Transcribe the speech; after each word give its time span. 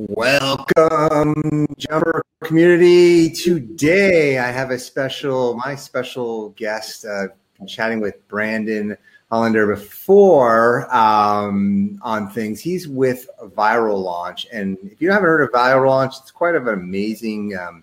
Welcome, 0.00 1.66
Jumper 1.76 2.22
community. 2.44 3.30
Today 3.30 4.38
I 4.38 4.46
have 4.46 4.70
a 4.70 4.78
special, 4.78 5.56
my 5.56 5.74
special 5.74 6.50
guest, 6.50 7.04
uh, 7.04 7.26
chatting 7.66 7.98
with 7.98 8.14
Brandon 8.28 8.96
Hollander 9.28 9.66
before 9.66 10.88
um, 10.94 11.98
on 12.02 12.30
things. 12.30 12.60
He's 12.60 12.86
with 12.86 13.28
Viral 13.42 14.00
Launch. 14.00 14.46
And 14.52 14.78
if 14.84 15.02
you 15.02 15.10
haven't 15.10 15.26
heard 15.26 15.42
of 15.42 15.50
Viral 15.50 15.88
Launch, 15.88 16.14
it's 16.20 16.30
quite 16.30 16.54
of 16.54 16.68
an 16.68 16.74
amazing, 16.74 17.58
um, 17.58 17.82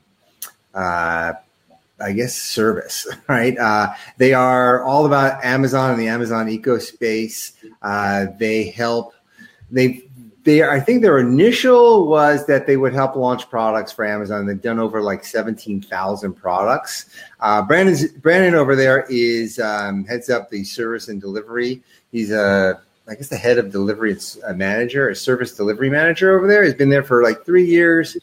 uh, 0.74 1.34
I 2.00 2.14
guess, 2.14 2.34
service, 2.34 3.14
right? 3.28 3.58
Uh, 3.58 3.94
they 4.16 4.34
are 4.34 4.86
all 4.86 5.06
about 5.06 5.44
Amazon 5.44 5.92
and 5.92 6.00
the 6.00 6.08
Amazon 6.08 6.48
ecospace. 6.48 7.52
Uh, 7.82 8.28
they 8.40 8.70
help, 8.70 9.14
they 9.70 10.05
they 10.46 10.64
I 10.64 10.80
think 10.80 11.02
their 11.02 11.18
initial 11.18 12.08
was 12.08 12.46
that 12.46 12.68
they 12.68 12.78
would 12.78 12.94
help 12.94 13.16
launch 13.16 13.50
products 13.50 13.92
for 13.92 14.06
Amazon. 14.06 14.46
They've 14.46 14.62
done 14.62 14.80
over 14.80 15.02
like 15.02 15.26
seventeen 15.26 15.82
thousand 15.82 16.34
products. 16.34 17.10
Uh, 17.40 17.64
Brandon 17.64 18.56
over 18.56 18.76
there 18.76 19.06
is 19.10 19.60
um, 19.60 20.06
heads 20.06 20.30
up 20.30 20.50
the 20.50 20.64
service 20.64 21.10
and 21.10 21.20
delivery. 21.20 21.82
He's 22.12 22.32
a 22.32 22.80
I 23.08 23.16
guess 23.16 23.28
the 23.28 23.38
head 23.38 23.58
of 23.58 23.72
delivery 23.72 24.12
it's 24.12 24.38
a 24.44 24.54
manager, 24.54 25.10
a 25.10 25.16
service 25.16 25.56
delivery 25.56 25.90
manager 25.90 26.38
over 26.38 26.48
there. 26.48 26.64
He's 26.64 26.74
been 26.76 26.90
there 26.90 27.04
for 27.04 27.24
like 27.24 27.44
three 27.44 27.66
years. 27.66 28.16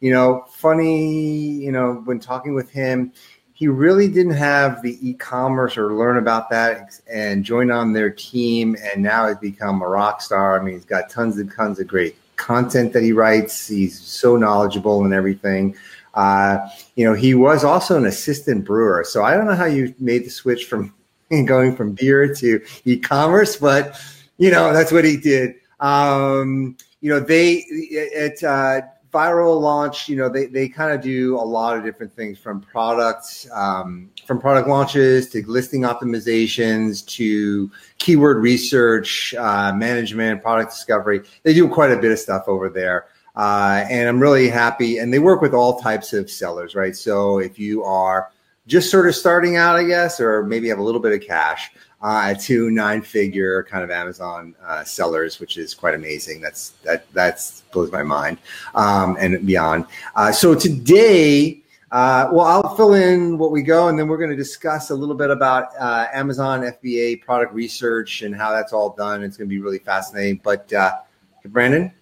You 0.00 0.12
know, 0.12 0.44
funny. 0.50 1.08
You 1.08 1.70
know, 1.70 2.02
when 2.04 2.18
talking 2.18 2.54
with 2.54 2.70
him, 2.70 3.12
he 3.58 3.66
really 3.66 4.06
didn't 4.06 4.34
have 4.34 4.82
the 4.82 4.96
e-commerce 5.02 5.76
or 5.76 5.92
learn 5.92 6.16
about 6.16 6.48
that 6.48 7.00
and 7.10 7.42
join 7.42 7.72
on 7.72 7.92
their 7.92 8.08
team 8.08 8.76
and 8.84 9.02
now 9.02 9.26
he's 9.26 9.36
become 9.38 9.82
a 9.82 9.88
rock 9.88 10.22
star. 10.22 10.60
I 10.60 10.62
mean 10.62 10.74
he's 10.74 10.84
got 10.84 11.10
tons 11.10 11.38
and 11.38 11.52
tons 11.52 11.80
of 11.80 11.88
great 11.88 12.14
content 12.36 12.92
that 12.92 13.02
he 13.02 13.12
writes. 13.12 13.66
He's 13.66 14.00
so 14.00 14.36
knowledgeable 14.36 15.04
and 15.04 15.12
everything. 15.12 15.74
Uh, 16.14 16.68
you 16.94 17.04
know 17.04 17.14
he 17.14 17.34
was 17.34 17.64
also 17.64 17.96
an 17.96 18.06
assistant 18.06 18.64
brewer. 18.64 19.02
So 19.04 19.24
i 19.24 19.34
don't 19.34 19.46
know 19.46 19.56
how 19.56 19.64
you 19.64 19.92
made 19.98 20.24
the 20.24 20.30
switch 20.30 20.66
from 20.66 20.94
going 21.44 21.74
from 21.74 21.94
beer 21.94 22.32
to 22.36 22.64
e-commerce 22.84 23.56
but 23.56 24.00
you 24.36 24.52
know 24.52 24.72
that's 24.72 24.92
what 24.92 25.04
he 25.04 25.16
did. 25.16 25.56
Um, 25.80 26.76
you 27.00 27.10
know 27.10 27.18
they 27.18 27.64
it 27.68 28.40
uh, 28.44 28.82
viral 29.12 29.60
launch 29.60 30.08
you 30.08 30.16
know 30.16 30.28
they, 30.28 30.46
they 30.46 30.68
kind 30.68 30.92
of 30.92 31.00
do 31.00 31.36
a 31.36 31.40
lot 31.40 31.76
of 31.76 31.84
different 31.84 32.12
things 32.12 32.38
from 32.38 32.60
products 32.60 33.48
um, 33.52 34.10
from 34.26 34.38
product 34.40 34.68
launches 34.68 35.28
to 35.30 35.42
listing 35.46 35.82
optimizations 35.82 37.06
to 37.06 37.70
keyword 37.98 38.38
research 38.38 39.34
uh, 39.34 39.72
management 39.72 40.42
product 40.42 40.70
discovery. 40.70 41.22
They 41.42 41.54
do 41.54 41.68
quite 41.68 41.90
a 41.90 41.96
bit 41.96 42.12
of 42.12 42.18
stuff 42.18 42.44
over 42.46 42.68
there. 42.68 43.06
Uh, 43.36 43.86
and 43.88 44.08
i'm 44.08 44.18
really 44.18 44.48
happy 44.48 44.98
and 44.98 45.14
they 45.14 45.20
work 45.20 45.40
with 45.40 45.54
all 45.54 45.78
types 45.78 46.12
of 46.12 46.28
sellers 46.28 46.74
right? 46.74 46.96
So 46.96 47.38
if 47.38 47.56
you 47.56 47.84
are 47.84 48.30
just 48.66 48.90
sort 48.90 49.06
of 49.06 49.14
starting 49.14 49.56
out 49.56 49.76
i 49.76 49.84
guess 49.84 50.20
or 50.20 50.42
maybe 50.44 50.68
have 50.68 50.78
a 50.78 50.82
little 50.82 51.00
bit 51.00 51.12
of 51.12 51.26
cash 51.26 51.70
uh, 52.00 52.34
to 52.34 52.70
nine 52.70 53.02
figure 53.02 53.64
kind 53.64 53.82
of 53.82 53.90
Amazon 53.90 54.54
uh, 54.64 54.84
sellers, 54.84 55.40
which 55.40 55.56
is 55.56 55.74
quite 55.74 55.94
amazing. 55.94 56.40
That's 56.40 56.70
that 56.84 57.10
that's 57.12 57.62
blows 57.72 57.90
my 57.90 58.02
mind 58.02 58.38
um, 58.74 59.16
and 59.18 59.44
beyond. 59.46 59.86
Uh, 60.14 60.30
so 60.30 60.54
today, 60.54 61.62
uh, 61.90 62.28
well, 62.32 62.46
I'll 62.46 62.76
fill 62.76 62.94
in 62.94 63.38
what 63.38 63.50
we 63.50 63.62
go, 63.62 63.88
and 63.88 63.98
then 63.98 64.08
we're 64.08 64.18
going 64.18 64.30
to 64.30 64.36
discuss 64.36 64.90
a 64.90 64.94
little 64.94 65.14
bit 65.14 65.30
about 65.30 65.70
uh, 65.78 66.06
Amazon 66.12 66.60
FBA 66.60 67.22
product 67.22 67.52
research 67.52 68.22
and 68.22 68.34
how 68.34 68.52
that's 68.52 68.72
all 68.72 68.90
done. 68.90 69.22
It's 69.22 69.36
going 69.36 69.48
to 69.48 69.54
be 69.54 69.60
really 69.60 69.78
fascinating. 69.78 70.40
But 70.44 70.72
uh, 70.72 70.98
Brandon, 71.46 71.92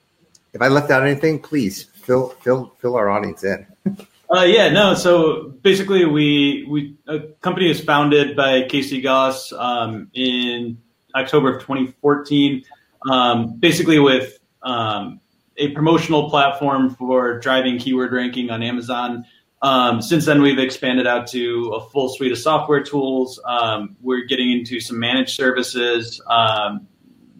if 0.53 0.61
I 0.61 0.69
left 0.69 0.91
out 0.91 1.03
anything, 1.03 1.39
please 1.39 1.85
fill 1.85 2.31
fill 2.41 2.75
fill 2.79 2.97
our 2.97 3.09
audience 3.09 3.45
in. 3.45 3.67
Uh, 4.35 4.43
yeah, 4.43 4.69
no. 4.69 4.95
So 4.95 5.51
basically, 5.63 6.05
we 6.05 6.67
we 6.69 6.97
a 7.06 7.21
company 7.41 7.71
is 7.71 7.81
founded 7.81 8.37
by 8.37 8.62
Casey 8.62 9.00
Gauss 9.00 9.53
um, 9.53 10.11
in 10.15 10.78
October 11.15 11.56
of 11.56 11.62
2014. 11.62 12.65
Um, 13.11 13.56
basically, 13.59 14.00
with 14.00 14.39
um, 14.62 15.21
a 15.59 15.69
promotional 15.73 16.28
platform 16.28 16.91
for 16.91 17.39
driving 17.39 17.78
keyword 17.78 18.12
ranking 18.12 18.50
on 18.50 18.62
Amazon. 18.62 19.25
Um, 19.62 20.03
since 20.03 20.27
then, 20.27 20.43
we've 20.43 20.59
expanded 20.59 21.06
out 21.06 21.29
to 21.29 21.73
a 21.75 21.89
full 21.91 22.09
suite 22.09 22.33
of 22.33 22.39
software 22.39 22.83
tools. 22.83 23.41
Um, 23.45 23.97
we're 24.03 24.25
getting 24.25 24.50
into 24.50 24.81
some 24.81 24.99
managed 24.99 25.31
services, 25.31 26.21
um, 26.27 26.87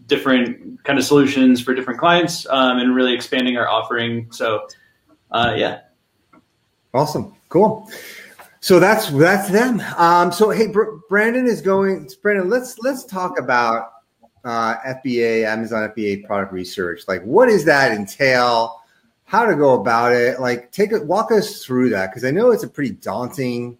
different 0.06 0.83
kind 0.84 0.99
of 0.99 1.05
solutions 1.05 1.60
for 1.60 1.75
different 1.75 1.99
clients, 1.99 2.47
and 2.49 2.94
really 2.94 3.12
expanding 3.12 3.56
our 3.56 3.69
offering. 3.69 4.31
So, 4.31 4.66
uh, 5.33 5.55
yeah. 5.56 5.81
Awesome. 6.94 7.34
Cool. 7.48 7.91
So 8.60 8.80
that's 8.80 9.10
that's 9.10 9.48
them. 9.50 9.80
Um, 9.97 10.32
so 10.32 10.50
hey, 10.50 10.66
Br- 10.66 10.97
Brandon 11.08 11.47
is 11.47 11.60
going. 11.60 12.08
Brandon, 12.22 12.50
let's 12.50 12.78
let's 12.80 13.04
talk 13.04 13.38
about 13.38 13.92
uh, 14.44 14.76
FBA, 14.78 15.44
Amazon 15.44 15.88
FBA 15.91 16.24
product 16.24 16.52
research. 16.52 17.02
Like, 17.06 17.22
what 17.22 17.47
does 17.47 17.64
that 17.64 17.92
entail? 17.92 18.82
How 19.24 19.44
to 19.44 19.56
go 19.56 19.74
about 19.74 20.12
it? 20.12 20.41
Like, 20.41 20.70
take 20.70 20.92
it, 20.92 21.04
walk 21.04 21.32
us 21.32 21.64
through 21.64 21.91
that 21.91 22.10
because 22.10 22.24
I 22.24 22.30
know 22.30 22.52
it's 22.52 22.62
a 22.62 22.69
pretty 22.69 22.92
daunting 22.92 23.76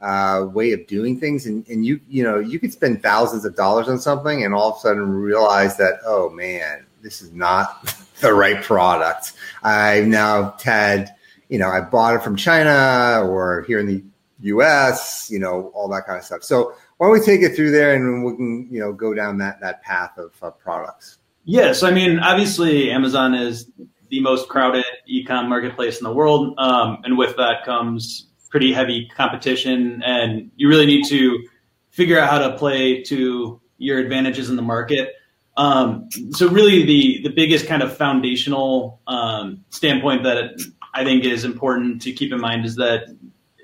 uh, 0.00 0.46
way 0.52 0.72
of 0.72 0.86
doing 0.86 1.18
things, 1.18 1.46
and, 1.46 1.66
and 1.68 1.84
you 1.84 2.00
you 2.08 2.22
know 2.22 2.38
you 2.38 2.58
could 2.58 2.72
spend 2.72 3.02
thousands 3.02 3.44
of 3.44 3.56
dollars 3.56 3.88
on 3.88 3.98
something 3.98 4.44
and 4.44 4.54
all 4.54 4.72
of 4.72 4.76
a 4.76 4.80
sudden 4.80 5.10
realize 5.10 5.76
that 5.76 6.00
oh 6.04 6.30
man, 6.30 6.86
this 7.02 7.22
is 7.22 7.32
not 7.32 7.94
the 8.20 8.32
right 8.32 8.62
product. 8.62 9.32
I've 9.62 10.06
now 10.06 10.56
had 10.62 11.14
you 11.50 11.58
know, 11.58 11.68
I 11.68 11.80
bought 11.80 12.14
it 12.14 12.22
from 12.22 12.36
China 12.36 13.22
or 13.28 13.64
here 13.66 13.80
in 13.80 13.86
the 13.86 14.02
US, 14.42 15.28
you 15.30 15.38
know, 15.38 15.70
all 15.74 15.88
that 15.88 16.06
kind 16.06 16.18
of 16.18 16.24
stuff. 16.24 16.44
So 16.44 16.72
why 16.96 17.08
don't 17.08 17.12
we 17.12 17.20
take 17.20 17.42
it 17.42 17.54
through 17.54 17.72
there 17.72 17.94
and 17.94 18.24
we 18.24 18.36
can, 18.36 18.68
you 18.70 18.80
know, 18.80 18.92
go 18.92 19.12
down 19.12 19.38
that, 19.38 19.60
that 19.60 19.82
path 19.82 20.16
of 20.16 20.32
uh, 20.42 20.50
products? 20.50 21.18
Yes. 21.44 21.82
I 21.82 21.90
mean, 21.90 22.20
obviously 22.20 22.90
Amazon 22.90 23.34
is 23.34 23.68
the 24.08 24.20
most 24.20 24.48
crowded 24.48 24.84
e-com 25.06 25.48
marketplace 25.48 25.98
in 25.98 26.04
the 26.04 26.12
world. 26.12 26.54
Um, 26.58 26.98
and 27.04 27.18
with 27.18 27.36
that 27.36 27.64
comes 27.64 28.28
pretty 28.48 28.72
heavy 28.72 29.10
competition 29.16 30.02
and 30.04 30.50
you 30.56 30.68
really 30.68 30.86
need 30.86 31.06
to 31.08 31.46
figure 31.90 32.18
out 32.18 32.30
how 32.30 32.38
to 32.38 32.56
play 32.56 33.02
to 33.02 33.60
your 33.78 33.98
advantages 33.98 34.50
in 34.50 34.56
the 34.56 34.62
market. 34.62 35.14
Um, 35.56 36.08
so 36.30 36.48
really 36.48 36.84
the, 36.84 37.20
the 37.24 37.30
biggest 37.30 37.66
kind 37.66 37.82
of 37.82 37.96
foundational 37.96 39.00
um, 39.06 39.64
standpoint 39.70 40.22
that 40.22 40.54
I 41.00 41.04
think 41.04 41.24
is 41.24 41.44
important 41.46 42.02
to 42.02 42.12
keep 42.12 42.30
in 42.30 42.40
mind 42.40 42.66
is 42.66 42.76
that 42.76 43.16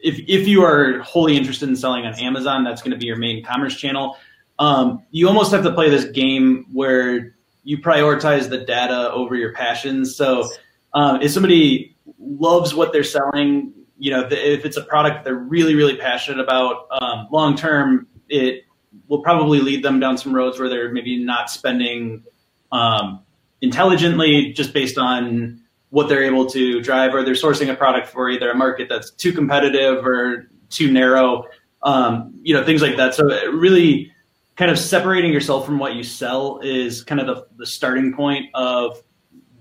if, 0.02 0.18
if 0.26 0.48
you 0.48 0.62
are 0.62 1.00
wholly 1.00 1.36
interested 1.36 1.68
in 1.68 1.76
selling 1.76 2.06
on 2.06 2.14
Amazon, 2.14 2.64
that's 2.64 2.80
going 2.80 2.92
to 2.92 2.96
be 2.96 3.04
your 3.04 3.16
main 3.16 3.44
commerce 3.44 3.76
channel. 3.76 4.16
Um, 4.58 5.02
you 5.10 5.28
almost 5.28 5.52
have 5.52 5.62
to 5.64 5.72
play 5.72 5.90
this 5.90 6.06
game 6.06 6.64
where 6.72 7.36
you 7.62 7.76
prioritize 7.76 8.48
the 8.48 8.58
data 8.58 9.12
over 9.12 9.34
your 9.34 9.52
passions. 9.52 10.16
So 10.16 10.48
um, 10.94 11.20
if 11.20 11.30
somebody 11.30 11.94
loves 12.18 12.72
what 12.72 12.92
they're 12.92 13.04
selling, 13.04 13.74
you 13.98 14.10
know, 14.10 14.26
if 14.30 14.64
it's 14.64 14.78
a 14.78 14.82
product 14.82 15.24
they're 15.24 15.34
really, 15.34 15.74
really 15.74 15.96
passionate 15.96 16.40
about, 16.40 16.86
um, 16.90 17.28
long 17.30 17.54
term, 17.54 18.06
it 18.30 18.64
will 19.08 19.20
probably 19.20 19.60
lead 19.60 19.84
them 19.84 20.00
down 20.00 20.16
some 20.16 20.34
roads 20.34 20.58
where 20.58 20.70
they're 20.70 20.90
maybe 20.90 21.22
not 21.22 21.50
spending 21.50 22.24
um, 22.72 23.20
intelligently 23.60 24.54
just 24.54 24.72
based 24.72 24.96
on 24.96 25.60
what 25.96 26.10
they're 26.10 26.24
able 26.32 26.44
to 26.44 26.82
drive, 26.82 27.14
or 27.14 27.24
they're 27.24 27.42
sourcing 27.46 27.72
a 27.72 27.74
product 27.74 28.06
for 28.06 28.28
either 28.28 28.50
a 28.50 28.54
market 28.54 28.86
that's 28.86 29.10
too 29.12 29.32
competitive 29.32 30.04
or 30.04 30.50
too 30.68 30.92
narrow, 30.92 31.44
um, 31.82 32.38
you 32.42 32.52
know, 32.54 32.62
things 32.62 32.82
like 32.82 32.96
that. 32.98 33.14
So 33.14 33.24
really 33.50 34.12
kind 34.56 34.70
of 34.70 34.78
separating 34.78 35.32
yourself 35.32 35.64
from 35.64 35.78
what 35.78 35.94
you 35.94 36.02
sell 36.02 36.60
is 36.62 37.02
kind 37.02 37.18
of 37.18 37.26
the, 37.26 37.46
the 37.56 37.64
starting 37.64 38.14
point 38.14 38.44
of 38.52 39.02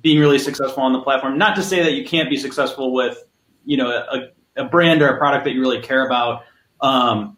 being 0.01 0.19
really 0.19 0.37
successful 0.37 0.83
on 0.83 0.91
the 0.91 1.01
platform. 1.01 1.37
Not 1.37 1.55
to 1.55 1.63
say 1.63 1.81
that 1.83 1.93
you 1.93 2.03
can't 2.03 2.29
be 2.29 2.35
successful 2.35 2.93
with, 2.93 3.17
you 3.63 3.77
know, 3.77 3.89
a, 3.89 4.17
a 4.57 4.65
brand 4.65 5.01
or 5.01 5.07
a 5.07 5.17
product 5.17 5.45
that 5.45 5.53
you 5.53 5.61
really 5.61 5.81
care 5.81 6.05
about. 6.05 6.41
Um, 6.81 7.37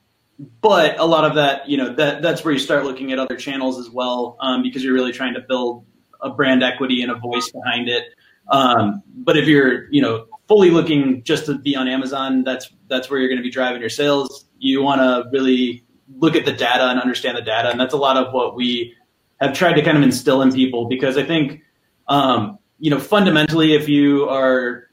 but 0.61 0.99
a 0.99 1.05
lot 1.05 1.23
of 1.23 1.35
that, 1.35 1.69
you 1.69 1.77
know, 1.77 1.93
that 1.93 2.23
that's 2.23 2.43
where 2.43 2.51
you 2.51 2.59
start 2.59 2.83
looking 2.83 3.11
at 3.11 3.19
other 3.19 3.37
channels 3.37 3.77
as 3.77 3.91
well, 3.91 4.37
um, 4.39 4.63
because 4.63 4.83
you're 4.83 4.95
really 4.95 5.13
trying 5.13 5.35
to 5.35 5.41
build 5.41 5.85
a 6.19 6.31
brand 6.31 6.63
equity 6.63 7.03
and 7.03 7.11
a 7.11 7.15
voice 7.15 7.51
behind 7.51 7.89
it. 7.89 8.03
Um, 8.49 9.03
but 9.07 9.37
if 9.37 9.47
you're, 9.47 9.91
you 9.91 10.01
know, 10.01 10.27
fully 10.47 10.69
looking 10.69 11.23
just 11.23 11.45
to 11.47 11.57
be 11.57 11.75
on 11.75 11.87
Amazon, 11.87 12.43
that's 12.43 12.71
that's 12.87 13.09
where 13.09 13.19
you're 13.19 13.29
going 13.29 13.37
to 13.39 13.43
be 13.43 13.51
driving 13.51 13.81
your 13.81 13.89
sales. 13.89 14.45
You 14.59 14.81
want 14.81 15.01
to 15.01 15.29
really 15.31 15.83
look 16.17 16.35
at 16.35 16.45
the 16.45 16.53
data 16.53 16.85
and 16.85 16.99
understand 16.99 17.37
the 17.37 17.41
data, 17.41 17.69
and 17.69 17.79
that's 17.79 17.93
a 17.93 17.97
lot 17.97 18.17
of 18.17 18.33
what 18.33 18.55
we 18.55 18.95
have 19.41 19.53
tried 19.53 19.73
to 19.73 19.81
kind 19.81 19.97
of 19.97 20.03
instill 20.03 20.41
in 20.41 20.51
people 20.51 20.87
because 20.87 21.17
I 21.17 21.23
think, 21.23 21.61
um, 22.07 22.57
you 22.79 22.89
know, 22.89 22.99
fundamentally, 22.99 23.75
if 23.75 23.87
you 23.89 24.27
are 24.29 24.89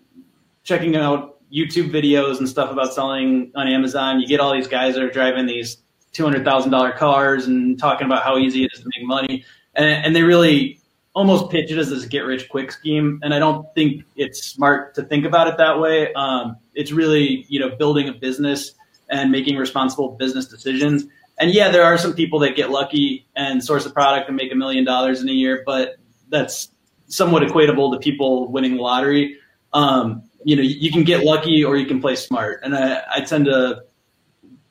checking 0.64 0.96
out 0.96 1.38
YouTube 1.52 1.90
videos 1.90 2.38
and 2.38 2.48
stuff 2.48 2.70
about 2.70 2.92
selling 2.92 3.52
on 3.54 3.68
Amazon, 3.68 4.20
you 4.20 4.26
get 4.26 4.40
all 4.40 4.52
these 4.52 4.68
guys 4.68 4.94
that 4.94 5.02
are 5.04 5.10
driving 5.10 5.46
these 5.46 5.78
two 6.12 6.24
hundred 6.24 6.44
thousand 6.44 6.72
dollar 6.72 6.92
cars 6.92 7.46
and 7.46 7.78
talking 7.78 8.06
about 8.06 8.22
how 8.22 8.38
easy 8.38 8.64
it 8.64 8.70
is 8.74 8.80
to 8.80 8.90
make 8.96 9.06
money, 9.06 9.44
and, 9.74 9.86
and 9.86 10.16
they 10.16 10.22
really 10.22 10.80
almost 11.14 11.50
pitch 11.50 11.70
it 11.70 11.78
as 11.78 11.90
this 11.90 12.04
get 12.04 12.20
rich 12.20 12.48
quick 12.48 12.70
scheme, 12.72 13.20
and 13.22 13.32
I 13.32 13.38
don't 13.38 13.72
think 13.74 14.04
it's 14.16 14.44
smart 14.44 14.94
to 14.96 15.02
think 15.02 15.24
about 15.24 15.48
it 15.48 15.56
that 15.56 15.78
way. 15.78 16.12
Um, 16.14 16.56
it's 16.74 16.92
really 16.92 17.46
you 17.48 17.60
know 17.60 17.74
building 17.76 18.08
a 18.08 18.12
business 18.12 18.72
and 19.08 19.30
making 19.30 19.56
responsible 19.56 20.10
business 20.10 20.46
decisions. 20.46 21.04
And 21.38 21.52
yeah, 21.52 21.70
there 21.70 21.82
are 21.82 21.98
some 21.98 22.14
people 22.14 22.38
that 22.40 22.56
get 22.56 22.70
lucky 22.70 23.26
and 23.34 23.62
source 23.62 23.86
a 23.86 23.90
product 23.90 24.28
and 24.28 24.36
make 24.36 24.52
a 24.52 24.54
million 24.54 24.84
dollars 24.84 25.20
in 25.20 25.28
a 25.28 25.32
year, 25.32 25.62
but 25.66 25.96
that's 26.28 26.70
somewhat 27.06 27.42
equatable 27.42 27.92
to 27.92 27.98
people 27.98 28.50
winning 28.50 28.76
the 28.76 28.82
lottery. 28.82 29.38
Um, 29.72 30.22
you 30.44 30.56
know, 30.56 30.62
you 30.62 30.92
can 30.92 31.04
get 31.04 31.24
lucky 31.24 31.64
or 31.64 31.76
you 31.76 31.86
can 31.86 32.00
play 32.00 32.16
smart, 32.16 32.60
and 32.62 32.76
I, 32.76 33.02
I 33.16 33.20
tend 33.20 33.46
to 33.46 33.82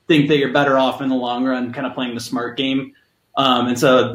think 0.06 0.28
that 0.28 0.38
you're 0.38 0.52
better 0.52 0.78
off 0.78 1.00
in 1.00 1.08
the 1.08 1.14
long 1.14 1.44
run, 1.44 1.72
kind 1.72 1.86
of 1.86 1.94
playing 1.94 2.14
the 2.14 2.20
smart 2.20 2.56
game. 2.56 2.92
Um, 3.36 3.68
and 3.68 3.78
so 3.78 4.14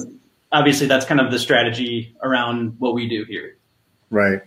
obviously 0.51 0.88
that's 0.88 1.06
kind 1.06 1.19
of 1.19 1.31
the 1.31 1.40
strategy 1.40 2.16
around 2.24 2.75
what 2.80 2.94
we 2.94 3.07
do 3.07 3.24
here. 3.25 3.57
Right. 4.10 4.42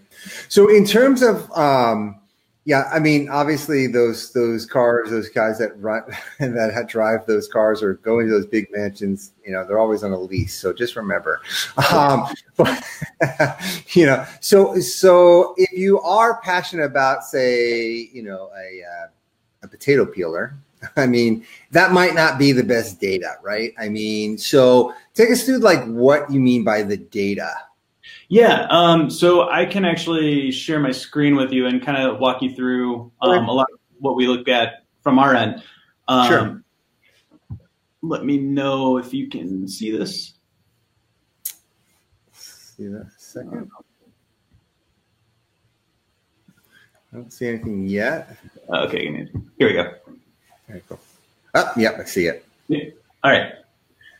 So 0.48 0.68
in 0.68 0.84
terms 0.84 1.22
of, 1.22 1.50
um, 1.52 2.18
yeah, 2.64 2.88
I 2.92 3.00
mean, 3.00 3.28
obviously 3.28 3.88
those 3.88 4.32
those 4.32 4.66
cars, 4.66 5.10
those 5.10 5.28
guys 5.28 5.58
that 5.58 5.72
run 5.80 6.02
and 6.38 6.56
that 6.56 6.88
drive 6.88 7.26
those 7.26 7.48
cars 7.48 7.82
or 7.82 7.94
go 7.94 8.20
into 8.20 8.32
those 8.32 8.46
big 8.46 8.68
mansions, 8.70 9.32
you 9.44 9.52
know, 9.52 9.66
they're 9.66 9.80
always 9.80 10.04
on 10.04 10.12
a 10.12 10.18
lease. 10.18 10.54
So 10.54 10.72
just 10.72 10.94
remember, 10.94 11.40
um, 11.92 12.32
but 12.56 12.84
you 13.94 14.06
know, 14.06 14.24
so 14.40 14.78
so 14.78 15.54
if 15.56 15.72
you 15.72 16.00
are 16.02 16.40
passionate 16.42 16.84
about, 16.84 17.24
say, 17.24 18.08
you 18.12 18.22
know, 18.22 18.50
a 18.56 18.82
uh, 18.84 19.06
a 19.64 19.68
potato 19.68 20.04
peeler, 20.04 20.54
I 20.96 21.06
mean, 21.06 21.44
that 21.70 21.92
might 21.92 22.14
not 22.14 22.38
be 22.38 22.52
the 22.52 22.64
best 22.64 23.00
data, 23.00 23.36
right? 23.42 23.72
I 23.78 23.88
mean, 23.88 24.38
so 24.38 24.94
take 25.14 25.30
us 25.30 25.44
through 25.44 25.58
like 25.58 25.84
what 25.86 26.30
you 26.30 26.40
mean 26.40 26.64
by 26.64 26.82
the 26.82 26.96
data. 26.96 27.50
Yeah, 28.28 28.66
um, 28.70 29.10
so 29.10 29.50
I 29.50 29.66
can 29.66 29.84
actually 29.84 30.50
share 30.50 30.80
my 30.80 30.90
screen 30.90 31.36
with 31.36 31.52
you 31.52 31.66
and 31.66 31.84
kind 31.84 32.02
of 32.02 32.18
walk 32.18 32.42
you 32.42 32.54
through 32.54 33.12
um, 33.20 33.48
a 33.48 33.52
lot 33.52 33.66
of 33.72 33.78
what 33.98 34.16
we 34.16 34.26
look 34.26 34.48
at 34.48 34.84
from 35.02 35.18
our 35.18 35.34
end. 35.34 35.62
Um, 36.08 36.28
sure. 36.28 36.64
Let 38.00 38.24
me 38.24 38.38
know 38.38 38.96
if 38.96 39.12
you 39.14 39.28
can 39.28 39.68
see 39.68 39.96
this. 39.96 40.34
See 42.32 42.86
that 42.88 43.10
second. 43.18 43.70
I 47.12 47.16
don't 47.16 47.30
see 47.30 47.48
anything 47.48 47.86
yet. 47.86 48.36
Okay, 48.70 49.28
here 49.58 49.68
we 49.68 49.74
go. 49.74 49.92
Oh, 51.54 51.72
yep, 51.76 51.98
I 51.98 52.04
see 52.04 52.26
it. 52.26 52.44
Yeah. 52.68 52.90
All 53.22 53.30
right. 53.30 53.52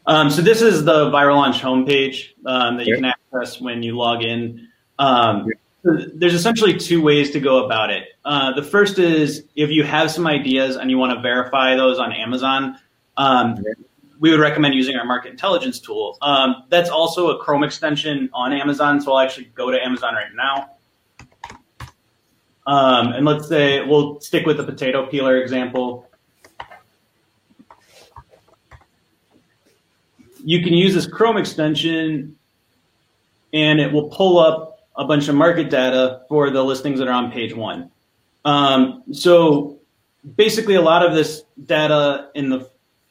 Um, 0.06 0.31
so 0.31 0.43
this 0.43 0.62
is 0.62 0.84
the 0.84 1.10
Viral 1.10 1.37
Launch 1.37 1.60
homepage 1.60 2.31
um, 2.44 2.76
that 2.76 2.87
you 2.87 2.96
can 2.96 3.04
access 3.04 3.60
when 3.60 3.82
you 3.82 3.96
log 3.96 4.22
in. 4.22 4.69
Um, 4.99 5.46
there's 5.84 6.34
essentially 6.34 6.76
two 6.76 7.02
ways 7.02 7.31
to 7.32 7.40
go 7.40 7.64
about 7.64 7.90
it. 7.90 8.08
Uh, 8.25 8.52
the 8.52 8.62
first 8.62 8.99
is 8.99 9.44
if 9.56 9.70
you 9.70 9.84
have 9.84 10.10
some 10.10 10.26
ideas 10.26 10.76
and 10.76 10.90
you 10.90 10.99
want 10.99 11.16
to 11.16 11.20
verify 11.20 11.75
those 11.76 11.99
on 11.99 12.12
Amazon, 12.12 12.78
um, 13.16 13.56
we 14.20 14.31
would 14.31 14.40
recommend 14.40 14.75
using 14.75 14.96
our 14.96 15.05
market 15.05 15.32
intelligence 15.32 15.81
tool. 15.81 16.16
Um, 16.22 16.64
that's 16.69 16.90
also 16.90 17.31
a 17.31 17.38
Chrome 17.38 17.64
extension 17.64 18.31
on 18.32 18.52
Amazon, 18.52 19.00
so 19.00 19.12
I'll 19.12 19.19
actually 19.19 19.46
go 19.55 19.70
to 19.70 19.84
Amazon 19.84 20.14
right 20.14 20.32
now. 20.34 20.70
Um, 22.64 23.08
and 23.08 23.26
let's 23.26 23.48
say 23.48 23.84
we'll 23.84 24.20
stick 24.20 24.46
with 24.46 24.58
the 24.58 24.64
potato 24.64 25.06
peeler 25.06 25.38
example. 25.40 26.08
You 30.44 30.62
can 30.62 30.75
use 30.75 30.94
this 30.94 31.06
Chrome 31.06 31.37
extension 31.37 32.37
and 33.53 33.81
it 33.81 33.93
will 33.93 34.09
pull 34.09 34.39
up 34.39 34.87
a 34.97 35.05
bunch 35.05 35.29
of 35.29 35.35
market 35.35 35.71
data 35.71 36.23
for 36.29 36.50
the 36.50 36.62
listings 36.62 36.99
that 36.99 37.09
are 37.09 37.12
on 37.12 37.31
page 37.31 37.55
one. 37.55 37.91
Um, 38.44 39.03
so 39.12 39.79
basically, 40.37 40.75
a 40.75 40.83
lot 40.83 41.05
of 41.05 41.15
this 41.15 41.43
data 41.67 42.31
in 42.35 42.49
the 42.49 42.69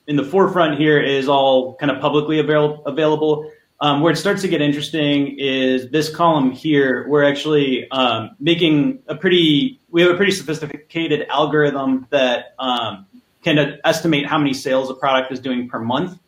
in 0.08 0.16
the 0.16 0.24
forefront 0.24 0.78
here 0.78 1.00
is 1.00 1.30
all 1.30 1.76
kind 1.76 1.92
of 1.92 2.02
publicly 2.02 2.40
avail- 2.40 2.84
available. 2.86 3.52
Um, 3.80 4.02
where 4.02 4.14
it 4.14 4.18
starts 4.18 4.44
to 4.44 4.48
get 4.48 4.62
interesting 4.62 5.40
is 5.40 5.90
this 5.90 6.14
column 6.16 6.52
here. 6.52 7.08
We're 7.08 7.24
actually 7.24 7.90
um, 7.90 8.36
making 8.40 9.00
a 9.08 9.16
pretty 9.16 9.80
we 9.90 10.04
have 10.04 10.12
a 10.12 10.16
pretty 10.16 10.34
sophisticated 10.34 11.26
algorithm 11.30 12.06
that 12.12 12.54
um, 12.60 13.08
can 13.44 13.80
estimate 13.84 14.28
how 14.28 14.38
many 14.38 14.54
sales 14.54 14.92
a 14.92 14.94
product 14.94 15.32
is 15.32 15.40
doing 15.40 15.68
per 15.68 15.80
month. 15.80 16.20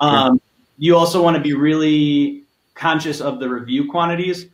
Um, 0.00 0.40
You 0.76 0.96
also 0.96 1.22
want 1.22 1.36
to 1.36 1.42
be 1.42 1.54
really 1.54 2.44
conscious 2.74 3.20
of 3.20 3.40
the 3.40 3.48
review 3.48 3.90
quantities 3.90 4.46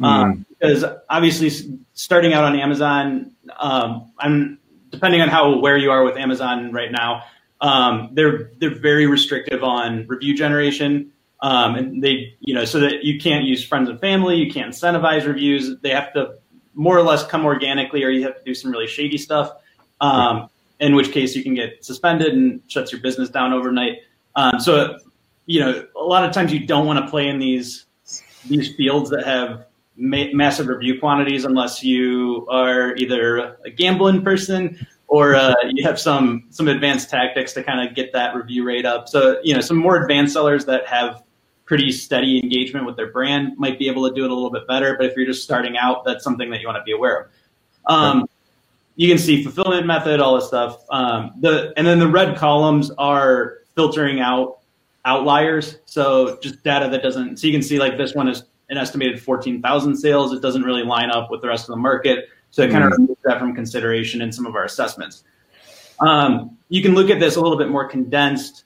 mm. 0.00 0.04
um, 0.04 0.46
because 0.48 0.84
obviously 1.10 1.50
starting 1.94 2.32
out 2.32 2.44
on 2.44 2.56
Amazon, 2.56 3.32
um, 3.58 4.12
I'm 4.18 4.58
depending 4.90 5.20
on 5.20 5.28
how 5.28 5.52
aware 5.52 5.76
you 5.76 5.90
are 5.90 6.04
with 6.04 6.16
Amazon 6.16 6.72
right 6.72 6.92
now. 6.92 7.24
Um, 7.60 8.10
they're 8.12 8.50
they're 8.58 8.74
very 8.74 9.06
restrictive 9.06 9.62
on 9.62 10.06
review 10.06 10.36
generation, 10.36 11.12
um, 11.40 11.74
and 11.76 12.02
they 12.02 12.34
you 12.40 12.54
know 12.54 12.64
so 12.64 12.80
that 12.80 13.04
you 13.04 13.18
can't 13.20 13.44
use 13.44 13.64
friends 13.64 13.88
and 13.88 14.00
family, 14.00 14.36
you 14.36 14.52
can't 14.52 14.72
incentivize 14.72 15.26
reviews. 15.26 15.78
They 15.80 15.90
have 15.90 16.12
to 16.14 16.34
more 16.74 16.96
or 16.96 17.02
less 17.02 17.26
come 17.26 17.44
organically, 17.44 18.02
or 18.02 18.10
you 18.10 18.22
have 18.22 18.36
to 18.36 18.44
do 18.44 18.54
some 18.54 18.70
really 18.70 18.86
shady 18.86 19.18
stuff. 19.18 19.52
Um, 20.00 20.48
in 20.80 20.96
which 20.96 21.12
case 21.12 21.36
you 21.36 21.44
can 21.44 21.54
get 21.54 21.84
suspended 21.84 22.34
and 22.34 22.60
shuts 22.66 22.90
your 22.90 23.00
business 23.00 23.30
down 23.30 23.52
overnight. 23.52 23.98
Um, 24.36 24.60
so, 24.60 24.98
you 25.46 25.60
know, 25.60 25.86
a 25.96 26.04
lot 26.04 26.24
of 26.24 26.32
times 26.32 26.52
you 26.52 26.66
don't 26.66 26.86
want 26.86 27.04
to 27.04 27.10
play 27.10 27.28
in 27.28 27.38
these 27.38 27.86
these 28.48 28.74
fields 28.74 29.10
that 29.10 29.24
have 29.24 29.66
ma- 29.96 30.32
massive 30.32 30.66
review 30.66 30.98
quantities 30.98 31.44
unless 31.44 31.82
you 31.82 32.46
are 32.50 32.94
either 32.96 33.56
a 33.64 33.70
gambling 33.70 34.22
person 34.22 34.84
or 35.08 35.34
uh, 35.34 35.54
you 35.70 35.84
have 35.84 36.00
some 36.00 36.44
some 36.50 36.68
advanced 36.68 37.10
tactics 37.10 37.52
to 37.52 37.62
kind 37.62 37.86
of 37.86 37.94
get 37.94 38.12
that 38.12 38.34
review 38.34 38.64
rate 38.64 38.86
up. 38.86 39.08
So, 39.08 39.38
you 39.42 39.54
know, 39.54 39.60
some 39.60 39.76
more 39.76 40.02
advanced 40.02 40.32
sellers 40.32 40.64
that 40.64 40.86
have 40.86 41.22
pretty 41.64 41.92
steady 41.92 42.38
engagement 42.38 42.86
with 42.86 42.96
their 42.96 43.10
brand 43.10 43.56
might 43.58 43.78
be 43.78 43.88
able 43.88 44.08
to 44.08 44.14
do 44.14 44.24
it 44.24 44.30
a 44.30 44.34
little 44.34 44.50
bit 44.50 44.66
better. 44.66 44.96
But 44.96 45.06
if 45.06 45.16
you're 45.16 45.26
just 45.26 45.42
starting 45.42 45.76
out, 45.76 46.04
that's 46.04 46.24
something 46.24 46.50
that 46.50 46.60
you 46.60 46.66
want 46.66 46.78
to 46.78 46.82
be 46.82 46.92
aware 46.92 47.20
of. 47.20 47.26
Um, 47.86 48.28
you 48.96 49.08
can 49.08 49.18
see 49.18 49.42
fulfillment 49.42 49.86
method, 49.86 50.20
all 50.20 50.34
this 50.36 50.48
stuff. 50.48 50.84
Um, 50.90 51.32
the 51.40 51.72
and 51.76 51.86
then 51.86 51.98
the 51.98 52.08
red 52.08 52.36
columns 52.36 52.90
are 52.92 53.58
filtering 53.74 54.20
out 54.20 54.58
outliers. 55.04 55.78
So 55.84 56.38
just 56.40 56.62
data 56.62 56.88
that 56.88 57.02
doesn't, 57.02 57.38
so 57.38 57.46
you 57.46 57.52
can 57.52 57.62
see 57.62 57.78
like 57.78 57.96
this 57.96 58.14
one 58.14 58.28
is 58.28 58.44
an 58.70 58.78
estimated 58.78 59.20
14,000 59.20 59.96
sales. 59.96 60.32
It 60.32 60.40
doesn't 60.40 60.62
really 60.62 60.84
line 60.84 61.10
up 61.10 61.30
with 61.30 61.42
the 61.42 61.48
rest 61.48 61.68
of 61.68 61.74
the 61.74 61.80
market. 61.80 62.28
So 62.50 62.62
it 62.62 62.70
kind 62.70 62.84
of 62.84 62.92
mm-hmm. 62.92 63.02
removes 63.02 63.20
that 63.24 63.38
from 63.38 63.54
consideration 63.54 64.22
in 64.22 64.32
some 64.32 64.46
of 64.46 64.54
our 64.54 64.64
assessments. 64.64 65.24
Um, 66.00 66.58
you 66.68 66.82
can 66.82 66.94
look 66.94 67.10
at 67.10 67.20
this 67.20 67.36
a 67.36 67.40
little 67.40 67.58
bit 67.58 67.68
more 67.68 67.88
condensed 67.88 68.64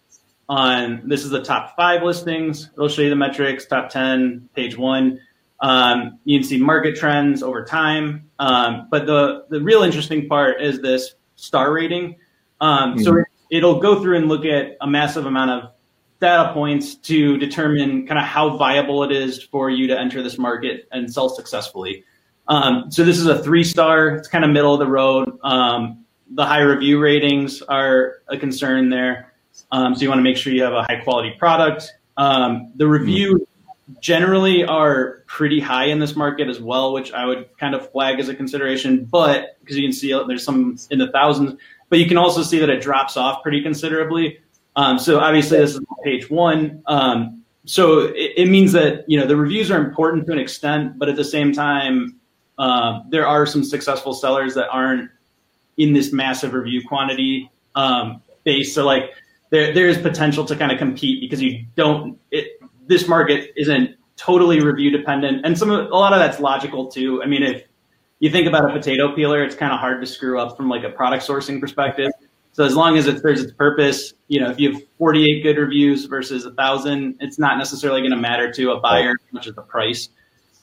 on, 0.49 1.03
this 1.09 1.25
is 1.25 1.31
the 1.31 1.43
top 1.43 1.75
five 1.77 2.03
listings. 2.03 2.71
It'll 2.75 2.89
show 2.89 3.03
you 3.03 3.11
the 3.11 3.17
metrics, 3.17 3.67
top 3.67 3.91
10, 3.91 4.49
page 4.55 4.77
one. 4.77 5.21
Um, 5.61 6.19
you 6.25 6.39
can 6.39 6.47
see 6.47 6.59
market 6.59 6.97
trends 6.97 7.43
over 7.43 7.65
time. 7.65 8.29
Um, 8.39 8.89
but 8.91 9.07
the, 9.07 9.47
the 9.49 9.61
real 9.61 9.83
interesting 9.83 10.29
part 10.29 10.61
is 10.61 10.81
this 10.81 11.15
star 11.37 11.73
rating. 11.73 12.17
Um, 12.61 12.95
mm-hmm. 12.95 13.03
So 13.03 13.25
it'll 13.51 13.81
go 13.81 14.01
through 14.01 14.17
and 14.17 14.29
look 14.29 14.45
at 14.45 14.77
a 14.81 14.87
massive 14.87 15.27
amount 15.27 15.51
of 15.51 15.71
data 16.21 16.53
points 16.53 16.95
to 16.95 17.37
determine 17.39 18.07
kind 18.07 18.19
of 18.19 18.25
how 18.25 18.57
viable 18.57 19.05
it 19.05 19.13
is 19.13 19.43
for 19.43 19.69
you 19.71 19.87
to 19.87 19.99
enter 19.99 20.23
this 20.23 20.39
market 20.39 20.89
and 20.93 21.13
sell 21.13 21.29
successfully. 21.29 22.05
Um, 22.49 22.91
so 22.91 23.05
this 23.05 23.19
is 23.19 23.27
a 23.27 23.43
three 23.43 23.65
star. 23.65 24.09
It's 24.11 24.29
kind 24.29 24.45
of 24.45 24.51
middle 24.51 24.73
of 24.73 24.79
the 24.79 24.87
road. 24.87 25.39
Um, 25.43 26.05
the 26.31 26.45
high 26.45 26.61
review 26.61 27.01
ratings 27.01 27.63
are 27.63 28.23
a 28.29 28.37
concern 28.37 28.89
there. 28.89 29.33
Um, 29.73 29.95
so 29.95 30.03
you 30.03 30.09
want 30.09 30.19
to 30.19 30.23
make 30.23 30.37
sure 30.37 30.53
you 30.53 30.63
have 30.63 30.73
a 30.73 30.83
high 30.83 31.01
quality 31.03 31.35
product. 31.39 31.93
Um, 32.17 32.73
the 32.77 32.87
review 32.87 33.47
generally 34.01 34.65
are 34.65 35.23
pretty 35.27 35.61
high 35.61 35.85
in 35.85 35.99
this 35.99 36.17
market 36.17 36.49
as 36.49 36.61
well, 36.61 36.93
which 36.93 37.13
I 37.13 37.25
would 37.25 37.49
kind 37.59 37.75
of 37.75 37.91
flag 37.91 38.19
as 38.19 38.29
a 38.29 38.35
consideration. 38.35 39.05
But 39.05 39.59
because 39.61 39.77
you 39.77 39.85
can 39.85 39.93
see 39.93 40.13
there's 40.27 40.45
some 40.45 40.79
in 40.91 40.99
the 40.99 41.11
thousands, 41.13 41.59
but 41.89 41.99
you 41.99 42.07
can 42.07 42.17
also 42.17 42.43
see 42.43 42.59
that 42.59 42.69
it 42.69 42.83
drops 42.83 43.17
off 43.17 43.43
pretty 43.43 43.63
considerably. 43.63 44.39
Um, 44.77 44.99
so 44.99 45.19
obviously 45.19 45.59
this 45.59 45.75
is 45.75 45.81
page 46.05 46.29
one. 46.29 46.83
Um, 46.87 47.43
so 47.65 48.01
it, 48.01 48.33
it, 48.37 48.49
means 48.49 48.73
that 48.73 49.09
you 49.09 49.19
know 49.19 49.27
the 49.27 49.37
reviews 49.37 49.71
are 49.71 49.85
important 49.85 50.27
to 50.27 50.33
an 50.33 50.39
extent, 50.39 50.99
but 50.99 51.09
at 51.09 51.17
the 51.17 51.25
same 51.25 51.53
time, 51.53 52.17
uh, 52.59 53.01
there 53.09 53.27
are 53.27 53.47
some 53.47 53.65
successful 53.65 54.15
sellers 54.15 54.55
that 54.55 54.69
aren't 54.69 55.11
in 55.77 55.93
this 55.93 56.13
massive 56.13 56.53
review 56.53 56.83
quantity 56.87 57.51
um, 57.75 58.23
base. 58.45 58.75
So 58.75 58.85
like 58.85 59.13
there 59.51 59.75
there 59.75 59.89
is 59.89 59.99
potential 59.99 60.45
to 60.45 60.57
kind 60.57 60.71
of 60.71 60.79
compete 60.79 61.21
because 61.21 61.43
you 61.43 61.65
don't. 61.75 62.19
It, 62.31 62.61
this 62.87 63.09
market 63.09 63.51
isn't 63.57 63.97
totally 64.17 64.61
review 64.61 64.91
dependent, 64.91 65.45
and 65.45 65.59
some 65.59 65.71
a 65.71 65.89
lot 65.89 66.13
of 66.13 66.19
that's 66.19 66.39
logical 66.39 66.87
too. 66.87 67.23
I 67.23 67.27
mean, 67.27 67.43
if 67.43 67.65
you 68.19 68.31
think 68.31 68.47
about 68.47 68.71
a 68.71 68.73
potato 68.73 69.15
peeler, 69.15 69.43
it's 69.45 69.55
kind 69.55 69.73
of 69.73 69.81
hard 69.81 70.01
to 70.01 70.07
screw 70.07 70.41
up 70.41 70.57
from 70.57 70.69
like 70.69 70.85
a 70.85 70.91
product 70.91 71.27
sourcing 71.27 71.61
perspective. 71.61 72.11
So 72.53 72.65
as 72.65 72.75
long 72.75 72.97
as 72.97 73.07
it 73.07 73.21
serves 73.21 73.43
its 73.43 73.53
purpose, 73.53 74.15
you 74.29 74.41
know, 74.41 74.51
if 74.51 74.59
you 74.59 74.73
have 74.73 74.83
48 74.99 75.43
good 75.43 75.59
reviews 75.59 76.07
versus 76.07 76.47
a 76.47 76.55
thousand, 76.55 77.17
it's 77.21 77.39
not 77.39 77.59
necessarily 77.59 78.01
going 78.01 78.13
to 78.13 78.17
matter 78.17 78.51
to 78.53 78.71
a 78.73 78.81
buyer 78.81 79.11
as 79.11 79.33
much 79.33 79.47
as 79.47 79.55
the 79.55 79.63
price. 79.63 80.09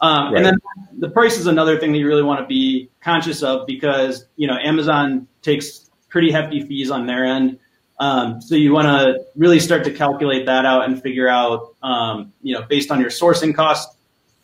Um, 0.01 0.33
right. 0.33 0.37
And 0.37 0.45
then 0.45 0.57
the 0.97 1.09
price 1.09 1.37
is 1.37 1.45
another 1.45 1.79
thing 1.79 1.91
that 1.91 1.99
you 1.99 2.07
really 2.07 2.23
want 2.23 2.39
to 2.39 2.47
be 2.47 2.89
conscious 3.01 3.43
of 3.43 3.67
because 3.67 4.25
you 4.35 4.47
know 4.47 4.57
Amazon 4.61 5.27
takes 5.43 5.91
pretty 6.09 6.31
hefty 6.31 6.61
fees 6.61 6.91
on 6.91 7.05
their 7.05 7.25
end. 7.25 7.59
Um, 7.99 8.41
so 8.41 8.55
you 8.55 8.73
want 8.73 8.87
to 8.87 9.23
really 9.35 9.59
start 9.59 9.83
to 9.85 9.91
calculate 9.91 10.45
that 10.47 10.65
out 10.65 10.85
and 10.85 11.01
figure 11.01 11.27
out, 11.27 11.75
um, 11.83 12.33
you 12.41 12.53
know, 12.53 12.63
based 12.63 12.91
on 12.91 12.99
your 12.99 13.11
sourcing 13.11 13.55
cost, 13.55 13.92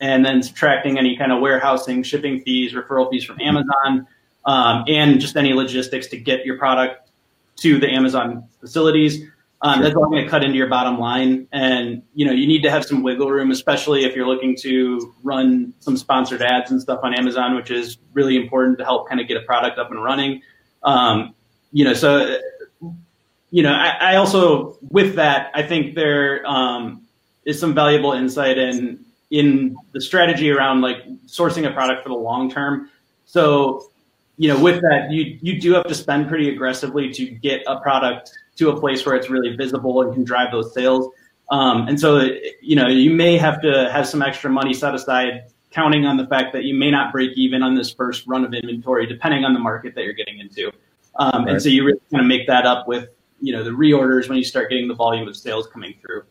and 0.00 0.24
then 0.24 0.42
subtracting 0.42 0.98
any 0.98 1.16
kind 1.16 1.32
of 1.32 1.40
warehousing, 1.40 2.02
shipping 2.02 2.40
fees, 2.40 2.72
referral 2.72 3.10
fees 3.10 3.24
from 3.24 3.40
Amazon, 3.40 4.06
um, 4.46 4.84
and 4.88 5.20
just 5.20 5.36
any 5.36 5.52
logistics 5.52 6.06
to 6.08 6.16
get 6.16 6.44
your 6.44 6.58
product 6.58 7.10
to 7.56 7.78
the 7.78 7.88
Amazon 7.88 8.48
facilities. 8.60 9.22
Um, 9.62 9.74
sure. 9.74 9.82
That's 9.82 9.96
all 9.96 10.06
going 10.06 10.24
to 10.24 10.30
cut 10.30 10.42
into 10.42 10.56
your 10.56 10.68
bottom 10.68 10.98
line, 10.98 11.46
and 11.52 12.02
you 12.14 12.24
know 12.24 12.32
you 12.32 12.46
need 12.46 12.62
to 12.62 12.70
have 12.70 12.84
some 12.84 13.02
wiggle 13.02 13.30
room, 13.30 13.50
especially 13.50 14.04
if 14.04 14.16
you're 14.16 14.26
looking 14.26 14.56
to 14.62 15.14
run 15.22 15.74
some 15.80 15.98
sponsored 15.98 16.40
ads 16.40 16.70
and 16.70 16.80
stuff 16.80 17.00
on 17.02 17.14
Amazon, 17.14 17.54
which 17.54 17.70
is 17.70 17.98
really 18.14 18.36
important 18.36 18.78
to 18.78 18.84
help 18.84 19.06
kind 19.06 19.20
of 19.20 19.28
get 19.28 19.36
a 19.36 19.42
product 19.42 19.78
up 19.78 19.90
and 19.90 20.02
running. 20.02 20.40
Um, 20.82 21.34
you 21.72 21.84
know, 21.84 21.92
so 21.92 22.38
you 23.50 23.62
know, 23.62 23.72
I, 23.72 24.12
I, 24.12 24.16
also 24.16 24.78
with 24.90 25.16
that, 25.16 25.50
I 25.54 25.62
think 25.62 25.94
there 25.94 26.46
um, 26.46 27.02
is 27.44 27.58
some 27.58 27.74
valuable 27.74 28.12
insight 28.12 28.58
in 28.58 29.04
in 29.30 29.76
the 29.92 30.00
strategy 30.00 30.50
around 30.50 30.80
like 30.80 31.06
sourcing 31.26 31.68
a 31.68 31.72
product 31.72 32.02
for 32.02 32.08
the 32.08 32.14
long 32.16 32.50
term. 32.50 32.90
So 33.24 33.90
you 34.36 34.48
know, 34.48 34.58
with 34.58 34.80
that, 34.80 35.10
you 35.10 35.38
you 35.42 35.60
do 35.60 35.74
have 35.74 35.86
to 35.86 35.94
spend 35.94 36.28
pretty 36.28 36.48
aggressively 36.48 37.12
to 37.12 37.26
get 37.26 37.62
a 37.66 37.78
product 37.80 38.32
to 38.56 38.70
a 38.70 38.80
place 38.80 39.04
where 39.04 39.14
it's 39.14 39.28
really 39.28 39.54
visible 39.54 40.00
and 40.02 40.14
can 40.14 40.24
drive 40.24 40.50
those 40.50 40.72
sales. 40.72 41.12
Um, 41.50 41.88
and 41.88 41.98
so, 41.98 42.30
you 42.62 42.76
know, 42.76 42.86
you 42.86 43.10
may 43.10 43.36
have 43.36 43.60
to 43.62 43.90
have 43.90 44.06
some 44.06 44.22
extra 44.22 44.48
money 44.48 44.72
set 44.72 44.94
aside, 44.94 45.46
counting 45.70 46.06
on 46.06 46.16
the 46.16 46.26
fact 46.26 46.52
that 46.52 46.64
you 46.64 46.74
may 46.74 46.90
not 46.90 47.12
break 47.12 47.32
even 47.36 47.62
on 47.62 47.74
this 47.74 47.92
first 47.92 48.26
run 48.26 48.44
of 48.44 48.54
inventory, 48.54 49.06
depending 49.06 49.44
on 49.44 49.52
the 49.52 49.58
market 49.58 49.94
that 49.94 50.04
you're 50.04 50.14
getting 50.14 50.38
into. 50.38 50.72
Um, 51.16 51.44
right. 51.44 51.54
And 51.54 51.62
so 51.62 51.68
you 51.68 51.84
really 51.84 52.00
kind 52.10 52.22
of 52.22 52.28
make 52.28 52.46
that 52.46 52.66
up 52.66 52.86
with, 52.86 53.08
you 53.40 53.52
know, 53.52 53.64
the 53.64 53.70
reorders 53.70 54.28
when 54.28 54.38
you 54.38 54.44
start 54.44 54.70
getting 54.70 54.88
the 54.88 54.94
volume 54.94 55.26
of 55.26 55.36
sales 55.36 55.66
coming 55.66 55.94
through. 56.00 56.22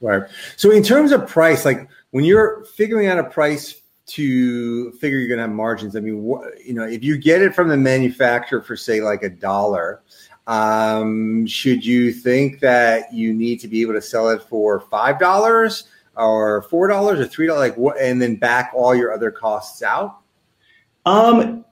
Right. 0.00 0.22
So 0.56 0.70
in 0.70 0.82
terms 0.82 1.12
of 1.12 1.26
price, 1.26 1.64
like 1.64 1.88
when 2.12 2.24
you're 2.24 2.64
figuring 2.76 3.08
out 3.08 3.18
a 3.18 3.24
price 3.24 3.82
to 4.04 4.92
figure 4.92 5.18
you're 5.18 5.28
going 5.28 5.38
to 5.38 5.44
have 5.44 5.50
margins. 5.50 5.96
I 5.96 6.00
mean, 6.00 6.22
wh- 6.22 6.66
you 6.66 6.74
know, 6.74 6.84
if 6.84 7.02
you 7.02 7.16
get 7.16 7.42
it 7.42 7.54
from 7.54 7.68
the 7.68 7.76
manufacturer 7.76 8.62
for 8.62 8.76
say 8.76 9.00
like 9.00 9.22
a 9.22 9.28
dollar, 9.28 10.02
um, 10.46 11.46
should 11.46 11.84
you 11.84 12.12
think 12.12 12.60
that 12.60 13.12
you 13.12 13.32
need 13.32 13.60
to 13.60 13.68
be 13.68 13.80
able 13.80 13.94
to 13.94 14.02
sell 14.02 14.28
it 14.28 14.42
for 14.42 14.80
five 14.80 15.18
dollars 15.18 15.84
or 16.16 16.62
four 16.62 16.88
dollars 16.88 17.20
or 17.20 17.26
three 17.26 17.46
dollars, 17.46 17.70
like 17.70 17.76
what, 17.76 17.98
and 17.98 18.20
then 18.20 18.36
back 18.36 18.72
all 18.74 18.94
your 18.94 19.12
other 19.12 19.30
costs 19.30 19.82
out? 19.82 20.18
Um, 21.06 21.64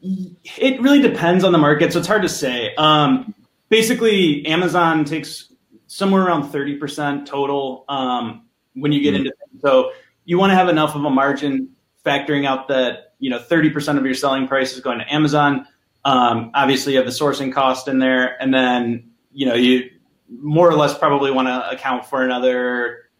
it 0.00 0.80
really 0.80 1.02
depends 1.02 1.44
on 1.44 1.52
the 1.52 1.58
market, 1.58 1.92
so 1.92 1.98
it's 1.98 2.08
hard 2.08 2.22
to 2.22 2.28
say. 2.28 2.74
Um, 2.76 3.34
basically, 3.68 4.46
Amazon 4.46 5.04
takes 5.04 5.52
somewhere 5.88 6.24
around 6.24 6.50
thirty 6.50 6.76
percent 6.76 7.26
total 7.26 7.84
um, 7.88 8.46
when 8.74 8.92
you 8.92 9.02
get 9.02 9.14
mm-hmm. 9.14 9.26
into 9.26 9.32
so 9.60 9.92
you 10.24 10.38
want 10.38 10.50
to 10.50 10.56
have 10.56 10.68
enough 10.68 10.94
of 10.94 11.04
a 11.04 11.10
margin 11.10 11.70
factoring 12.04 12.46
out 12.46 12.68
that 12.68 13.14
you 13.18 13.30
know 13.30 13.38
30% 13.38 13.98
of 13.98 14.04
your 14.04 14.14
selling 14.14 14.46
price 14.46 14.74
is 14.74 14.80
going 14.80 14.98
to 14.98 15.12
Amazon. 15.12 15.66
Um, 16.04 16.50
obviously, 16.54 16.92
you 16.92 16.98
have 16.98 17.06
the 17.06 17.12
sourcing 17.12 17.52
cost 17.52 17.88
in 17.88 17.98
there, 17.98 18.40
and 18.40 18.52
then 18.52 19.10
you 19.32 19.46
know 19.46 19.54
you 19.54 19.90
more 20.30 20.68
or 20.68 20.74
less 20.74 20.96
probably 20.96 21.30
want 21.30 21.48
to 21.48 21.70
account 21.70 22.04
for 22.06 22.22
another 22.22 23.10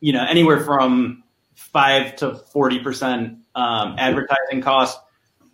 you 0.00 0.12
know 0.12 0.24
anywhere 0.28 0.60
from 0.60 1.22
five 1.54 2.14
to 2.16 2.32
40% 2.54 3.38
um, 3.54 3.94
advertising 3.98 4.60
cost. 4.60 4.98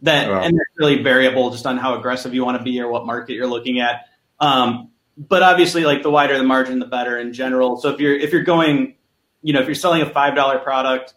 That 0.02 0.28
wow. 0.28 0.40
and 0.40 0.52
that's 0.52 0.70
really 0.78 1.00
variable 1.00 1.50
just 1.50 1.64
on 1.64 1.78
how 1.78 1.96
aggressive 1.96 2.34
you 2.34 2.44
want 2.44 2.58
to 2.58 2.64
be 2.64 2.80
or 2.80 2.88
what 2.88 3.06
market 3.06 3.34
you're 3.34 3.46
looking 3.46 3.78
at. 3.78 4.06
Um, 4.40 4.90
but 5.16 5.44
obviously, 5.44 5.84
like 5.84 6.02
the 6.02 6.10
wider 6.10 6.36
the 6.36 6.44
margin, 6.44 6.80
the 6.80 6.86
better 6.86 7.18
in 7.18 7.32
general. 7.32 7.76
So 7.76 7.90
if 7.90 8.00
you're 8.00 8.14
if 8.14 8.32
you're 8.32 8.42
going 8.42 8.96
you 9.42 9.52
know, 9.52 9.60
if 9.60 9.66
you're 9.66 9.74
selling 9.74 10.02
a 10.02 10.10
five 10.10 10.34
dollar 10.34 10.58
product, 10.58 11.14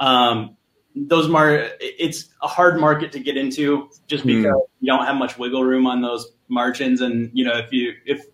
um, 0.00 0.56
those 0.94 1.28
mar 1.28 1.70
it's 1.80 2.28
a 2.42 2.46
hard 2.46 2.78
market 2.78 3.12
to 3.12 3.18
get 3.18 3.36
into 3.36 3.90
just 4.06 4.22
hmm. 4.22 4.28
because 4.28 4.52
mm. 4.52 4.66
you 4.80 4.92
don't 4.92 5.04
have 5.04 5.16
much 5.16 5.36
wiggle 5.38 5.64
room 5.64 5.86
on 5.86 6.02
those 6.02 6.32
margins. 6.48 7.00
And 7.00 7.30
you 7.32 7.44
know, 7.44 7.58
if 7.58 7.72
you 7.72 7.94
if 8.06 8.24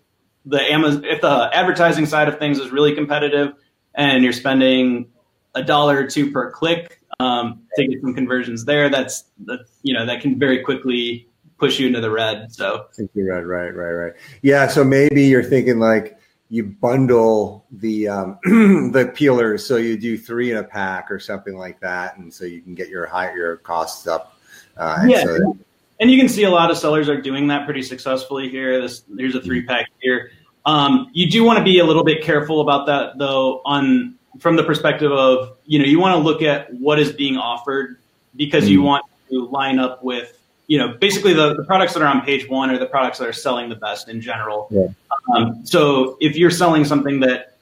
the 0.45 0.61
Amazon 0.61 1.03
if 1.05 1.21
the 1.21 1.49
advertising 1.53 2.05
side 2.05 2.27
of 2.27 2.37
things 2.39 2.59
is 2.59 2.71
really 2.71 2.93
competitive 2.93 3.53
and 3.95 4.23
you're 4.23 4.33
spending 4.33 5.09
a 5.55 5.63
dollar 5.63 5.97
or 5.97 6.07
two 6.07 6.31
per 6.31 6.51
click 6.51 6.99
um, 7.19 7.63
to 7.75 7.87
get 7.87 8.01
some 8.01 8.13
conversions 8.13 8.65
there, 8.65 8.89
that's 8.89 9.23
that 9.45 9.61
you 9.81 9.93
know 9.93 10.05
that 10.05 10.21
can 10.21 10.37
very 10.37 10.63
quickly 10.63 11.27
push 11.57 11.79
you 11.79 11.87
into 11.87 12.01
the 12.01 12.11
red. 12.11 12.51
So 12.51 12.87
into 12.97 13.27
red, 13.29 13.45
right, 13.45 13.69
right, 13.69 13.91
right. 13.91 14.13
Yeah. 14.41 14.67
So 14.67 14.83
maybe 14.83 15.23
you're 15.23 15.43
thinking 15.43 15.79
like 15.79 16.17
you 16.51 16.65
bundle 16.65 17.65
the 17.71 18.09
um, 18.09 18.37
the 18.91 19.09
peelers, 19.15 19.65
so 19.65 19.77
you 19.77 19.97
do 19.97 20.17
three 20.17 20.51
in 20.51 20.57
a 20.57 20.63
pack 20.63 21.09
or 21.09 21.17
something 21.17 21.57
like 21.57 21.79
that, 21.79 22.17
and 22.17 22.31
so 22.31 22.43
you 22.43 22.61
can 22.61 22.75
get 22.75 22.89
your 22.89 23.05
high 23.05 23.33
your 23.33 23.55
costs 23.57 24.05
up. 24.05 24.37
Uh, 24.75 24.97
and 24.99 25.09
yeah, 25.09 25.23
so, 25.23 25.57
and 26.01 26.11
you 26.11 26.19
can 26.19 26.27
see 26.27 26.43
a 26.43 26.49
lot 26.49 26.69
of 26.69 26.77
sellers 26.77 27.07
are 27.07 27.21
doing 27.21 27.47
that 27.47 27.63
pretty 27.63 27.81
successfully 27.81 28.49
here. 28.49 28.81
This 28.81 29.03
here's 29.17 29.33
a 29.33 29.41
three 29.41 29.65
pack 29.65 29.87
here. 30.01 30.31
Um, 30.65 31.09
you 31.13 31.31
do 31.31 31.45
want 31.45 31.57
to 31.57 31.63
be 31.63 31.79
a 31.79 31.85
little 31.85 32.03
bit 32.03 32.21
careful 32.21 32.59
about 32.59 32.85
that 32.87 33.17
though, 33.17 33.61
on 33.63 34.15
from 34.39 34.57
the 34.57 34.63
perspective 34.63 35.11
of 35.11 35.57
you 35.65 35.79
know 35.79 35.85
you 35.85 36.01
want 36.01 36.15
to 36.15 36.21
look 36.21 36.41
at 36.41 36.71
what 36.73 36.99
is 36.99 37.13
being 37.13 37.37
offered 37.37 37.97
because 38.35 38.65
mm-hmm. 38.65 38.73
you 38.73 38.81
want 38.81 39.05
to 39.29 39.47
line 39.47 39.79
up 39.79 40.03
with 40.03 40.37
you 40.71 40.77
know, 40.77 40.87
basically 40.87 41.33
the, 41.33 41.53
the 41.53 41.65
products 41.65 41.93
that 41.95 42.01
are 42.01 42.07
on 42.07 42.21
page 42.21 42.47
one 42.47 42.69
are 42.69 42.77
the 42.77 42.85
products 42.85 43.17
that 43.17 43.27
are 43.27 43.33
selling 43.33 43.67
the 43.67 43.75
best 43.75 44.07
in 44.07 44.21
general. 44.21 44.69
Yeah. 44.71 44.87
Um, 45.35 45.65
so 45.65 46.15
if 46.21 46.37
you're 46.37 46.49
selling 46.49 46.85
something 46.85 47.19
that 47.19 47.57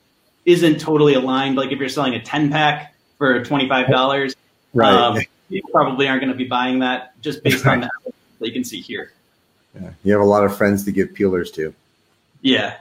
isn't 0.46 0.80
totally 0.80 1.16
aligned, 1.16 1.56
like 1.56 1.72
if 1.72 1.80
you're 1.80 1.90
selling 1.90 2.14
a 2.14 2.22
10 2.22 2.52
pack 2.52 2.94
for 3.18 3.44
$25, 3.44 4.36
right. 4.76 4.94
Um, 4.94 5.24
you 5.50 5.64
probably 5.72 6.08
aren't 6.08 6.22
going 6.22 6.32
to 6.32 6.38
be 6.38 6.44
buying 6.44 6.78
that 6.80 7.20
just 7.20 7.42
based 7.42 7.66
on 7.66 7.82
that 7.82 7.90
that 8.04 8.48
you 8.48 8.54
can 8.54 8.64
see 8.64 8.80
here. 8.80 9.12
Yeah. 9.74 9.90
You 10.04 10.12
have 10.12 10.22
a 10.22 10.26
lot 10.26 10.44
of 10.44 10.56
friends 10.56 10.86
to 10.86 10.92
give 10.92 11.12
peelers 11.16 11.50
to. 11.54 11.74
Yeah. 12.44 12.78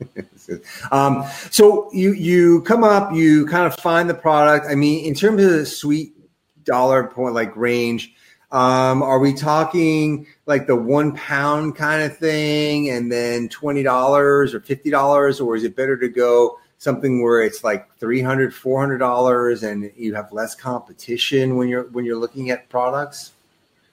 um, 0.90 1.24
so 1.52 1.88
you 1.92 2.14
you 2.14 2.62
come 2.62 2.82
up, 2.82 3.14
you 3.14 3.46
kind 3.46 3.72
of 3.72 3.76
find 3.76 4.10
the 4.10 4.14
product. 4.14 4.66
I 4.68 4.74
mean, 4.74 5.04
in 5.04 5.14
terms 5.14 5.44
of 5.44 5.50
the 5.52 5.66
sweet 5.66 6.14
dollar 6.64 7.06
point 7.06 7.34
like 7.34 7.54
range, 7.54 8.12
um, 8.52 9.02
are 9.02 9.18
we 9.18 9.32
talking 9.32 10.26
like 10.44 10.66
the 10.66 10.76
one 10.76 11.16
pound 11.16 11.74
kind 11.74 12.02
of 12.02 12.16
thing 12.18 12.90
and 12.90 13.10
then 13.10 13.48
$20 13.48 13.84
or 13.86 14.46
$50? 14.46 15.40
Or 15.40 15.56
is 15.56 15.64
it 15.64 15.74
better 15.74 15.96
to 15.96 16.08
go 16.08 16.58
something 16.76 17.22
where 17.22 17.42
it's 17.42 17.64
like 17.64 17.88
$300, 17.98 18.52
$400 18.52 19.62
and 19.62 19.90
you 19.96 20.14
have 20.14 20.30
less 20.32 20.54
competition 20.54 21.56
when 21.56 21.68
you're, 21.68 21.84
when 21.84 22.04
you're 22.04 22.18
looking 22.18 22.50
at 22.50 22.68
products? 22.68 23.32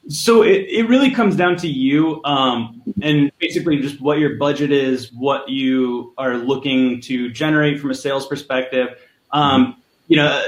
So 0.09 0.41
it, 0.43 0.65
it 0.67 0.89
really 0.89 1.11
comes 1.11 1.37
down 1.37 1.55
to 1.57 1.67
you 1.67 2.21
um, 2.25 2.81
and 3.01 3.31
basically 3.39 3.79
just 3.79 4.01
what 4.01 4.19
your 4.19 4.35
budget 4.35 4.71
is, 4.71 5.13
what 5.13 5.47
you 5.47 6.13
are 6.17 6.35
looking 6.35 6.99
to 7.01 7.29
generate 7.29 7.79
from 7.79 7.91
a 7.91 7.95
sales 7.95 8.27
perspective. 8.27 8.99
Um, 9.31 9.81
you 10.09 10.17
know, 10.17 10.43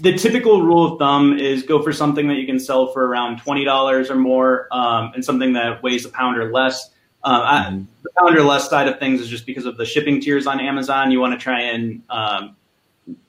the 0.00 0.16
typical 0.16 0.62
rule 0.62 0.92
of 0.92 0.98
thumb 0.98 1.38
is 1.38 1.62
go 1.62 1.82
for 1.82 1.92
something 1.92 2.28
that 2.28 2.36
you 2.36 2.46
can 2.46 2.58
sell 2.58 2.92
for 2.92 3.06
around 3.06 3.38
twenty 3.38 3.64
dollars 3.64 4.10
or 4.10 4.16
more, 4.16 4.68
um, 4.72 5.12
and 5.14 5.24
something 5.24 5.52
that 5.54 5.82
weighs 5.82 6.04
a 6.04 6.08
pound 6.08 6.38
or 6.38 6.50
less. 6.52 6.90
Uh, 7.24 7.40
mm-hmm. 7.40 7.76
I, 7.76 7.86
the 8.02 8.10
pound 8.18 8.36
or 8.36 8.42
less 8.42 8.68
side 8.68 8.88
of 8.88 8.98
things 8.98 9.20
is 9.20 9.28
just 9.28 9.46
because 9.46 9.66
of 9.66 9.76
the 9.76 9.84
shipping 9.84 10.20
tiers 10.20 10.46
on 10.46 10.60
Amazon. 10.60 11.10
You 11.10 11.20
want 11.20 11.38
to 11.38 11.42
try 11.42 11.60
and 11.60 12.02
um, 12.10 12.56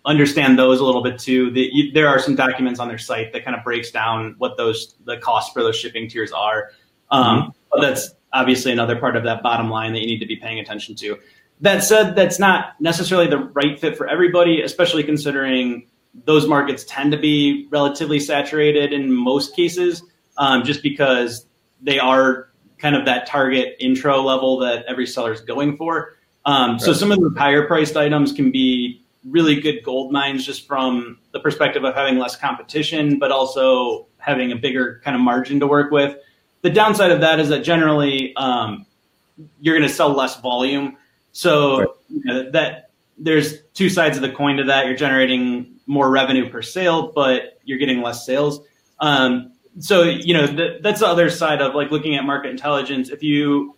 understand 0.05 0.57
those 0.57 0.79
a 0.79 0.85
little 0.85 1.03
bit 1.03 1.19
too. 1.19 1.51
The, 1.51 1.69
you, 1.71 1.91
there 1.91 2.07
are 2.07 2.19
some 2.19 2.35
documents 2.35 2.79
on 2.79 2.87
their 2.87 2.97
site 2.97 3.33
that 3.33 3.43
kind 3.43 3.55
of 3.55 3.63
breaks 3.63 3.91
down 3.91 4.35
what 4.37 4.57
those 4.57 4.95
the 5.05 5.17
costs 5.17 5.53
for 5.53 5.63
those 5.63 5.75
shipping 5.75 6.09
tiers 6.09 6.31
are. 6.31 6.71
Um, 7.11 7.23
mm-hmm. 7.23 7.49
But 7.71 7.81
that's 7.81 8.15
obviously 8.31 8.71
another 8.71 8.95
part 8.95 9.15
of 9.15 9.23
that 9.23 9.43
bottom 9.43 9.69
line 9.69 9.93
that 9.93 9.99
you 9.99 10.07
need 10.07 10.19
to 10.19 10.25
be 10.25 10.35
paying 10.35 10.59
attention 10.59 10.95
to. 10.95 11.19
That 11.61 11.83
said, 11.83 12.15
that's 12.15 12.39
not 12.39 12.79
necessarily 12.81 13.27
the 13.27 13.37
right 13.37 13.79
fit 13.79 13.95
for 13.95 14.07
everybody, 14.07 14.61
especially 14.61 15.03
considering 15.03 15.87
those 16.25 16.47
markets 16.47 16.83
tend 16.87 17.11
to 17.11 17.17
be 17.17 17.67
relatively 17.71 18.19
saturated 18.19 18.93
in 18.93 19.11
most 19.11 19.55
cases, 19.55 20.03
um, 20.37 20.63
just 20.63 20.83
because 20.83 21.45
they 21.81 21.99
are 21.99 22.49
kind 22.77 22.95
of 22.95 23.05
that 23.05 23.25
target 23.25 23.75
intro 23.79 24.21
level 24.21 24.59
that 24.59 24.85
every 24.85 25.07
seller 25.07 25.31
is 25.31 25.41
going 25.41 25.77
for. 25.77 26.15
Um, 26.45 26.71
right. 26.73 26.81
So 26.81 26.93
some 26.93 27.11
of 27.11 27.19
the 27.19 27.33
higher 27.37 27.65
priced 27.65 27.95
items 27.95 28.31
can 28.33 28.51
be 28.51 29.01
really 29.25 29.59
good 29.59 29.83
gold 29.83 30.11
mines 30.11 30.45
just 30.45 30.67
from 30.67 31.17
the 31.31 31.39
perspective 31.39 31.83
of 31.85 31.95
having 31.95 32.17
less 32.17 32.35
competition, 32.35 33.19
but 33.19 33.31
also 33.31 34.07
having 34.17 34.51
a 34.51 34.55
bigger 34.55 35.01
kind 35.03 35.15
of 35.15 35.21
margin 35.21 35.59
to 35.61 35.67
work 35.67 35.91
with. 35.91 36.17
The 36.61 36.69
downside 36.69 37.11
of 37.11 37.21
that 37.21 37.39
is 37.39 37.49
that 37.49 37.63
generally, 37.63 38.35
um, 38.35 38.85
you're 39.61 39.77
going 39.77 39.87
to 39.87 39.93
sell 39.93 40.09
less 40.09 40.39
volume. 40.41 40.97
So 41.31 41.79
right. 41.79 41.87
you 42.09 42.21
know, 42.25 42.51
that 42.51 42.89
there's 43.17 43.61
two 43.73 43.89
sides 43.89 44.17
of 44.17 44.23
the 44.23 44.31
coin 44.31 44.57
to 44.57 44.63
that. 44.65 44.85
You're 44.85 44.95
generating 44.95 45.75
more 45.85 46.09
revenue 46.09 46.49
per 46.49 46.61
sale, 46.61 47.11
but 47.13 47.59
you're 47.63 47.77
getting 47.77 48.01
less 48.01 48.25
sales. 48.25 48.61
Um, 48.99 49.53
so 49.79 50.03
you 50.03 50.33
know 50.33 50.47
the, 50.47 50.79
that's 50.81 50.99
the 50.99 51.07
other 51.07 51.29
side 51.29 51.61
of 51.61 51.73
like 51.75 51.91
looking 51.91 52.15
at 52.15 52.23
market 52.23 52.49
intelligence. 52.49 53.09
If 53.09 53.23
you 53.23 53.75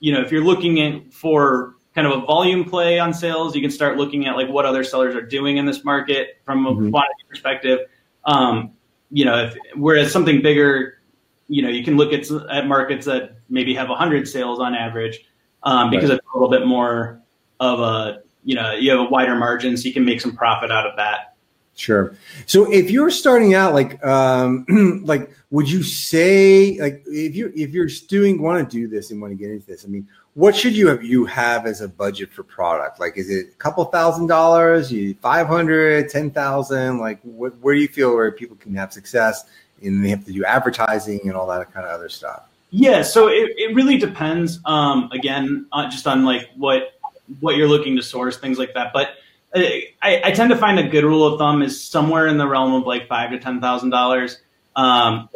you 0.00 0.12
know 0.12 0.20
if 0.20 0.32
you're 0.32 0.44
looking 0.44 0.80
at 0.80 1.12
for 1.12 1.74
kind 1.94 2.06
of 2.06 2.22
a 2.22 2.26
volume 2.26 2.64
play 2.64 2.98
on 2.98 3.14
sales, 3.14 3.54
you 3.54 3.62
can 3.62 3.70
start 3.70 3.96
looking 3.96 4.26
at 4.26 4.36
like 4.36 4.48
what 4.48 4.64
other 4.64 4.84
sellers 4.84 5.14
are 5.14 5.22
doing 5.22 5.56
in 5.56 5.66
this 5.66 5.84
market 5.84 6.38
from 6.44 6.66
a 6.66 6.72
mm-hmm. 6.72 6.90
quantity 6.90 7.24
perspective. 7.28 7.80
Um, 8.24 8.72
you 9.10 9.24
know, 9.24 9.46
if, 9.46 9.56
whereas 9.74 10.12
something 10.12 10.42
bigger, 10.42 11.00
you 11.48 11.62
know, 11.62 11.68
you 11.68 11.84
can 11.84 11.96
look 11.96 12.12
at 12.12 12.30
at 12.50 12.66
markets 12.66 13.06
that 13.06 13.38
maybe 13.48 13.74
have 13.74 13.88
100 13.88 14.28
sales 14.28 14.60
on 14.60 14.74
average 14.74 15.24
um, 15.62 15.90
because 15.90 16.10
right. 16.10 16.18
it's 16.18 16.26
a 16.34 16.36
little 16.36 16.50
bit 16.50 16.66
more 16.66 17.20
of 17.60 17.80
a 17.80 18.22
you 18.44 18.54
know 18.54 18.72
you 18.72 18.90
have 18.90 19.00
a 19.00 19.04
wider 19.10 19.34
margin, 19.34 19.76
so 19.76 19.86
you 19.86 19.94
can 19.94 20.04
make 20.04 20.20
some 20.20 20.34
profit 20.36 20.70
out 20.70 20.86
of 20.86 20.96
that. 20.96 21.34
Sure. 21.78 22.16
So 22.46 22.70
if 22.72 22.90
you're 22.90 23.08
starting 23.08 23.54
out, 23.54 23.72
like, 23.72 24.04
um, 24.04 24.66
like, 25.04 25.30
would 25.52 25.70
you 25.70 25.84
say, 25.84 26.76
like, 26.80 27.04
if 27.06 27.36
you 27.36 27.52
if 27.54 27.70
you're 27.70 27.86
doing 28.08 28.42
want 28.42 28.68
to 28.68 28.76
do 28.76 28.88
this 28.88 29.12
and 29.12 29.20
want 29.20 29.30
to 29.30 29.36
get 29.36 29.50
into 29.50 29.64
this, 29.64 29.84
I 29.84 29.88
mean, 29.88 30.08
what 30.34 30.56
should 30.56 30.76
you 30.76 30.88
have 30.88 31.04
you 31.04 31.24
have 31.26 31.66
as 31.66 31.80
a 31.80 31.88
budget 31.88 32.32
for 32.32 32.42
product? 32.42 32.98
Like, 32.98 33.16
is 33.16 33.30
it 33.30 33.50
a 33.50 33.56
couple 33.58 33.84
thousand 33.86 34.26
dollars, 34.26 34.90
you 34.92 35.14
five 35.22 35.46
hundred, 35.46 36.10
ten 36.10 36.32
thousand? 36.32 36.98
Like, 36.98 37.20
what, 37.22 37.56
where 37.58 37.76
do 37.76 37.80
you 37.80 37.88
feel 37.88 38.12
where 38.12 38.32
people 38.32 38.56
can 38.56 38.74
have 38.74 38.92
success 38.92 39.44
and 39.80 40.04
they 40.04 40.08
have 40.08 40.24
to 40.24 40.32
do 40.32 40.44
advertising 40.44 41.20
and 41.24 41.34
all 41.34 41.46
that 41.46 41.72
kind 41.72 41.86
of 41.86 41.92
other 41.92 42.08
stuff? 42.08 42.42
Yeah. 42.70 43.02
So 43.02 43.28
it, 43.28 43.52
it 43.56 43.74
really 43.74 43.98
depends. 43.98 44.58
Um, 44.64 45.10
again, 45.12 45.66
uh, 45.72 45.88
just 45.88 46.06
on 46.06 46.24
like 46.24 46.48
what 46.56 46.97
what 47.40 47.56
you're 47.56 47.68
looking 47.68 47.96
to 47.96 48.02
source, 48.02 48.38
things 48.38 48.58
like 48.58 48.74
that, 48.74 48.92
but 48.92 49.10
I, 49.54 49.92
I, 50.02 50.32
tend 50.32 50.50
to 50.50 50.56
find 50.56 50.78
a 50.78 50.86
good 50.86 51.04
rule 51.04 51.26
of 51.26 51.38
thumb 51.38 51.62
is 51.62 51.82
somewhere 51.82 52.26
in 52.26 52.36
the 52.36 52.46
realm 52.46 52.74
of 52.74 52.86
like 52.86 53.08
five 53.08 53.30
to 53.30 53.38
ten 53.38 53.60
thousand 53.60 53.90
dollars. 53.90 54.38
Um, 54.76 55.28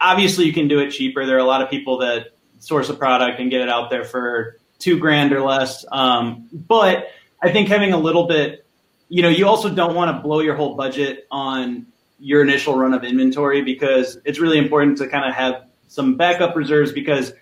obviously, 0.00 0.46
you 0.46 0.52
can 0.52 0.68
do 0.68 0.80
it 0.80 0.90
cheaper. 0.90 1.24
There 1.26 1.36
are 1.36 1.40
a 1.40 1.44
lot 1.44 1.62
of 1.62 1.70
people 1.70 1.98
that 1.98 2.28
source 2.58 2.88
a 2.88 2.94
product 2.94 3.38
and 3.38 3.50
get 3.50 3.60
it 3.60 3.68
out 3.68 3.90
there 3.90 4.04
for 4.04 4.56
two 4.78 4.98
grand 4.98 5.32
or 5.32 5.42
less. 5.42 5.84
Um, 5.92 6.48
but 6.52 7.08
I 7.42 7.52
think 7.52 7.68
having 7.68 7.92
a 7.92 7.98
little 7.98 8.26
bit, 8.26 8.66
you 9.08 9.22
know, 9.22 9.28
you 9.28 9.46
also 9.46 9.72
don't 9.72 9.94
want 9.94 10.14
to 10.14 10.22
blow 10.22 10.40
your 10.40 10.56
whole 10.56 10.74
budget 10.74 11.26
on 11.30 11.86
your 12.18 12.42
initial 12.42 12.76
run 12.76 12.94
of 12.94 13.04
inventory 13.04 13.62
because 13.62 14.18
it's 14.24 14.40
really 14.40 14.58
important 14.58 14.98
to 14.98 15.06
kind 15.06 15.24
of 15.24 15.34
have 15.34 15.66
some 15.88 16.16
backup 16.16 16.56
reserves 16.56 16.92
because 16.92 17.32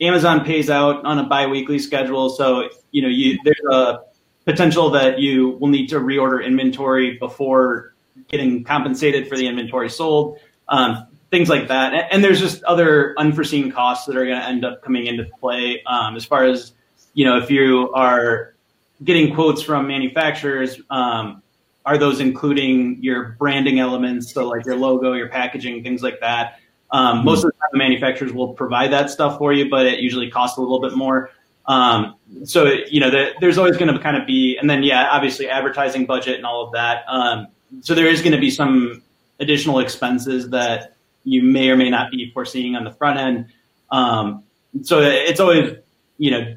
Amazon 0.00 0.44
pays 0.44 0.70
out 0.70 1.04
on 1.04 1.18
a 1.18 1.24
biweekly 1.24 1.78
schedule. 1.78 2.30
So, 2.30 2.68
you 2.90 3.02
know, 3.02 3.08
you 3.08 3.38
there's 3.44 3.60
a 3.70 4.00
potential 4.44 4.90
that 4.90 5.18
you 5.18 5.50
will 5.60 5.68
need 5.68 5.88
to 5.88 5.96
reorder 5.96 6.44
inventory 6.44 7.16
before 7.18 7.94
getting 8.28 8.64
compensated 8.64 9.28
for 9.28 9.36
the 9.36 9.46
inventory 9.46 9.88
sold, 9.90 10.38
um, 10.68 11.06
things 11.30 11.48
like 11.48 11.68
that. 11.68 12.08
And 12.10 12.22
there's 12.22 12.40
just 12.40 12.62
other 12.64 13.14
unforeseen 13.18 13.70
costs 13.70 14.06
that 14.06 14.16
are 14.16 14.24
going 14.24 14.38
to 14.38 14.46
end 14.46 14.64
up 14.64 14.82
coming 14.82 15.06
into 15.06 15.24
play 15.40 15.82
um, 15.84 16.16
as 16.16 16.24
far 16.24 16.44
as, 16.44 16.72
you 17.14 17.24
know, 17.24 17.38
if 17.38 17.50
you 17.50 17.92
are 17.92 18.54
getting 19.02 19.34
quotes 19.34 19.62
from 19.62 19.86
manufacturers, 19.86 20.80
um, 20.90 21.42
are 21.86 21.98
those 21.98 22.20
including 22.20 23.02
your 23.02 23.36
branding 23.38 23.78
elements, 23.78 24.32
so 24.32 24.48
like 24.48 24.64
your 24.64 24.76
logo, 24.76 25.12
your 25.12 25.28
packaging, 25.28 25.82
things 25.82 26.02
like 26.02 26.20
that? 26.20 26.60
Um, 26.94 27.24
most 27.24 27.38
of 27.38 27.50
the 27.50 27.58
time, 27.58 27.70
the 27.72 27.78
manufacturers 27.78 28.32
will 28.32 28.54
provide 28.54 28.92
that 28.92 29.10
stuff 29.10 29.36
for 29.36 29.52
you, 29.52 29.68
but 29.68 29.84
it 29.84 29.98
usually 29.98 30.30
costs 30.30 30.56
a 30.56 30.60
little 30.60 30.80
bit 30.80 30.96
more. 30.96 31.28
Um, 31.66 32.14
so 32.44 32.66
you 32.88 33.00
know, 33.00 33.10
the, 33.10 33.32
there's 33.40 33.58
always 33.58 33.76
going 33.76 33.92
to 33.92 33.98
kind 33.98 34.16
of 34.16 34.28
be, 34.28 34.56
and 34.56 34.70
then 34.70 34.84
yeah, 34.84 35.08
obviously 35.10 35.48
advertising 35.48 36.06
budget 36.06 36.36
and 36.36 36.46
all 36.46 36.64
of 36.64 36.72
that. 36.72 37.04
Um, 37.08 37.48
so 37.80 37.96
there 37.96 38.06
is 38.06 38.20
going 38.20 38.30
to 38.32 38.38
be 38.38 38.48
some 38.48 39.02
additional 39.40 39.80
expenses 39.80 40.50
that 40.50 40.94
you 41.24 41.42
may 41.42 41.68
or 41.68 41.76
may 41.76 41.90
not 41.90 42.12
be 42.12 42.30
foreseeing 42.30 42.76
on 42.76 42.84
the 42.84 42.92
front 42.92 43.18
end. 43.18 43.46
Um, 43.90 44.44
so 44.82 45.00
it's 45.00 45.40
always 45.40 45.76
you 46.18 46.30
know 46.30 46.56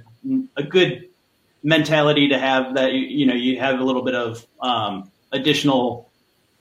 a 0.56 0.62
good 0.62 1.10
mentality 1.64 2.28
to 2.28 2.38
have 2.38 2.76
that 2.76 2.94
you, 2.94 3.00
you 3.00 3.26
know 3.26 3.34
you 3.34 3.60
have 3.60 3.80
a 3.80 3.84
little 3.84 4.04
bit 4.04 4.14
of 4.14 4.46
um, 4.62 5.10
additional 5.32 6.12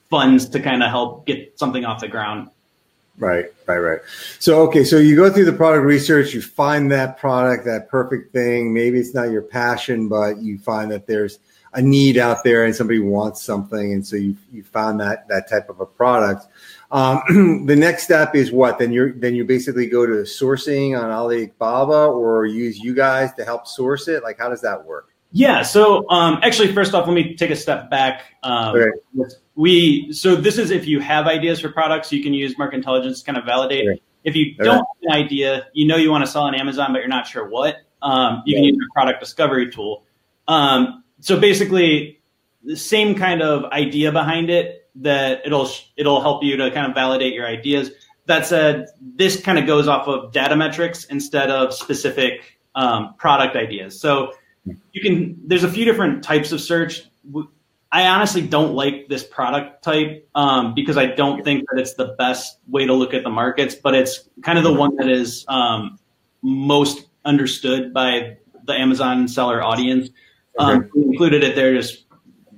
funds 0.08 0.48
to 0.48 0.60
kind 0.60 0.82
of 0.82 0.88
help 0.88 1.26
get 1.26 1.58
something 1.58 1.84
off 1.84 2.00
the 2.00 2.08
ground. 2.08 2.48
Right, 3.18 3.46
right, 3.66 3.78
right. 3.78 4.00
So, 4.38 4.62
okay, 4.68 4.84
so 4.84 4.98
you 4.98 5.16
go 5.16 5.30
through 5.30 5.46
the 5.46 5.52
product 5.52 5.86
research, 5.86 6.34
you 6.34 6.42
find 6.42 6.90
that 6.92 7.18
product, 7.18 7.64
that 7.64 7.88
perfect 7.88 8.32
thing. 8.32 8.74
Maybe 8.74 8.98
it's 8.98 9.14
not 9.14 9.30
your 9.30 9.42
passion, 9.42 10.08
but 10.08 10.38
you 10.38 10.58
find 10.58 10.90
that 10.90 11.06
there's 11.06 11.38
a 11.72 11.82
need 11.82 12.16
out 12.18 12.44
there 12.44 12.64
and 12.64 12.74
somebody 12.74 12.98
wants 12.98 13.42
something, 13.42 13.92
and 13.92 14.06
so 14.06 14.16
you 14.16 14.36
you 14.52 14.62
found 14.62 15.00
that 15.00 15.28
that 15.28 15.48
type 15.48 15.68
of 15.68 15.80
a 15.80 15.86
product. 15.86 16.46
Um, 16.90 17.22
the 17.66 17.76
next 17.76 18.04
step 18.04 18.34
is 18.34 18.52
what? 18.52 18.78
Then 18.78 18.92
you're 18.92 19.12
then 19.12 19.34
you 19.34 19.44
basically 19.44 19.86
go 19.86 20.06
to 20.06 20.12
sourcing 20.22 20.98
on 20.98 21.10
Alibaba 21.10 22.06
or 22.06 22.46
use 22.46 22.78
you 22.78 22.94
guys 22.94 23.32
to 23.34 23.44
help 23.44 23.66
source 23.66 24.08
it. 24.08 24.22
Like, 24.22 24.38
how 24.38 24.48
does 24.48 24.62
that 24.62 24.84
work? 24.84 25.15
Yeah. 25.36 25.60
So 25.60 26.08
um, 26.08 26.38
actually, 26.42 26.72
first 26.72 26.94
off, 26.94 27.06
let 27.06 27.12
me 27.12 27.34
take 27.36 27.50
a 27.50 27.56
step 27.56 27.90
back. 27.90 28.22
Um, 28.42 28.74
We 29.54 30.10
so 30.12 30.34
this 30.34 30.56
is 30.56 30.70
if 30.70 30.86
you 30.86 30.98
have 31.00 31.26
ideas 31.26 31.60
for 31.60 31.68
products, 31.68 32.10
you 32.10 32.22
can 32.22 32.32
use 32.32 32.56
market 32.56 32.76
intelligence 32.76 33.20
to 33.20 33.26
kind 33.26 33.36
of 33.36 33.44
validate. 33.44 34.02
If 34.24 34.34
you 34.34 34.54
don't 34.54 34.76
have 34.76 34.84
an 35.02 35.12
idea, 35.12 35.66
you 35.74 35.86
know 35.86 35.96
you 35.96 36.10
want 36.10 36.24
to 36.24 36.30
sell 36.30 36.44
on 36.44 36.54
Amazon, 36.54 36.92
but 36.92 37.00
you're 37.00 37.08
not 37.08 37.26
sure 37.26 37.48
what, 37.48 37.76
um, 38.02 38.42
you 38.46 38.56
can 38.56 38.64
use 38.64 38.76
a 38.76 38.92
product 38.94 39.20
discovery 39.20 39.70
tool. 39.70 40.04
Um, 40.48 41.04
so 41.20 41.38
basically, 41.38 42.20
the 42.64 42.76
same 42.76 43.14
kind 43.14 43.42
of 43.42 43.64
idea 43.72 44.12
behind 44.12 44.48
it 44.48 44.88
that 44.96 45.42
it'll 45.44 45.68
it'll 45.98 46.22
help 46.22 46.44
you 46.44 46.56
to 46.56 46.70
kind 46.70 46.86
of 46.86 46.94
validate 46.94 47.34
your 47.34 47.46
ideas. 47.46 47.90
That 48.24 48.46
said, 48.46 48.86
this 49.00 49.40
kind 49.40 49.58
of 49.58 49.66
goes 49.66 49.86
off 49.86 50.08
of 50.08 50.32
data 50.32 50.56
metrics 50.56 51.04
instead 51.04 51.50
of 51.50 51.74
specific 51.74 52.58
um, 52.74 53.14
product 53.18 53.54
ideas. 53.54 54.00
So 54.00 54.32
you 54.92 55.00
can 55.00 55.40
there's 55.46 55.64
a 55.64 55.70
few 55.70 55.84
different 55.84 56.22
types 56.22 56.52
of 56.52 56.60
search. 56.60 57.02
I 57.92 58.08
honestly 58.08 58.46
don't 58.46 58.74
like 58.74 59.08
this 59.08 59.24
product 59.24 59.82
type 59.82 60.28
um, 60.34 60.74
because 60.74 60.96
i 60.98 61.06
don't 61.06 61.44
think 61.44 61.64
that 61.70 61.80
it's 61.80 61.94
the 61.94 62.16
best 62.18 62.58
way 62.68 62.84
to 62.84 62.92
look 62.92 63.14
at 63.14 63.22
the 63.22 63.30
markets 63.30 63.74
but 63.76 63.94
it's 63.94 64.28
kind 64.42 64.58
of 64.58 64.64
the 64.64 64.72
one 64.72 64.96
that 64.96 65.08
is 65.08 65.44
um, 65.48 65.98
most 66.42 67.06
understood 67.24 67.94
by 67.94 68.36
the 68.66 68.74
amazon 68.74 69.28
seller 69.28 69.62
audience. 69.62 70.10
Um, 70.58 70.90
we 70.94 71.02
included 71.04 71.44
it 71.44 71.54
there 71.54 71.74
just 71.74 72.04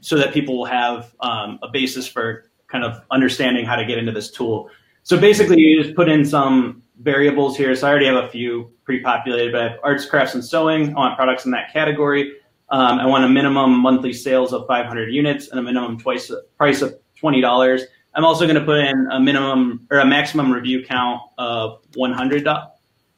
so 0.00 0.16
that 0.16 0.32
people 0.32 0.56
will 0.56 0.64
have 0.66 1.14
um, 1.20 1.58
a 1.62 1.68
basis 1.68 2.06
for 2.06 2.44
kind 2.68 2.84
of 2.84 3.02
understanding 3.10 3.64
how 3.64 3.76
to 3.76 3.84
get 3.84 3.98
into 3.98 4.12
this 4.12 4.30
tool. 4.30 4.70
So 5.02 5.18
basically 5.18 5.58
you 5.60 5.82
just 5.82 5.96
put 5.96 6.08
in 6.08 6.24
some 6.24 6.82
variables 7.00 7.56
here. 7.56 7.74
So 7.74 7.86
I 7.86 7.90
already 7.90 8.06
have 8.06 8.24
a 8.24 8.28
few 8.28 8.70
pre-populated, 8.88 9.52
but 9.52 9.60
I 9.60 9.68
have 9.68 9.78
arts, 9.82 10.06
crafts, 10.06 10.32
and 10.32 10.42
sewing. 10.42 10.92
I 10.92 10.94
want 10.94 11.14
products 11.14 11.44
in 11.44 11.50
that 11.50 11.70
category. 11.70 12.36
Um, 12.70 12.98
I 12.98 13.04
want 13.04 13.22
a 13.22 13.28
minimum 13.28 13.78
monthly 13.78 14.14
sales 14.14 14.54
of 14.54 14.66
500 14.66 15.12
units 15.12 15.48
and 15.48 15.60
a 15.60 15.62
minimum 15.62 15.98
twice 15.98 16.32
price 16.56 16.80
of 16.80 16.98
$20. 17.22 17.82
I'm 18.14 18.24
also 18.24 18.46
going 18.46 18.58
to 18.58 18.64
put 18.64 18.78
in 18.78 19.08
a 19.12 19.20
minimum 19.20 19.86
or 19.90 19.98
a 19.98 20.06
maximum 20.06 20.50
review 20.50 20.86
count 20.86 21.20
of 21.36 21.80
100. 21.96 22.48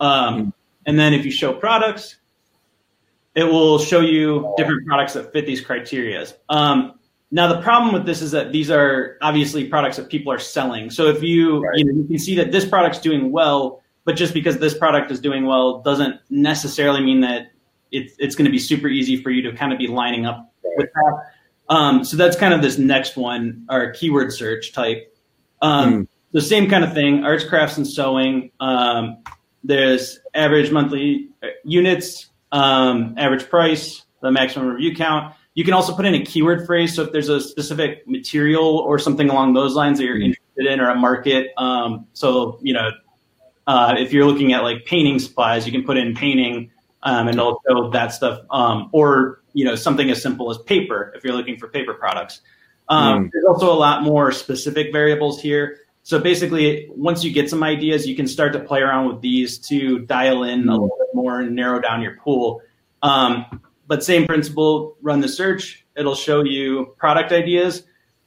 Um, 0.00 0.52
and 0.87 0.98
then 0.98 1.14
if 1.14 1.24
you 1.24 1.30
show 1.30 1.52
products, 1.52 2.16
it 3.37 3.44
will 3.44 3.78
show 3.78 4.00
you 4.00 4.52
different 4.56 4.85
products 4.88 5.12
that 5.12 5.33
fit 5.33 5.46
these 5.46 5.61
criteria. 5.61 6.26
Um, 6.48 6.98
now 7.30 7.46
the 7.46 7.62
problem 7.62 7.94
with 7.94 8.06
this 8.06 8.22
is 8.22 8.33
that 8.33 8.50
these 8.50 8.72
are 8.72 9.18
obviously 9.22 9.68
products 9.68 9.98
that 9.98 10.09
people 10.09 10.33
are 10.33 10.40
selling. 10.40 10.90
So 10.90 11.06
if 11.06 11.22
you 11.22 11.62
right. 11.62 11.78
you 11.78 11.85
know 11.85 11.92
you 11.92 12.09
can 12.09 12.18
see 12.18 12.35
that 12.35 12.50
this 12.50 12.68
product's 12.68 12.98
doing 12.98 13.30
well, 13.30 13.80
but 14.05 14.17
just 14.17 14.35
because 14.35 14.59
this 14.59 14.77
product 14.77 15.11
is 15.11 15.21
doing 15.21 15.47
well 15.47 15.81
doesn't 15.83 16.21
necessarily 16.31 17.03
mean 17.03 17.21
that 17.21 17.53
it's 17.93 18.15
it's 18.19 18.35
going 18.35 18.45
to 18.45 18.51
be 18.51 18.59
super 18.59 18.89
easy 18.89 19.21
for 19.23 19.31
you 19.31 19.43
to 19.43 19.53
kind 19.57 19.73
of 19.73 19.79
be 19.79 19.87
lining 19.87 20.27
up 20.27 20.53
with 20.77 20.89
that. 20.95 21.23
Um, 21.69 22.05
so 22.05 22.17
that's 22.17 22.37
kind 22.37 22.53
of 22.53 22.63
this 22.63 22.79
next 22.79 23.17
one, 23.17 23.65
our 23.69 23.91
keyword 23.93 24.33
search 24.33 24.73
type. 24.73 25.15
Um, 25.63 25.93
mm. 25.93 26.09
The 26.33 26.41
same 26.41 26.69
kind 26.69 26.85
of 26.85 26.95
thing, 26.95 27.25
arts, 27.25 27.45
crafts, 27.45 27.77
and 27.77 27.87
sewing. 27.87 28.51
Um, 28.61 29.23
there's 29.63 30.19
average 30.35 30.71
monthly 30.71 31.29
uh, 31.43 31.49
units, 31.65 32.31
um, 32.53 33.15
average 33.19 33.49
price, 33.49 34.05
the 34.23 34.31
maximum 34.31 34.69
review 34.69 34.95
count 34.95 35.35
you 35.55 35.65
can 35.65 35.75
also 35.75 35.95
put 35.95 36.07
in 36.07 36.15
a 36.15 36.25
keyword 36.25 36.67
phrase. 36.67 36.95
So 36.95 37.03
if 37.03 37.13
there's 37.13 37.29
a 37.29 37.41
specific 37.41 38.07
material 38.07 38.79
or 38.79 38.99
something 38.99 39.29
along 39.29 39.55
those 39.55 39.75
lines 39.75 39.99
that 39.99 40.05
you're 40.05 40.17
mm-hmm. 40.17 40.33
interested 40.57 40.67
in 40.67 40.81
or 40.81 40.91
a 40.91 40.95
market, 40.95 41.49
um, 41.57 42.07
so 42.13 42.59
you 42.63 42.73
know, 42.73 42.91
uh, 43.70 43.94
if 43.96 44.12
you're 44.12 44.26
looking 44.26 44.52
at 44.52 44.64
like 44.64 44.85
painting 44.85 45.20
supplies, 45.20 45.64
you 45.64 45.70
can 45.70 45.85
put 45.85 45.96
in 45.96 46.12
painting 46.12 46.72
um, 47.04 47.28
and 47.28 47.38
it'll 47.38 47.62
show 47.68 47.88
that 47.90 48.09
stuff. 48.09 48.40
Um, 48.50 48.88
or 48.90 49.42
you 49.52 49.64
know, 49.64 49.76
something 49.76 50.11
as 50.11 50.20
simple 50.20 50.50
as 50.50 50.59
paper 50.59 51.12
if 51.14 51.22
you're 51.22 51.35
looking 51.35 51.56
for 51.56 51.68
paper 51.68 51.94
products. 51.94 52.40
Um, 52.88 53.26
mm. 53.26 53.30
There's 53.33 53.44
also 53.44 53.72
a 53.72 53.78
lot 53.78 54.02
more 54.02 54.33
specific 54.33 54.92
variables 54.92 55.40
here. 55.40 55.78
So 56.02 56.18
basically, 56.18 56.88
once 56.90 57.22
you 57.22 57.33
get 57.33 57.48
some 57.48 57.62
ideas, 57.62 58.09
you 58.09 58.16
can 58.16 58.26
start 58.26 58.52
to 58.54 58.59
play 58.59 58.80
around 58.80 59.06
with 59.06 59.20
these 59.20 59.59
to 59.68 60.00
dial 60.00 60.42
in 60.42 60.68
a 60.68 60.72
little 60.72 60.88
bit 60.98 61.14
more 61.14 61.38
and 61.38 61.54
narrow 61.54 61.80
down 61.80 62.02
your 62.02 62.16
pool. 62.16 62.62
Um, 63.02 63.62
but 63.87 64.02
same 64.02 64.26
principle, 64.26 64.96
run 65.00 65.20
the 65.20 65.28
search. 65.28 65.85
It'll 65.96 66.16
show 66.16 66.42
you 66.42 66.96
product 66.98 67.30
ideas. 67.30 67.85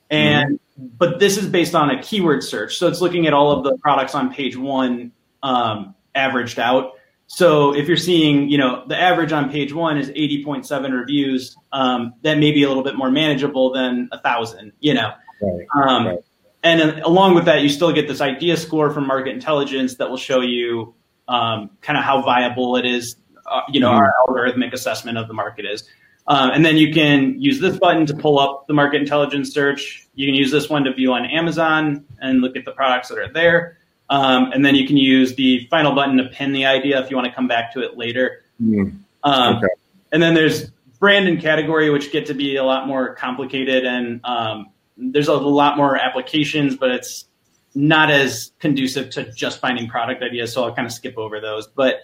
And 0.09 0.59
mm-hmm. 0.79 0.87
but 0.97 1.19
this 1.19 1.35
is 1.35 1.49
based 1.49 1.75
on 1.75 1.89
a 1.89 2.01
keyword 2.01 2.43
search. 2.43 2.77
So 2.77 2.87
it's 2.87 3.01
looking 3.01 3.27
at 3.27 3.33
all 3.33 3.51
of 3.51 3.65
the 3.65 3.77
products 3.79 4.15
on 4.15 4.33
page 4.33 4.55
one 4.55 5.11
um, 5.43 5.93
averaged 6.15 6.57
out. 6.57 6.93
So 7.27 7.73
if 7.75 7.87
you're 7.87 7.97
seeing, 7.97 8.49
you 8.49 8.57
know, 8.57 8.83
the 8.87 8.97
average 8.97 9.31
on 9.31 9.49
page 9.49 9.73
one 9.73 9.97
is 9.97 10.09
80.7 10.09 10.91
reviews, 10.91 11.55
um, 11.71 12.13
that 12.21 12.37
may 12.37 12.51
be 12.51 12.63
a 12.63 12.67
little 12.67 12.83
bit 12.83 12.95
more 12.95 13.09
manageable 13.09 13.71
than 13.71 14.09
a 14.11 14.19
thousand, 14.19 14.71
you 14.79 14.93
know. 14.93 15.11
Right, 15.41 15.87
um, 15.87 16.07
right. 16.07 16.19
And 16.63 16.81
along 17.01 17.35
with 17.35 17.45
that, 17.45 17.61
you 17.61 17.69
still 17.69 17.91
get 17.91 18.07
this 18.07 18.21
idea 18.21 18.55
score 18.55 18.89
from 18.91 19.05
market 19.05 19.31
intelligence 19.31 19.95
that 19.95 20.09
will 20.09 20.17
show 20.17 20.39
you 20.39 20.95
um, 21.27 21.71
kind 21.81 21.97
of 21.97 22.05
how 22.05 22.21
viable 22.21 22.77
it 22.77 22.85
is, 22.85 23.17
uh, 23.49 23.61
you 23.69 23.79
know, 23.79 23.89
mm-hmm. 23.89 23.99
our 23.99 24.13
algorithmic 24.27 24.71
assessment 24.71 25.17
of 25.17 25.27
the 25.27 25.33
market 25.33 25.65
is. 25.65 25.87
Um, 26.27 26.51
and 26.51 26.65
then 26.65 26.77
you 26.77 26.93
can 26.93 27.41
use 27.41 27.59
this 27.59 27.77
button 27.77 28.05
to 28.05 28.13
pull 28.13 28.39
up 28.39 28.65
the 28.67 28.73
market 28.73 29.01
intelligence 29.01 29.51
search. 29.51 30.07
You 30.15 30.25
can 30.25 30.35
use 30.35 30.51
this 30.51 30.69
one 30.69 30.85
to 30.85 30.93
view 30.93 31.11
on 31.11 31.25
Amazon 31.25 32.05
and 32.21 32.39
look 32.39 32.55
at 32.55 32.63
the 32.63 32.71
products 32.71 33.09
that 33.09 33.17
are 33.17 33.31
there. 33.31 33.77
Um, 34.13 34.51
and 34.51 34.63
then 34.63 34.75
you 34.75 34.85
can 34.85 34.95
use 34.95 35.33
the 35.33 35.65
final 35.71 35.95
button 35.95 36.17
to 36.17 36.25
pin 36.25 36.51
the 36.51 36.67
idea 36.67 37.03
if 37.03 37.09
you 37.09 37.15
want 37.15 37.27
to 37.27 37.33
come 37.33 37.47
back 37.47 37.73
to 37.73 37.79
it 37.79 37.97
later. 37.97 38.43
Mm. 38.61 38.99
Um, 39.23 39.57
okay. 39.57 39.67
And 40.11 40.21
then 40.21 40.35
there's 40.35 40.69
brand 40.99 41.27
and 41.27 41.41
category, 41.41 41.89
which 41.89 42.11
get 42.11 42.27
to 42.27 42.35
be 42.35 42.57
a 42.57 42.63
lot 42.63 42.85
more 42.85 43.15
complicated. 43.15 43.85
And 43.85 44.23
um, 44.23 44.67
there's 44.97 45.29
a 45.29 45.33
lot 45.33 45.77
more 45.77 45.97
applications, 45.97 46.75
but 46.75 46.91
it's 46.91 47.25
not 47.73 48.11
as 48.11 48.51
conducive 48.59 49.09
to 49.09 49.31
just 49.31 49.59
finding 49.59 49.87
product 49.87 50.21
ideas. 50.21 50.53
So 50.53 50.63
I'll 50.63 50.75
kind 50.75 50.85
of 50.85 50.93
skip 50.93 51.17
over 51.17 51.41
those. 51.41 51.65
But 51.65 52.01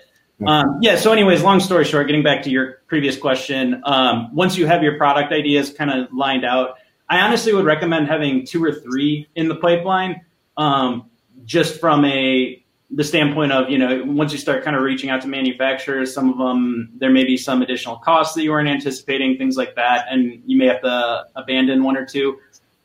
um, 0.48 0.80
yeah, 0.82 0.95
so 0.95 1.13
anyways, 1.13 1.43
long 1.43 1.60
story 1.60 1.86
short, 1.86 2.08
getting 2.08 2.24
back 2.24 2.41
to 2.43 2.50
your 2.50 2.82
previous 2.88 3.17
question, 3.17 3.84
um, 3.86 4.34
once 4.34 4.58
you 4.58 4.65
have 4.65 4.82
your 4.82 4.98
product 4.98 5.32
ideas 5.32 5.72
kind 5.72 5.91
of 5.91 6.12
lined 6.12 6.43
out, 6.43 6.78
I 7.08 7.22
honestly 7.22 7.54
would 7.54 7.65
recommend 7.65 8.08
having 8.08 8.48
two 8.48 8.63
or 8.63 8.72
three 8.74 9.28
in 9.36 9.48
the 9.48 9.58
pipeline. 9.58 10.22
Um, 10.58 11.09
just 11.50 11.80
from 11.80 12.06
a 12.06 12.64
the 12.92 13.04
standpoint 13.04 13.52
of 13.52 13.70
you 13.70 13.78
know 13.78 14.04
once 14.06 14.32
you 14.32 14.38
start 14.38 14.64
kind 14.64 14.76
of 14.76 14.84
reaching 14.84 15.10
out 15.10 15.22
to 15.22 15.28
manufacturers 15.28 16.14
some 16.14 16.30
of 16.30 16.38
them 16.38 16.90
there 16.98 17.10
may 17.10 17.24
be 17.24 17.36
some 17.36 17.62
additional 17.62 17.98
costs 17.98 18.36
that 18.36 18.44
you 18.44 18.52
weren't 18.52 18.70
anticipating 18.70 19.38
things 19.38 19.58
like 19.58 19.76
that 19.76 20.06
and 20.10 20.42
you 20.46 20.58
may 20.58 20.68
have 20.68 20.82
to 20.82 21.26
abandon 21.36 21.84
one 21.84 21.98
or 21.98 22.06
two 22.06 22.38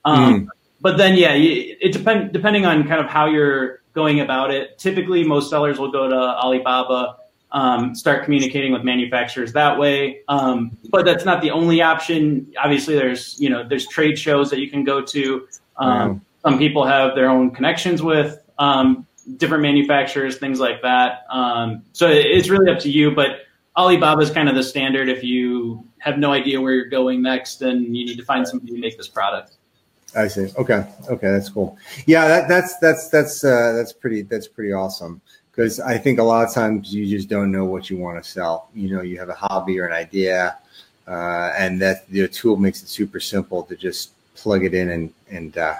um, 0.05 0.46
mm. 0.46 0.48
but 0.81 0.96
then 0.96 1.16
yeah 1.16 1.33
it 1.35 1.92
depend 1.92 2.33
depending 2.33 2.66
on 2.66 2.87
kind 2.88 3.00
of 3.00 3.07
how 3.07 3.27
you're 3.27 3.83
going 3.92 4.20
about 4.20 4.50
it 4.50 4.79
typically 4.79 5.24
most 5.24 5.48
sellers 5.48 5.79
will 5.79 5.92
go 5.92 6.09
to 6.09 6.16
alibaba 6.16 7.16
um, 7.53 7.94
start 7.94 8.24
communicating 8.24 8.72
with 8.72 8.83
manufacturers 8.83 9.53
that 9.53 9.79
way 9.79 10.20
um, 10.29 10.77
but 10.90 11.05
that's 11.05 11.24
not 11.24 11.40
the 11.40 11.50
only 11.50 11.81
option 11.81 12.50
obviously 12.62 12.94
there's 12.94 13.38
you 13.38 13.48
know 13.48 13.66
there's 13.66 13.87
trade 13.87 14.18
shows 14.18 14.50
that 14.50 14.59
you 14.59 14.70
can 14.70 14.85
go 14.85 15.00
to 15.00 15.46
mm. 15.79 16.20
some 16.42 16.59
people 16.59 16.85
have 16.85 17.14
their 17.14 17.31
own 17.31 17.50
connections 17.50 18.03
with 18.03 18.43
um, 18.58 19.06
different 19.36 19.62
manufacturers, 19.62 20.36
things 20.38 20.60
like 20.60 20.82
that. 20.82 21.24
Um, 21.30 21.82
so 21.92 22.08
it's 22.08 22.48
really 22.48 22.70
up 22.70 22.78
to 22.80 22.90
you, 22.90 23.10
but 23.10 23.46
Alibaba 23.76 24.20
is 24.22 24.30
kind 24.30 24.48
of 24.48 24.54
the 24.54 24.62
standard 24.62 25.08
if 25.08 25.24
you 25.24 25.84
have 25.98 26.18
no 26.18 26.32
idea 26.32 26.60
where 26.60 26.74
you're 26.74 26.84
going 26.84 27.22
next 27.22 27.62
and 27.62 27.96
you 27.96 28.04
need 28.04 28.16
to 28.16 28.24
find 28.24 28.46
somebody 28.46 28.72
to 28.72 28.78
make 28.78 28.96
this 28.96 29.08
product. 29.08 29.56
I 30.14 30.28
see. 30.28 30.52
Okay. 30.56 30.86
Okay. 31.08 31.30
That's 31.30 31.48
cool. 31.48 31.76
Yeah. 32.06 32.28
That, 32.28 32.48
that's, 32.48 32.78
that's, 32.78 33.08
that's, 33.08 33.42
uh, 33.42 33.72
that's 33.72 33.92
pretty, 33.92 34.22
that's 34.22 34.46
pretty 34.46 34.72
awesome. 34.72 35.20
Cause 35.56 35.80
I 35.80 35.98
think 35.98 36.18
a 36.18 36.22
lot 36.22 36.46
of 36.46 36.52
times 36.52 36.92
you 36.92 37.06
just 37.06 37.28
don't 37.28 37.50
know 37.50 37.64
what 37.64 37.88
you 37.88 37.96
want 37.96 38.22
to 38.22 38.28
sell. 38.28 38.68
You 38.74 38.94
know, 38.94 39.02
you 39.02 39.18
have 39.18 39.28
a 39.28 39.34
hobby 39.34 39.78
or 39.80 39.86
an 39.86 39.92
idea, 39.92 40.58
uh, 41.06 41.52
and 41.56 41.80
that 41.80 42.08
the 42.08 42.28
tool 42.28 42.56
makes 42.56 42.82
it 42.82 42.88
super 42.88 43.20
simple 43.20 43.62
to 43.64 43.76
just 43.76 44.12
plug 44.34 44.64
it 44.64 44.74
in 44.74 44.90
and, 44.90 45.14
and, 45.30 45.56
uh, 45.56 45.76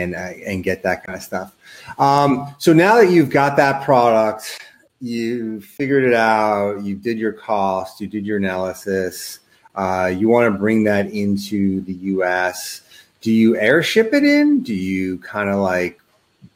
and 0.00 0.14
uh, 0.14 0.32
and 0.46 0.64
get 0.64 0.82
that 0.82 1.04
kind 1.04 1.16
of 1.16 1.22
stuff. 1.22 1.54
Um, 1.98 2.54
so 2.58 2.72
now 2.72 2.96
that 2.96 3.10
you've 3.10 3.30
got 3.30 3.56
that 3.56 3.84
product, 3.84 4.60
you 5.00 5.60
figured 5.60 6.04
it 6.04 6.14
out, 6.14 6.82
you 6.82 6.96
did 6.96 7.18
your 7.18 7.32
cost, 7.32 8.00
you 8.00 8.06
did 8.06 8.26
your 8.26 8.38
analysis, 8.38 9.40
uh, 9.74 10.12
you 10.14 10.28
want 10.28 10.52
to 10.52 10.58
bring 10.58 10.84
that 10.84 11.10
into 11.10 11.80
the 11.82 11.92
U.S. 11.92 12.82
Do 13.20 13.32
you 13.32 13.56
airship 13.56 14.12
it 14.12 14.24
in? 14.24 14.62
Do 14.62 14.74
you 14.74 15.18
kind 15.18 15.50
of 15.50 15.58
like 15.58 16.00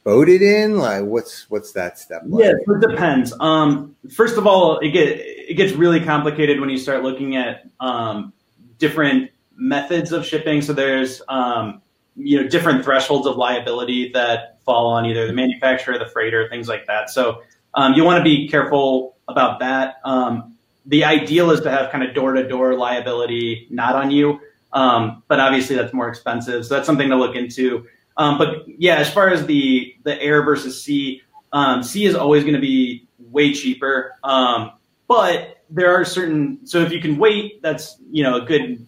boat 0.02 0.28
it 0.28 0.42
in? 0.42 0.78
Like 0.78 1.04
what's 1.04 1.48
what's 1.50 1.72
that 1.72 1.98
step 1.98 2.22
like? 2.26 2.44
Yeah, 2.44 2.52
it 2.52 2.80
depends. 2.80 3.33
Um, 3.40 3.96
first 4.12 4.37
of 4.37 4.46
all, 4.46 4.78
it 4.78 4.90
get 4.90 5.18
it 5.18 5.57
gets 5.57 5.72
really 5.72 6.00
complicated 6.04 6.61
when 6.61 6.70
you 6.70 6.78
start 6.78 7.02
looking 7.02 7.37
at 7.37 7.66
um, 7.80 8.33
different 8.78 9.30
methods 9.57 10.12
of 10.12 10.26
shipping. 10.26 10.62
So 10.62 10.72
there's 10.72 11.22
um, 11.28 11.83
you 12.16 12.40
know 12.40 12.48
different 12.48 12.85
thresholds 12.85 13.27
of 13.27 13.37
liability 13.37 14.11
that 14.14 14.62
fall 14.64 14.87
on 14.87 15.07
either 15.07 15.27
the 15.27 15.33
manufacturer, 15.33 15.98
the 15.98 16.07
freighter, 16.07 16.48
things 16.48 16.68
like 16.68 16.87
that. 16.87 17.11
So 17.11 17.42
um, 17.74 17.94
you 17.94 18.05
want 18.05 18.18
to 18.18 18.24
be 18.24 18.48
careful 18.48 19.16
about 19.29 19.61
that. 19.61 19.96
Um, 20.05 20.57
the 20.87 21.05
ideal 21.05 21.50
is 21.50 21.61
to 21.62 21.70
have 21.70 21.90
kind 21.90 22.05
of 22.05 22.14
door 22.14 22.35
to 22.35 22.46
door 22.46 22.74
liability 22.74 23.66
not 23.70 23.96
on 23.96 24.11
you, 24.11 24.40
um, 24.72 25.22
but 25.29 25.40
obviously 25.40 25.77
that's 25.77 25.92
more 25.92 26.09
expensive. 26.09 26.66
So 26.66 26.74
that's 26.74 26.87
something 26.87 27.09
to 27.09 27.16
look 27.16 27.37
into. 27.37 27.87
Um, 28.16 28.38
but 28.38 28.64
yeah, 28.66 28.96
as 28.96 29.12
far 29.12 29.29
as 29.29 29.46
the 29.46 29.94
the 30.05 30.20
air 30.20 30.42
versus 30.42 30.83
sea, 30.83 31.22
um, 31.53 31.83
sea 31.83 32.07
is 32.07 32.14
always 32.14 32.44
going 32.44 32.55
to 32.55 32.61
be 32.61 33.07
way 33.18 33.53
cheaper. 33.53 34.12
Um, 34.22 34.72
but 35.09 35.62
there 35.70 35.94
are 35.94 36.05
certain 36.05 36.66
so 36.66 36.81
if 36.81 36.92
you 36.92 37.00
can 37.00 37.18
wait, 37.18 37.62
that's 37.62 37.96
you 38.11 38.22
know 38.22 38.37
a 38.37 38.44
good 38.44 38.87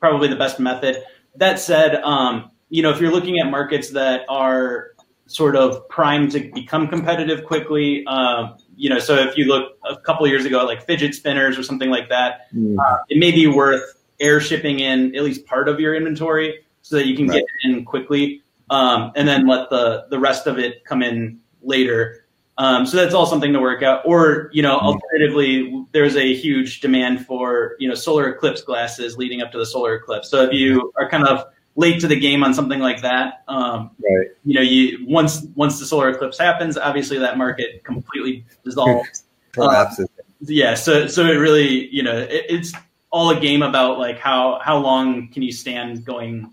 probably 0.00 0.28
the 0.28 0.36
best 0.36 0.60
method. 0.60 1.02
That 1.36 1.58
said, 1.58 1.94
um, 1.96 2.50
you 2.68 2.82
know, 2.82 2.90
if 2.90 3.00
you're 3.00 3.12
looking 3.12 3.38
at 3.38 3.50
markets 3.50 3.90
that 3.90 4.22
are 4.28 4.92
sort 5.26 5.56
of 5.56 5.88
primed 5.88 6.32
to 6.32 6.50
become 6.52 6.88
competitive 6.88 7.44
quickly, 7.44 8.04
um, 8.06 8.56
you 8.76 8.88
know, 8.90 8.98
so 8.98 9.14
if 9.14 9.36
you 9.36 9.46
look 9.46 9.78
a 9.88 9.96
couple 9.96 10.26
years 10.26 10.44
ago 10.44 10.60
at 10.60 10.66
like 10.66 10.84
fidget 10.84 11.14
spinners 11.14 11.58
or 11.58 11.62
something 11.62 11.90
like 11.90 12.08
that, 12.08 12.52
mm. 12.54 12.76
uh, 12.78 12.98
it 13.08 13.18
may 13.18 13.32
be 13.32 13.46
worth 13.46 13.82
air 14.20 14.40
shipping 14.40 14.80
in 14.80 15.14
at 15.16 15.22
least 15.22 15.46
part 15.46 15.68
of 15.68 15.80
your 15.80 15.94
inventory 15.94 16.60
so 16.82 16.96
that 16.96 17.06
you 17.06 17.16
can 17.16 17.28
right. 17.28 17.42
get 17.42 17.70
in 17.70 17.84
quickly, 17.84 18.42
um, 18.70 19.12
and 19.16 19.26
then 19.26 19.46
let 19.46 19.70
the 19.70 20.06
the 20.10 20.18
rest 20.18 20.46
of 20.46 20.58
it 20.58 20.84
come 20.84 21.02
in 21.02 21.40
later. 21.62 22.24
Um, 22.58 22.86
so 22.86 22.96
that's 22.96 23.14
all 23.14 23.26
something 23.26 23.52
to 23.52 23.60
work 23.60 23.82
out. 23.82 24.02
Or 24.04 24.50
you 24.52 24.62
know, 24.62 24.78
mm. 24.78 24.82
alternatively, 24.82 25.84
there's 25.92 26.16
a 26.16 26.34
huge 26.34 26.80
demand 26.80 27.26
for 27.26 27.76
you 27.78 27.88
know 27.88 27.94
solar 27.94 28.28
eclipse 28.28 28.62
glasses 28.62 29.16
leading 29.16 29.42
up 29.42 29.50
to 29.52 29.58
the 29.58 29.66
solar 29.66 29.96
eclipse. 29.96 30.30
So 30.30 30.44
if 30.44 30.52
you 30.52 30.92
are 30.96 31.08
kind 31.08 31.26
of 31.26 31.46
late 31.76 32.00
to 32.00 32.08
the 32.08 32.18
game 32.18 32.42
on 32.42 32.54
something 32.54 32.80
like 32.80 33.02
that. 33.02 33.44
Um, 33.46 33.90
right. 34.02 34.28
You 34.44 34.54
know, 34.54 34.62
you 34.62 35.06
once 35.06 35.42
once 35.54 35.78
the 35.78 35.86
solar 35.86 36.08
eclipse 36.08 36.38
happens, 36.38 36.76
obviously 36.76 37.18
that 37.18 37.38
market 37.38 37.84
completely 37.84 38.44
dissolves. 38.64 39.24
Collapses. 39.52 40.08
Uh, 40.18 40.22
yeah. 40.40 40.74
So 40.74 41.06
so 41.06 41.26
it 41.26 41.36
really, 41.36 41.88
you 41.88 42.02
know, 42.02 42.16
it, 42.16 42.46
it's 42.48 42.72
all 43.10 43.30
a 43.30 43.40
game 43.40 43.62
about 43.62 43.98
like 43.98 44.18
how 44.18 44.58
how 44.62 44.78
long 44.78 45.28
can 45.28 45.42
you 45.42 45.52
stand 45.52 46.04
going, 46.04 46.50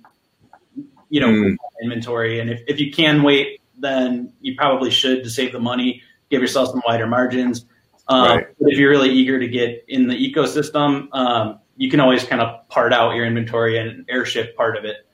you 1.09 1.19
know, 1.19 1.27
mm. 1.27 1.55
inventory, 1.81 2.39
and 2.39 2.49
if 2.49 2.61
if 2.67 2.79
you 2.79 2.91
can 2.91 3.23
wait, 3.23 3.61
then 3.77 4.31
you 4.41 4.55
probably 4.55 4.91
should 4.91 5.23
to 5.23 5.29
save 5.29 5.51
the 5.51 5.59
money, 5.59 6.01
give 6.29 6.41
yourself 6.41 6.69
some 6.69 6.81
wider 6.85 7.07
margins. 7.07 7.65
Um, 8.07 8.27
right. 8.27 8.47
But 8.59 8.73
if 8.73 8.77
you're 8.77 8.89
really 8.89 9.11
eager 9.11 9.39
to 9.39 9.47
get 9.47 9.85
in 9.87 10.07
the 10.07 10.15
ecosystem, 10.15 11.07
um, 11.13 11.59
you 11.77 11.89
can 11.89 11.99
always 11.99 12.23
kind 12.23 12.41
of 12.41 12.67
part 12.67 12.93
out 12.93 13.15
your 13.15 13.25
inventory 13.25 13.77
and 13.77 14.05
airship 14.09 14.55
part 14.57 14.77
of 14.77 14.85
it. 14.85 15.05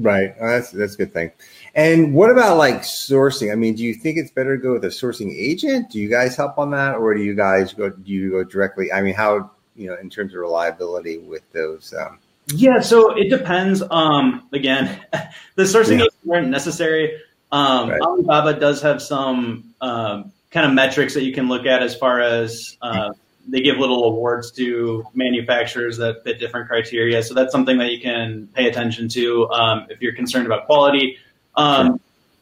Right. 0.00 0.34
Oh, 0.40 0.48
that's 0.48 0.70
that's 0.70 0.94
a 0.94 0.96
good 0.96 1.12
thing. 1.12 1.30
And 1.74 2.14
what 2.14 2.30
about 2.30 2.56
like 2.56 2.82
sourcing? 2.82 3.52
I 3.52 3.54
mean, 3.54 3.74
do 3.74 3.82
you 3.82 3.94
think 3.94 4.16
it's 4.16 4.30
better 4.30 4.56
to 4.56 4.62
go 4.62 4.72
with 4.72 4.84
a 4.84 4.88
sourcing 4.88 5.30
agent? 5.36 5.90
Do 5.90 5.98
you 5.98 6.08
guys 6.08 6.36
help 6.36 6.58
on 6.58 6.70
that, 6.70 6.96
or 6.96 7.14
do 7.14 7.22
you 7.22 7.34
guys 7.34 7.74
go? 7.74 7.90
Do 7.90 8.10
you 8.10 8.30
go 8.30 8.44
directly? 8.44 8.90
I 8.92 9.02
mean, 9.02 9.14
how 9.14 9.50
you 9.76 9.88
know 9.88 9.96
in 9.96 10.08
terms 10.08 10.32
of 10.32 10.40
reliability 10.40 11.18
with 11.18 11.42
those? 11.52 11.92
Um, 11.92 12.18
yeah, 12.54 12.80
so 12.80 13.14
it 13.16 13.28
depends. 13.28 13.82
Um, 13.90 14.48
again, 14.52 15.00
the 15.54 15.64
sourcing 15.64 15.98
yeah. 15.98 16.04
agents 16.04 16.16
aren't 16.30 16.48
necessary. 16.48 17.20
Um, 17.52 17.90
right. 17.90 18.00
Alibaba 18.00 18.58
does 18.58 18.80
have 18.80 19.02
some 19.02 19.74
um, 19.82 20.32
kind 20.50 20.66
of 20.66 20.72
metrics 20.72 21.14
that 21.14 21.24
you 21.24 21.34
can 21.34 21.48
look 21.48 21.66
at 21.66 21.82
as 21.82 21.94
far 21.94 22.20
as 22.20 22.76
uh, 22.80 23.12
they 23.48 23.60
give 23.60 23.78
little 23.78 24.04
awards 24.04 24.50
to 24.52 25.04
manufacturers 25.14 25.96
that 25.98 26.22
fit 26.24 26.38
different 26.38 26.68
criteria. 26.68 27.22
So 27.22 27.34
that's 27.34 27.52
something 27.52 27.78
that 27.78 27.90
you 27.90 28.00
can 28.00 28.48
pay 28.54 28.68
attention 28.68 29.08
to 29.10 29.48
um, 29.50 29.86
if 29.90 30.00
you're 30.00 30.14
concerned 30.14 30.46
about 30.46 30.66
quality. 30.66 31.18
Um, 31.56 31.86
sure. 31.86 32.00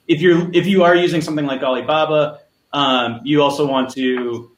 If 0.09 0.21
you're 0.21 0.51
if 0.53 0.67
you 0.67 0.85
are 0.85 0.95
using 0.95 1.21
something 1.21 1.47
like 1.47 1.63
Alibaba, 1.63 2.41
um, 2.73 3.21
you 3.25 3.43
also 3.43 3.67
want 3.67 3.91
to 3.91 4.51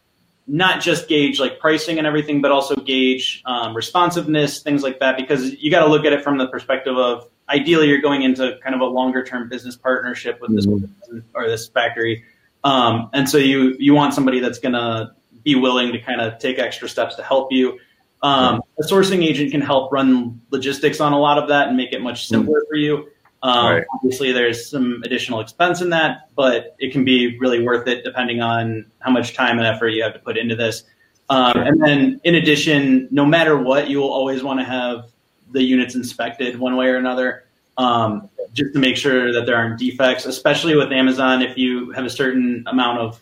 not 0.46 0.80
just 0.80 1.08
gauge 1.08 1.38
like 1.38 1.60
pricing 1.60 1.98
and 1.98 2.06
everything, 2.06 2.40
but 2.40 2.50
also 2.50 2.74
gauge 2.74 3.42
um, 3.46 3.74
responsiveness, 3.74 4.62
things 4.62 4.82
like 4.82 4.98
that, 4.98 5.16
because 5.16 5.52
you 5.62 5.70
got 5.70 5.84
to 5.84 5.90
look 5.90 6.04
at 6.04 6.12
it 6.12 6.24
from 6.24 6.38
the 6.38 6.48
perspective 6.48 6.96
of 6.96 7.28
ideally 7.48 7.88
you're 7.88 8.00
going 8.00 8.22
into 8.22 8.58
kind 8.62 8.74
of 8.74 8.80
a 8.80 8.84
longer 8.84 9.24
term 9.24 9.48
business 9.48 9.76
partnership 9.76 10.40
with 10.40 10.54
this 10.54 10.66
mm-hmm. 10.66 11.18
or 11.34 11.48
this 11.48 11.68
factory. 11.68 12.24
Um, 12.64 13.10
and 13.12 13.28
so 13.28 13.38
you 13.38 13.76
you 13.78 13.94
want 13.94 14.14
somebody 14.14 14.40
that's 14.40 14.58
going 14.58 14.74
to 14.74 15.12
be 15.42 15.54
willing 15.54 15.92
to 15.92 16.00
kind 16.00 16.20
of 16.20 16.38
take 16.38 16.58
extra 16.58 16.88
steps 16.88 17.16
to 17.16 17.22
help 17.22 17.52
you. 17.52 17.78
Um, 18.22 18.62
a 18.78 18.82
sourcing 18.84 19.24
agent 19.24 19.50
can 19.50 19.60
help 19.60 19.92
run 19.92 20.40
logistics 20.50 21.00
on 21.00 21.12
a 21.12 21.18
lot 21.18 21.38
of 21.38 21.48
that 21.48 21.68
and 21.68 21.76
make 21.76 21.92
it 21.92 22.00
much 22.00 22.28
simpler 22.28 22.60
mm-hmm. 22.60 22.68
for 22.68 22.76
you. 22.76 23.08
Um, 23.42 23.66
right. 23.66 23.84
Obviously, 23.94 24.32
there's 24.32 24.68
some 24.68 25.00
additional 25.04 25.40
expense 25.40 25.80
in 25.80 25.90
that, 25.90 26.28
but 26.36 26.76
it 26.78 26.92
can 26.92 27.04
be 27.04 27.38
really 27.38 27.62
worth 27.62 27.88
it 27.88 28.04
depending 28.04 28.42
on 28.42 28.84
how 28.98 29.10
much 29.10 29.34
time 29.34 29.58
and 29.58 29.66
effort 29.66 29.88
you 29.88 30.02
have 30.02 30.12
to 30.12 30.18
put 30.18 30.36
into 30.36 30.54
this. 30.54 30.84
Um, 31.30 31.56
and 31.56 31.82
then, 31.82 32.20
in 32.24 32.34
addition, 32.34 33.08
no 33.10 33.24
matter 33.24 33.56
what, 33.56 33.88
you 33.88 33.98
will 33.98 34.12
always 34.12 34.42
want 34.42 34.58
to 34.60 34.64
have 34.64 35.06
the 35.52 35.62
units 35.62 35.94
inspected 35.94 36.58
one 36.58 36.76
way 36.76 36.88
or 36.88 36.96
another, 36.96 37.44
um, 37.78 38.28
just 38.52 38.74
to 38.74 38.78
make 38.78 38.96
sure 38.96 39.32
that 39.32 39.46
there 39.46 39.56
aren't 39.56 39.78
defects. 39.78 40.26
Especially 40.26 40.76
with 40.76 40.92
Amazon, 40.92 41.40
if 41.40 41.56
you 41.56 41.92
have 41.92 42.04
a 42.04 42.10
certain 42.10 42.64
amount 42.66 42.98
of 42.98 43.20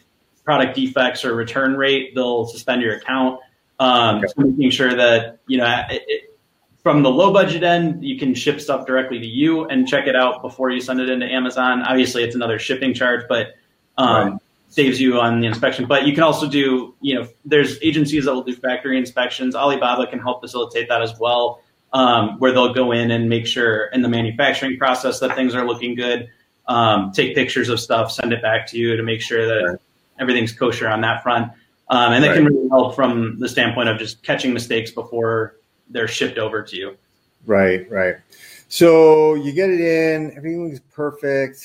product 0.49 0.75
defects 0.75 1.27
or 1.27 1.35
return 1.35 1.77
rate, 1.77 2.15
they'll 2.15 2.47
suspend 2.47 2.81
your 2.81 2.95
account. 2.95 3.39
Um, 3.79 4.17
okay. 4.17 4.29
So 4.29 4.45
making 4.45 4.71
sure 4.71 4.95
that 4.95 5.41
you 5.47 5.59
know 5.59 5.85
it, 5.91 6.03
it, 6.09 6.39
from 6.83 7.03
the 7.03 7.11
low 7.11 7.35
budget 7.35 7.63
end, 7.63 8.03
you 8.03 8.19
can 8.19 8.33
ship 8.35 8.59
stuff 8.59 8.87
directly 8.87 9.19
to 9.19 9.27
you 9.27 9.67
and 9.67 9.87
check 9.87 10.07
it 10.07 10.17
out 10.17 10.41
before 10.41 10.71
you 10.71 10.81
send 10.81 11.01
it 11.01 11.11
into 11.11 11.27
Amazon. 11.27 11.83
Obviously, 11.83 12.25
it's 12.25 12.35
another 12.35 12.59
shipping 12.59 12.95
charge, 12.95 13.27
but 13.29 13.57
um, 13.99 14.31
right. 14.31 14.41
saves 14.71 14.99
you 14.99 15.21
on 15.21 15.43
the 15.43 15.47
inspection. 15.47 15.85
But 15.85 16.07
you 16.07 16.15
can 16.15 16.23
also 16.23 16.49
do, 16.49 16.95
you 17.03 17.15
know, 17.15 17.29
there's 17.45 17.79
agencies 17.83 18.25
that 18.25 18.33
will 18.33 18.43
do 18.43 18.55
factory 18.55 18.97
inspections. 18.97 19.55
Alibaba 19.55 20.07
can 20.07 20.19
help 20.19 20.41
facilitate 20.41 20.89
that 20.89 21.03
as 21.03 21.13
well, 21.21 21.61
um, 21.93 22.39
where 22.39 22.53
they'll 22.53 22.73
go 22.73 22.93
in 22.93 23.11
and 23.11 23.29
make 23.29 23.47
sure 23.47 23.89
in 23.89 24.01
the 24.01 24.09
manufacturing 24.09 24.79
process 24.79 25.21
that 25.21 25.37
things 25.37 25.55
are 25.55 25.67
looking 25.67 25.95
good. 25.95 26.31
Um, 26.69 27.13
take 27.13 27.35
pictures 27.35 27.69
of 27.69 27.81
stuff, 27.81 28.11
send 28.11 28.33
it 28.33 28.41
back 28.41 28.67
to 28.69 28.79
you 28.79 28.97
to 28.97 29.03
make 29.03 29.21
sure 29.21 29.47
that 29.47 29.69
right. 29.69 29.79
Everything's 30.19 30.53
kosher 30.53 30.89
on 30.89 31.01
that 31.03 31.23
front. 31.23 31.53
Um, 31.91 32.13
and 32.13 32.23
that 32.23 32.29
right. 32.29 32.37
can 32.37 32.45
really 32.47 32.69
help 32.69 32.95
from 32.95 33.39
the 33.39 33.49
standpoint 33.49 33.89
of 33.89 33.99
just 33.99 34.23
catching 34.23 34.53
mistakes 34.53 34.91
before 34.91 35.57
they're 35.89 36.09
shipped 36.09 36.39
over 36.39 36.63
to 36.63 36.77
you. 36.77 36.97
Right, 37.47 37.91
right. 37.91 38.17
So 38.69 39.35
you 39.35 39.53
get 39.53 39.71
it 39.71 39.81
in, 39.81 40.37
everything's 40.37 40.81
perfect. 40.93 41.65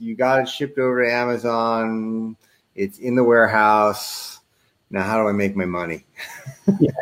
You 0.00 0.16
got 0.16 0.40
it 0.40 0.48
shipped 0.48 0.78
over 0.78 1.04
to 1.04 1.12
Amazon. 1.12 2.36
It's 2.74 2.98
in 2.98 3.14
the 3.14 3.22
warehouse. 3.22 4.40
Now, 4.90 5.04
how 5.04 5.22
do 5.22 5.28
I 5.28 5.32
make 5.32 5.54
my 5.54 5.66
money? 5.66 6.04
yeah. 6.80 6.90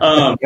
Um, 0.00 0.36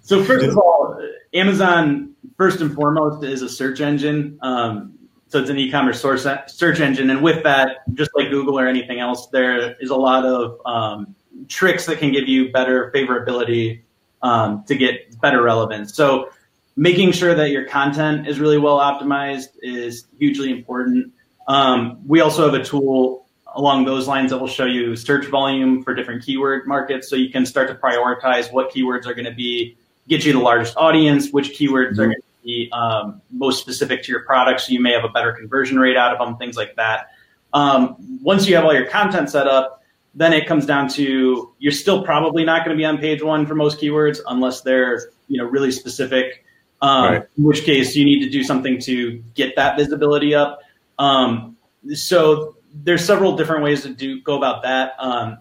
so 0.00 0.24
first 0.24 0.44
of 0.44 0.58
all, 0.58 1.00
Amazon 1.34 2.16
first 2.36 2.60
and 2.60 2.74
foremost 2.74 3.22
is 3.22 3.42
a 3.42 3.48
search 3.48 3.80
engine. 3.80 4.38
Um, 4.42 4.98
so 5.32 5.38
it's 5.38 5.48
an 5.48 5.58
e-commerce 5.58 5.98
source 5.98 6.26
search 6.46 6.80
engine, 6.80 7.08
and 7.08 7.22
with 7.22 7.42
that, 7.44 7.78
just 7.94 8.10
like 8.14 8.28
Google 8.28 8.58
or 8.58 8.66
anything 8.66 9.00
else, 9.00 9.28
there 9.28 9.72
is 9.80 9.88
a 9.88 9.96
lot 9.96 10.26
of 10.26 10.60
um, 10.66 11.14
tricks 11.48 11.86
that 11.86 11.98
can 11.98 12.12
give 12.12 12.28
you 12.28 12.52
better 12.52 12.92
favorability 12.94 13.80
um, 14.20 14.62
to 14.64 14.76
get 14.76 15.18
better 15.22 15.40
relevance. 15.40 15.94
So 15.94 16.28
making 16.76 17.12
sure 17.12 17.34
that 17.34 17.48
your 17.48 17.64
content 17.64 18.28
is 18.28 18.40
really 18.40 18.58
well 18.58 18.76
optimized 18.76 19.56
is 19.62 20.04
hugely 20.18 20.50
important. 20.50 21.14
Um, 21.48 22.06
we 22.06 22.20
also 22.20 22.44
have 22.44 22.60
a 22.60 22.62
tool 22.62 23.24
along 23.54 23.86
those 23.86 24.06
lines 24.06 24.32
that 24.32 24.38
will 24.38 24.46
show 24.48 24.66
you 24.66 24.96
search 24.96 25.28
volume 25.28 25.82
for 25.82 25.94
different 25.94 26.22
keyword 26.26 26.66
markets, 26.66 27.08
so 27.08 27.16
you 27.16 27.30
can 27.30 27.46
start 27.46 27.68
to 27.68 27.74
prioritize 27.74 28.52
what 28.52 28.70
keywords 28.70 29.06
are 29.06 29.14
going 29.14 29.24
to 29.24 29.32
be 29.34 29.78
get 30.08 30.26
you 30.26 30.34
the 30.34 30.40
largest 30.40 30.76
audience, 30.76 31.30
which 31.30 31.58
keywords 31.58 31.92
mm-hmm. 31.92 32.00
are 32.00 32.04
going 32.04 32.20
to 32.20 32.31
be 32.42 32.70
um, 32.72 33.20
most 33.30 33.60
specific 33.60 34.02
to 34.04 34.12
your 34.12 34.20
product, 34.20 34.60
so 34.62 34.72
you 34.72 34.80
may 34.80 34.92
have 34.92 35.04
a 35.04 35.08
better 35.08 35.32
conversion 35.32 35.78
rate 35.78 35.96
out 35.96 36.12
of 36.12 36.18
them, 36.18 36.36
things 36.36 36.56
like 36.56 36.76
that. 36.76 37.08
Um, 37.52 37.96
once 38.22 38.46
you 38.46 38.54
have 38.56 38.64
all 38.64 38.74
your 38.74 38.86
content 38.86 39.30
set 39.30 39.46
up, 39.46 39.82
then 40.14 40.32
it 40.32 40.46
comes 40.46 40.66
down 40.66 40.88
to 40.88 41.54
you're 41.58 41.72
still 41.72 42.04
probably 42.04 42.44
not 42.44 42.64
going 42.64 42.76
to 42.76 42.80
be 42.80 42.84
on 42.84 42.98
page 42.98 43.22
one 43.22 43.46
for 43.46 43.54
most 43.54 43.80
keywords 43.80 44.20
unless 44.28 44.60
they're 44.60 45.10
you 45.28 45.38
know 45.38 45.44
really 45.44 45.72
specific. 45.72 46.44
Um, 46.80 47.04
right. 47.04 47.22
In 47.38 47.44
which 47.44 47.64
case, 47.64 47.94
you 47.94 48.04
need 48.04 48.24
to 48.24 48.30
do 48.30 48.42
something 48.42 48.80
to 48.80 49.22
get 49.34 49.54
that 49.56 49.76
visibility 49.76 50.34
up. 50.34 50.60
Um, 50.98 51.56
so 51.94 52.56
there's 52.74 53.04
several 53.04 53.36
different 53.36 53.62
ways 53.62 53.82
to 53.82 53.90
do 53.90 54.20
go 54.22 54.36
about 54.36 54.62
that. 54.62 54.94
Um, 54.98 55.38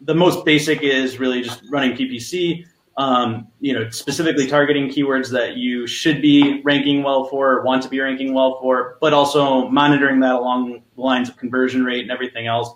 the 0.00 0.14
most 0.14 0.44
basic 0.44 0.82
is 0.82 1.18
really 1.18 1.42
just 1.42 1.62
running 1.70 1.96
PPC. 1.96 2.66
Um, 2.98 3.48
you 3.58 3.72
know, 3.72 3.88
specifically 3.88 4.46
targeting 4.46 4.88
keywords 4.88 5.30
that 5.30 5.56
you 5.56 5.86
should 5.86 6.20
be 6.20 6.60
ranking 6.62 7.02
well 7.02 7.24
for, 7.24 7.62
want 7.62 7.82
to 7.84 7.88
be 7.88 7.98
ranking 8.00 8.34
well 8.34 8.60
for, 8.60 8.98
but 9.00 9.14
also 9.14 9.68
monitoring 9.68 10.20
that 10.20 10.34
along 10.34 10.72
the 10.72 11.02
lines 11.02 11.30
of 11.30 11.38
conversion 11.38 11.84
rate 11.84 12.02
and 12.02 12.10
everything 12.10 12.46
else 12.46 12.68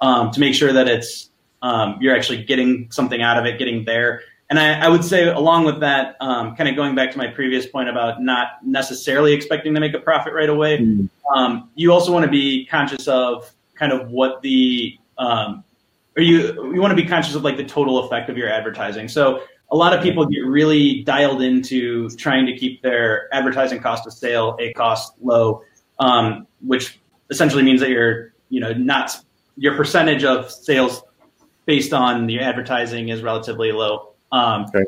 um, 0.00 0.30
to 0.30 0.40
make 0.40 0.54
sure 0.54 0.72
that 0.72 0.88
it's 0.88 1.28
um, 1.60 1.98
you're 2.00 2.16
actually 2.16 2.44
getting 2.44 2.90
something 2.90 3.20
out 3.20 3.38
of 3.38 3.44
it, 3.44 3.58
getting 3.58 3.84
there. 3.84 4.22
And 4.50 4.58
I, 4.58 4.86
I 4.86 4.88
would 4.88 5.04
say, 5.04 5.28
along 5.28 5.66
with 5.66 5.80
that, 5.80 6.16
um, 6.20 6.56
kind 6.56 6.70
of 6.70 6.76
going 6.76 6.94
back 6.94 7.10
to 7.12 7.18
my 7.18 7.26
previous 7.26 7.66
point 7.66 7.90
about 7.90 8.22
not 8.22 8.64
necessarily 8.64 9.34
expecting 9.34 9.74
to 9.74 9.80
make 9.80 9.92
a 9.92 9.98
profit 9.98 10.32
right 10.32 10.48
away, 10.48 10.78
mm. 10.78 11.68
you 11.74 11.92
also 11.92 12.10
want 12.12 12.24
to 12.24 12.30
be 12.30 12.64
conscious 12.64 13.06
of 13.06 13.52
kind 13.74 13.92
of 13.92 14.10
what 14.10 14.40
the 14.40 14.98
um, 15.18 15.64
or 16.16 16.22
you 16.22 16.72
you 16.74 16.80
want 16.80 16.96
to 16.96 17.02
be 17.02 17.08
conscious 17.08 17.34
of 17.34 17.44
like 17.44 17.56
the 17.56 17.64
total 17.64 17.98
effect 18.04 18.30
of 18.30 18.36
your 18.36 18.48
advertising. 18.48 19.08
So 19.08 19.42
a 19.70 19.76
lot 19.76 19.92
of 19.92 20.02
people 20.02 20.24
get 20.26 20.40
really 20.46 21.02
dialed 21.02 21.42
into 21.42 22.08
trying 22.10 22.46
to 22.46 22.56
keep 22.56 22.82
their 22.82 23.32
advertising 23.34 23.80
cost 23.80 24.06
of 24.06 24.12
sale 24.12 24.56
a 24.60 24.72
cost 24.72 25.14
low, 25.20 25.62
um, 25.98 26.46
which 26.60 26.98
essentially 27.30 27.62
means 27.62 27.80
that 27.80 27.90
you're 27.90 28.32
you 28.48 28.60
know 28.60 28.72
not 28.72 29.20
your 29.56 29.76
percentage 29.76 30.24
of 30.24 30.50
sales 30.50 31.02
based 31.66 31.92
on 31.92 32.26
the 32.26 32.40
advertising 32.40 33.10
is 33.10 33.22
relatively 33.22 33.72
low. 33.72 34.12
Um, 34.32 34.64
okay. 34.74 34.86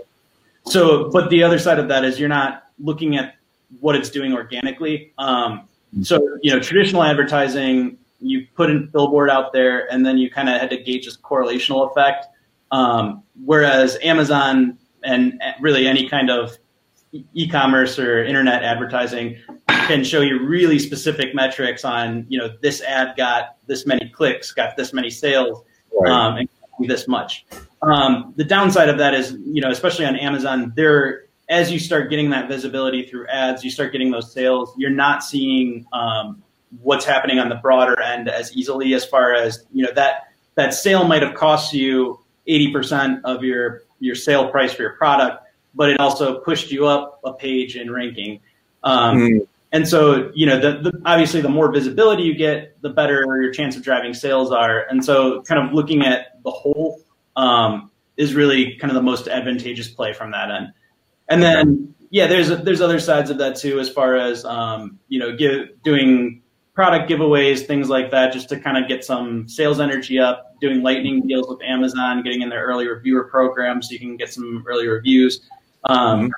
So, 0.65 1.11
but 1.11 1.29
the 1.31 1.43
other 1.43 1.59
side 1.59 1.79
of 1.79 1.89
that 1.89 2.05
is 2.05 2.19
you're 2.19 2.29
not 2.29 2.65
looking 2.79 3.17
at 3.17 3.37
what 3.81 3.97
it's 3.97 4.11
doing 4.11 4.33
organically. 4.33 5.13
Um, 5.19 5.69
so, 6.03 6.39
you 6.43 6.53
know, 6.53 6.61
traditional 6.61 7.03
advertising, 7.03 7.99
you 8.21 8.47
put 8.55 8.71
a 8.71 8.79
billboard 8.79 9.31
out 9.31 9.53
there 9.53 9.93
and 9.93 10.07
then 10.07 10.19
you 10.19 10.31
kind 10.31 10.49
of 10.49 10.61
had 10.61 10.71
to 10.71 10.77
gauge 10.77 11.05
this 11.05 11.17
correlational 11.17 11.91
effect. 11.91 12.27
Um, 12.71 13.23
whereas 13.45 13.99
Amazon 14.03 14.79
and 15.03 15.41
really 15.61 15.87
any 15.87 16.09
kind 16.09 16.31
of 16.31 16.57
e-commerce 17.35 17.99
or 17.99 18.23
internet 18.23 18.63
advertising 18.63 19.37
can 19.69 20.05
show 20.05 20.21
you 20.21 20.45
really 20.47 20.79
specific 20.79 21.35
metrics 21.35 21.85
on, 21.85 22.25
you 22.29 22.39
know, 22.39 22.51
this 22.63 22.81
ad 22.83 23.17
got 23.17 23.57
this 23.67 23.87
many 23.87 24.09
clicks, 24.11 24.53
got 24.53 24.77
this 24.77 24.93
many 24.93 25.11
sales, 25.11 25.65
right. 26.01 26.13
um, 26.13 26.37
and 26.37 26.49
this 26.89 27.09
much. 27.09 27.45
Um, 27.83 28.33
the 28.37 28.45
downside 28.45 28.89
of 28.89 28.99
that 28.99 29.15
is, 29.15 29.37
you 29.45 29.61
know, 29.61 29.71
especially 29.71 30.07
on 30.07 30.17
Amazon, 30.17 30.73
there 30.77 31.25
as 31.49 31.73
you 31.73 31.81
start 31.81 32.09
getting 32.09 32.31
that 32.31 32.49
visibility 32.49 33.05
through 33.05 33.27
ads, 33.27 33.65
you 33.65 33.71
start 33.71 33.91
getting 33.91 34.13
those 34.13 34.33
sales. 34.33 34.73
You're 34.79 34.91
not 34.91 35.25
seeing 35.25 35.85
um, 35.93 36.43
what's 36.81 37.05
happening 37.05 37.41
on 37.41 37.49
the 37.49 37.57
broader 37.57 38.01
end 38.01 38.29
as 38.29 38.57
easily 38.57 38.95
as 38.95 39.05
far 39.05 39.35
as 39.35 39.67
you 39.73 39.85
know 39.85 39.93
that 39.95 40.29
that 40.55 40.73
sale 40.73 41.05
might 41.05 41.23
have 41.23 41.35
cost 41.35 41.75
you 41.75 42.21
80% 42.51 43.23
of 43.25 43.45
your 43.45 43.83
your 44.01 44.15
sale 44.15 44.51
price 44.51 44.73
for 44.73 44.83
your 44.83 44.95
product, 44.95 45.47
but 45.75 45.91
it 45.91 46.01
also 46.01 46.41
pushed 46.41 46.71
you 46.71 46.87
up 46.87 47.21
a 47.25 47.33
page 47.33 47.77
in 47.77 47.91
ranking. 47.91 48.41
Um, 48.83 49.19
mm. 49.19 49.47
And 49.73 49.87
so, 49.87 50.33
you 50.35 50.47
know, 50.47 50.59
the, 50.59 50.91
the, 50.91 51.03
obviously 51.05 51.41
the 51.43 51.49
more 51.49 51.71
visibility 51.71 52.25
you 52.25 52.35
get, 52.35 52.81
the 52.83 52.89
better 52.89 53.25
your 53.41 53.53
chance 53.53 53.77
of 53.77 53.83
driving 53.83 54.15
sales 54.15 54.51
are. 54.51 54.81
And 54.89 55.05
so, 55.05 55.43
kind 55.43 55.65
of 55.65 55.73
looking 55.73 56.03
at 56.03 56.43
the 56.43 56.51
whole 56.51 57.01
um, 57.37 57.91
is 58.17 58.35
really 58.35 58.75
kind 58.77 58.91
of 58.91 58.97
the 58.97 59.03
most 59.03 59.29
advantageous 59.29 59.89
play 59.89 60.13
from 60.13 60.33
that 60.33 60.51
end. 60.51 60.73
And 61.29 61.43
then, 61.43 61.95
yeah, 62.11 62.27
there's 62.27 62.49
there's 62.49 62.81
other 62.81 62.99
sides 62.99 63.31
of 63.31 63.39
that 63.39 63.57
too, 63.57 63.79
as 63.79 63.89
far 63.89 64.17
as 64.17 64.45
um, 64.45 64.99
you 65.09 65.21
know, 65.21 65.37
give, 65.37 65.81
doing 65.85 66.43
product 66.75 67.11
giveaways, 67.11 67.67
things 67.67 67.89
like 67.89 68.11
that, 68.11 68.33
just 68.33 68.49
to 68.51 68.59
kind 68.59 68.77
of 68.77 68.89
get 68.89 69.05
some 69.05 69.49
sales 69.49 69.81
energy 69.81 70.19
up. 70.19 70.59
Doing 70.61 70.83
lightning 70.83 71.27
deals 71.27 71.49
with 71.49 71.63
Amazon, 71.63 72.23
getting 72.23 72.43
in 72.43 72.51
their 72.51 72.65
early 72.65 72.87
reviewer 72.87 73.25
program 73.25 73.83
so 73.83 73.93
you 73.93 73.99
can 73.99 74.17
get 74.17 74.33
some 74.33 74.63
early 74.69 74.87
reviews. 74.87 75.41
Um, 75.85 76.31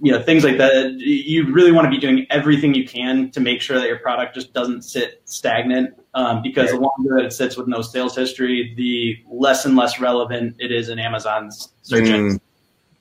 you 0.00 0.12
know 0.12 0.22
things 0.22 0.44
like 0.44 0.58
that 0.58 0.92
you 0.98 1.52
really 1.52 1.72
want 1.72 1.86
to 1.86 1.90
be 1.90 1.98
doing 1.98 2.26
everything 2.30 2.74
you 2.74 2.86
can 2.86 3.30
to 3.30 3.40
make 3.40 3.60
sure 3.60 3.78
that 3.78 3.86
your 3.86 3.98
product 3.98 4.34
just 4.34 4.52
doesn't 4.52 4.82
sit 4.82 5.22
stagnant 5.24 5.94
um, 6.14 6.42
because 6.42 6.70
the 6.70 6.76
longer 6.76 7.16
that 7.16 7.24
it 7.24 7.32
sits 7.32 7.56
with 7.56 7.66
no 7.66 7.80
sales 7.80 8.14
history 8.14 8.74
the 8.76 9.16
less 9.30 9.64
and 9.64 9.76
less 9.76 9.98
relevant 9.98 10.54
it 10.58 10.70
is 10.70 10.88
in 10.88 10.98
amazon's 10.98 11.72
search 11.82 12.04
mm. 12.04 12.38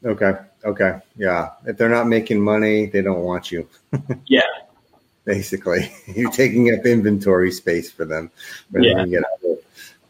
okay 0.05 0.33
okay 0.63 0.99
yeah 1.17 1.49
if 1.65 1.77
they're 1.77 1.89
not 1.89 2.07
making 2.07 2.39
money 2.39 2.85
they 2.85 3.01
don't 3.01 3.21
want 3.21 3.51
you 3.51 3.67
yeah 4.27 4.41
basically 5.25 5.91
you're 6.15 6.31
taking 6.31 6.73
up 6.73 6.85
inventory 6.85 7.51
space 7.51 7.91
for 7.91 8.05
them 8.05 8.31
rather 8.71 8.87
yeah. 8.87 8.95
than 8.95 9.09
get 9.09 9.23
other, 9.39 9.57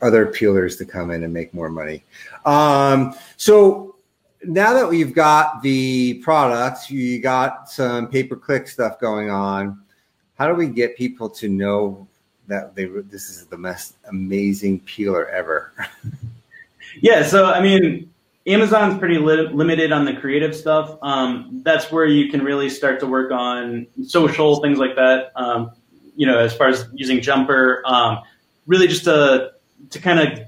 other 0.01 0.25
peelers 0.27 0.75
to 0.75 0.85
come 0.85 1.11
in 1.11 1.23
and 1.23 1.33
make 1.33 1.53
more 1.53 1.69
money 1.69 2.03
um, 2.45 3.15
so 3.37 3.95
now 4.47 4.73
that 4.73 4.87
we've 4.87 5.13
got 5.13 5.61
the 5.61 6.15
products, 6.15 6.89
you 6.89 7.19
got 7.19 7.69
some 7.69 8.07
pay 8.07 8.23
per 8.23 8.35
click 8.35 8.67
stuff 8.67 8.99
going 8.99 9.29
on. 9.29 9.81
How 10.35 10.47
do 10.47 10.53
we 10.53 10.67
get 10.67 10.97
people 10.97 11.29
to 11.31 11.49
know 11.49 12.07
that 12.47 12.75
they 12.75 12.85
this 12.85 13.29
is 13.29 13.45
the 13.47 13.57
most 13.57 13.95
amazing 14.09 14.81
peeler 14.81 15.27
ever? 15.29 15.73
yeah, 17.01 17.23
so 17.23 17.45
I 17.45 17.61
mean, 17.61 18.11
Amazon's 18.47 18.99
pretty 18.99 19.17
li- 19.17 19.49
limited 19.51 19.91
on 19.91 20.05
the 20.05 20.13
creative 20.13 20.55
stuff. 20.55 20.97
Um, 21.01 21.61
that's 21.63 21.91
where 21.91 22.05
you 22.05 22.29
can 22.29 22.43
really 22.43 22.69
start 22.69 22.99
to 22.99 23.07
work 23.07 23.31
on 23.31 23.87
social 24.05 24.61
things 24.61 24.77
like 24.77 24.95
that. 24.95 25.31
Um, 25.35 25.71
you 26.15 26.27
know, 26.27 26.37
as 26.37 26.55
far 26.55 26.67
as 26.67 26.87
using 26.93 27.21
Jumper, 27.21 27.81
um, 27.85 28.19
really 28.67 28.87
just 28.87 29.05
to 29.05 29.51
to 29.89 29.99
kind 29.99 30.19
of 30.19 30.39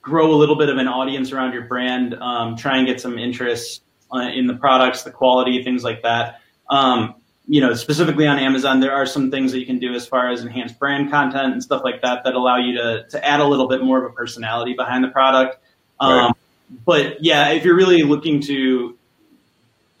grow 0.00 0.32
a 0.32 0.36
little 0.36 0.56
bit 0.56 0.68
of 0.68 0.78
an 0.78 0.88
audience 0.88 1.32
around 1.32 1.52
your 1.52 1.62
brand, 1.62 2.14
um, 2.14 2.56
try 2.56 2.78
and 2.78 2.86
get 2.86 3.00
some 3.00 3.18
interest 3.18 3.82
uh, 4.14 4.30
in 4.32 4.46
the 4.46 4.54
products, 4.54 5.02
the 5.02 5.10
quality, 5.10 5.62
things 5.62 5.84
like 5.84 6.02
that. 6.02 6.40
Um, 6.70 7.16
you 7.46 7.60
know, 7.60 7.74
specifically 7.74 8.26
on 8.26 8.38
Amazon, 8.38 8.78
there 8.80 8.92
are 8.92 9.06
some 9.06 9.30
things 9.30 9.50
that 9.52 9.58
you 9.58 9.66
can 9.66 9.78
do 9.78 9.92
as 9.92 10.06
far 10.06 10.30
as 10.30 10.42
enhanced 10.42 10.78
brand 10.78 11.10
content 11.10 11.52
and 11.52 11.62
stuff 11.62 11.82
like 11.84 12.00
that 12.02 12.22
that 12.24 12.34
allow 12.34 12.56
you 12.56 12.74
to 12.78 13.06
to 13.10 13.26
add 13.26 13.40
a 13.40 13.44
little 13.44 13.68
bit 13.68 13.82
more 13.82 13.98
of 13.98 14.10
a 14.10 14.14
personality 14.14 14.72
behind 14.74 15.02
the 15.02 15.08
product. 15.08 15.58
Um, 15.98 16.12
right. 16.12 16.34
But 16.84 17.22
yeah, 17.22 17.50
if 17.50 17.64
you're 17.64 17.76
really 17.76 18.02
looking 18.02 18.40
to 18.42 18.96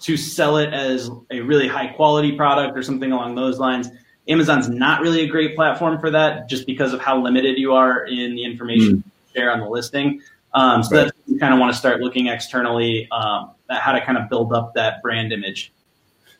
to 0.00 0.16
sell 0.16 0.56
it 0.56 0.72
as 0.72 1.10
a 1.30 1.40
really 1.40 1.68
high 1.68 1.88
quality 1.88 2.32
product 2.32 2.76
or 2.76 2.82
something 2.82 3.12
along 3.12 3.34
those 3.34 3.58
lines, 3.58 3.88
Amazon's 4.28 4.68
not 4.68 5.02
really 5.02 5.22
a 5.22 5.26
great 5.26 5.54
platform 5.54 6.00
for 6.00 6.10
that, 6.10 6.48
just 6.48 6.64
because 6.64 6.94
of 6.94 7.00
how 7.00 7.20
limited 7.22 7.58
you 7.58 7.74
are 7.74 8.04
in 8.06 8.34
the 8.34 8.44
information. 8.44 8.98
Mm 8.98 9.02
share 9.34 9.52
on 9.52 9.60
the 9.60 9.68
listing. 9.68 10.22
Um, 10.52 10.82
so 10.82 10.96
right. 10.96 11.04
that's 11.04 11.16
you 11.26 11.38
kind 11.38 11.54
of 11.54 11.60
want 11.60 11.72
to 11.72 11.78
start 11.78 12.00
looking 12.00 12.26
externally 12.26 13.08
um, 13.10 13.52
at 13.68 13.80
how 13.80 13.92
to 13.92 14.00
kind 14.04 14.18
of 14.18 14.28
build 14.28 14.52
up 14.52 14.74
that 14.74 15.00
brand 15.02 15.32
image. 15.32 15.72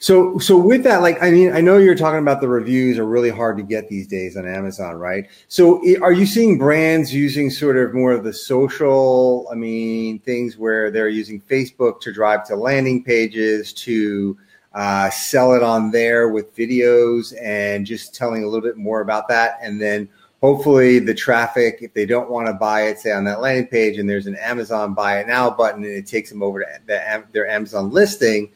So, 0.02 0.38
so 0.38 0.56
with 0.56 0.82
that, 0.84 1.02
like, 1.02 1.22
I 1.22 1.30
mean, 1.30 1.52
I 1.52 1.60
know 1.60 1.76
you're 1.76 1.94
talking 1.94 2.20
about 2.20 2.40
the 2.40 2.48
reviews 2.48 2.98
are 2.98 3.04
really 3.04 3.28
hard 3.28 3.58
to 3.58 3.62
get 3.62 3.90
these 3.90 4.06
days 4.06 4.34
on 4.34 4.48
Amazon, 4.48 4.94
right? 4.96 5.28
So, 5.46 5.82
are 6.00 6.12
you 6.12 6.24
seeing 6.24 6.56
brands 6.56 7.12
using 7.12 7.50
sort 7.50 7.76
of 7.76 7.92
more 7.92 8.12
of 8.12 8.24
the 8.24 8.32
social, 8.32 9.46
I 9.52 9.56
mean, 9.56 10.18
things 10.20 10.56
where 10.56 10.90
they're 10.90 11.10
using 11.10 11.38
Facebook 11.42 12.00
to 12.00 12.14
drive 12.14 12.46
to 12.46 12.56
landing 12.56 13.04
pages 13.04 13.74
to 13.74 14.38
uh, 14.72 15.10
sell 15.10 15.52
it 15.52 15.62
on 15.62 15.90
there 15.90 16.30
with 16.30 16.56
videos 16.56 17.34
and 17.38 17.84
just 17.84 18.14
telling 18.14 18.42
a 18.42 18.46
little 18.46 18.66
bit 18.66 18.78
more 18.78 19.02
about 19.02 19.28
that, 19.28 19.58
and 19.60 19.78
then 19.78 20.08
hopefully 20.40 20.98
the 20.98 21.12
traffic 21.12 21.80
if 21.82 21.92
they 21.92 22.06
don't 22.06 22.30
want 22.30 22.46
to 22.46 22.54
buy 22.54 22.84
it 22.84 22.98
say 22.98 23.12
on 23.12 23.24
that 23.24 23.42
landing 23.42 23.66
page 23.66 23.98
and 23.98 24.08
there's 24.08 24.26
an 24.26 24.36
amazon 24.36 24.94
buy 24.94 25.20
it 25.20 25.26
now 25.26 25.50
button 25.50 25.84
and 25.84 25.92
it 25.92 26.06
takes 26.06 26.30
them 26.30 26.42
over 26.42 26.60
to 26.60 26.66
the, 26.86 27.24
their 27.32 27.46
amazon 27.46 27.90
listing 27.90 28.50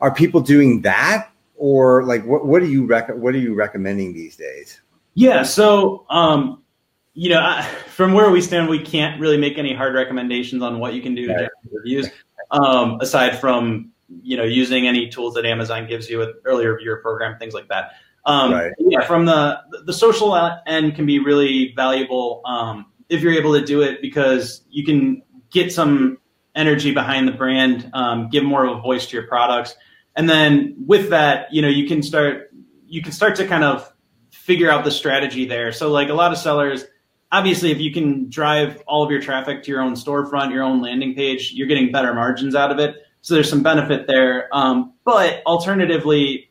are 0.00 0.14
people 0.14 0.40
doing 0.40 0.82
that? 0.82 1.30
Or 1.56 2.04
like 2.04 2.24
what, 2.24 2.46
what 2.46 2.62
are 2.62 2.66
you 2.66 2.86
rec- 2.86 3.16
what 3.16 3.34
are 3.34 3.38
you 3.38 3.54
recommending 3.54 4.12
these 4.12 4.36
days? 4.36 4.80
Yeah 5.14 5.42
so 5.42 6.06
um, 6.08 6.62
you 7.14 7.30
know 7.30 7.40
I, 7.40 7.62
from 7.88 8.12
where 8.12 8.30
we 8.30 8.40
stand 8.40 8.68
we 8.68 8.80
can't 8.80 9.20
really 9.20 9.36
make 9.36 9.58
any 9.58 9.74
hard 9.74 9.94
recommendations 9.94 10.62
on 10.62 10.78
what 10.78 10.94
you 10.94 11.02
can 11.02 11.16
do 11.16 11.26
to 11.26 11.32
generate 11.32 11.50
reviews 11.72 12.08
um, 12.52 13.00
aside 13.00 13.40
from 13.40 13.90
you 14.22 14.36
know 14.36 14.44
using 14.44 14.86
any 14.86 15.08
tools 15.08 15.34
that 15.34 15.44
amazon 15.44 15.88
gives 15.88 16.08
you 16.08 16.18
with 16.18 16.36
early 16.44 16.66
reviewer 16.66 16.98
program 16.98 17.36
things 17.38 17.54
like 17.54 17.68
that. 17.68 17.92
Um, 18.24 18.52
right. 18.52 18.72
Yeah, 18.78 19.04
from 19.04 19.24
the 19.24 19.60
the 19.84 19.92
social 19.92 20.36
end 20.66 20.94
can 20.94 21.06
be 21.06 21.18
really 21.18 21.72
valuable 21.74 22.42
um, 22.44 22.86
if 23.08 23.22
you're 23.22 23.32
able 23.32 23.58
to 23.58 23.64
do 23.64 23.82
it 23.82 24.00
because 24.00 24.62
you 24.70 24.84
can 24.84 25.22
get 25.50 25.72
some 25.72 26.18
energy 26.54 26.92
behind 26.92 27.26
the 27.26 27.32
brand, 27.32 27.90
um, 27.94 28.28
give 28.28 28.44
more 28.44 28.66
of 28.66 28.78
a 28.78 28.80
voice 28.80 29.06
to 29.06 29.16
your 29.16 29.26
products, 29.26 29.76
and 30.18 30.28
then 30.28 30.74
with 30.84 31.10
that, 31.10 31.46
you 31.52 31.62
know, 31.62 31.68
you 31.68 31.86
can 31.86 32.02
start 32.02 32.50
you 32.88 33.02
can 33.02 33.12
start 33.12 33.36
to 33.36 33.46
kind 33.46 33.62
of 33.62 33.90
figure 34.30 34.68
out 34.68 34.84
the 34.84 34.90
strategy 34.90 35.46
there. 35.46 35.70
So 35.70 35.90
like 35.90 36.08
a 36.08 36.14
lot 36.14 36.32
of 36.32 36.38
sellers, 36.38 36.84
obviously, 37.30 37.70
if 37.70 37.78
you 37.78 37.92
can 37.92 38.28
drive 38.28 38.82
all 38.88 39.04
of 39.04 39.12
your 39.12 39.20
traffic 39.20 39.62
to 39.62 39.70
your 39.70 39.80
own 39.80 39.94
storefront, 39.94 40.52
your 40.52 40.64
own 40.64 40.82
landing 40.82 41.14
page, 41.14 41.52
you're 41.52 41.68
getting 41.68 41.92
better 41.92 42.12
margins 42.12 42.56
out 42.56 42.72
of 42.72 42.80
it. 42.80 42.96
So 43.20 43.34
there's 43.34 43.48
some 43.48 43.62
benefit 43.62 44.08
there. 44.08 44.48
Um, 44.52 44.92
but 45.04 45.40
alternatively, 45.46 46.50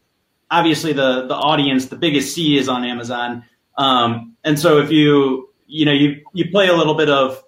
obviously 0.50 0.94
the 0.94 1.28
the 1.28 1.36
audience, 1.36 1.88
the 1.88 1.98
biggest 1.98 2.34
C 2.34 2.58
is 2.58 2.70
on 2.70 2.86
Amazon. 2.86 3.44
Um, 3.78 4.38
and 4.46 4.58
so 4.58 4.80
if 4.80 4.92
you 4.92 5.50
you 5.66 5.86
know 5.86 5.92
you 5.92 6.22
you 6.32 6.50
play 6.52 6.70
a 6.70 6.74
little 6.74 6.96
bit 6.96 7.10
of 7.10 7.44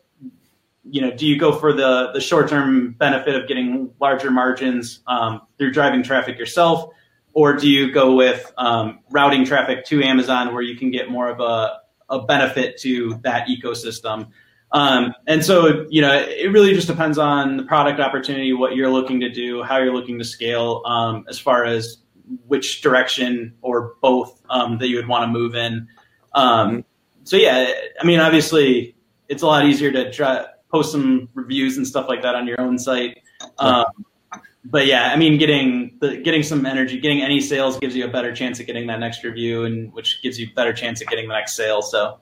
you 0.92 1.02
know 1.02 1.12
do 1.12 1.28
you 1.28 1.38
go 1.38 1.52
for 1.52 1.74
the 1.74 2.12
the 2.14 2.22
short 2.22 2.50
term 2.50 2.92
benefit 2.94 3.36
of 3.36 3.48
getting 3.48 3.92
larger 4.00 4.32
margins 4.32 5.02
um, 5.08 5.42
through 5.58 5.72
driving 5.72 6.04
traffic 6.04 6.38
yourself, 6.38 6.92
or 7.34 7.54
do 7.54 7.70
you 7.70 7.92
go 7.92 8.16
with 8.16 8.52
um, 8.58 9.00
routing 9.12 9.46
traffic 9.46 9.86
to 9.86 10.04
Amazon 10.04 10.54
where 10.54 10.62
you 10.64 10.78
can 10.78 10.92
get 10.92 11.10
more 11.10 11.30
of 11.30 11.40
a 11.40 11.80
a 12.10 12.24
benefit 12.24 12.78
to 12.80 13.20
that 13.24 13.48
ecosystem? 13.48 14.32
Um, 14.72 15.16
and 15.26 15.44
so, 15.44 15.88
you 15.90 16.02
know, 16.02 16.14
it 16.14 16.52
really 16.52 16.74
just 16.74 16.88
depends 16.88 17.18
on 17.18 17.58
the 17.58 17.64
product 17.64 18.00
opportunity, 18.00 18.54
what 18.54 18.76
you're 18.76 18.90
looking 18.90 19.20
to 19.22 19.30
do, 19.30 19.64
how 19.64 19.78
you're 19.78 19.94
looking 19.94 20.20
to 20.20 20.24
scale, 20.24 20.84
um, 20.86 21.26
as 21.28 21.40
far 21.40 21.66
as 21.66 21.98
which 22.48 22.82
direction 22.82 23.56
or 23.62 23.96
both 24.02 24.42
um, 24.50 24.78
that 24.78 24.88
you 24.88 24.98
would 24.98 25.08
want 25.08 25.24
to 25.24 25.28
move 25.28 25.56
in. 25.56 25.88
Um, 26.34 26.86
so 27.24 27.36
yeah, 27.36 27.72
I 28.00 28.06
mean, 28.06 28.20
obviously, 28.20 28.96
it's 29.28 29.42
a 29.42 29.48
lot 29.48 29.66
easier 29.66 29.92
to 29.92 30.12
try, 30.12 30.46
post 30.72 30.92
some 30.92 31.30
reviews 31.34 31.78
and 31.78 31.88
stuff 31.88 32.08
like 32.08 32.22
that 32.22 32.36
on 32.36 32.48
your 32.48 32.60
own 32.62 32.78
site. 32.78 33.20
Um, 33.58 33.86
but 34.66 34.86
yeah, 34.86 35.12
I 35.12 35.16
mean, 35.16 35.38
getting 35.38 35.98
the 36.00 36.18
getting 36.18 36.44
some 36.44 36.66
energy, 36.66 37.00
getting 37.00 37.22
any 37.22 37.40
sales 37.40 37.80
gives 37.80 37.96
you 37.96 38.06
a 38.06 38.10
better 38.10 38.34
chance 38.34 38.60
of 38.60 38.68
getting 38.68 38.88
that 38.88 39.00
next 39.00 39.24
review, 39.24 39.64
and 39.64 39.92
which 39.94 40.22
gives 40.22 40.40
you 40.40 40.48
a 40.52 40.54
better 40.54 40.74
chance 40.74 41.02
of 41.02 41.08
getting 41.08 41.28
the 41.28 41.34
next 41.34 41.56
sale. 41.56 41.82
So 41.82 42.20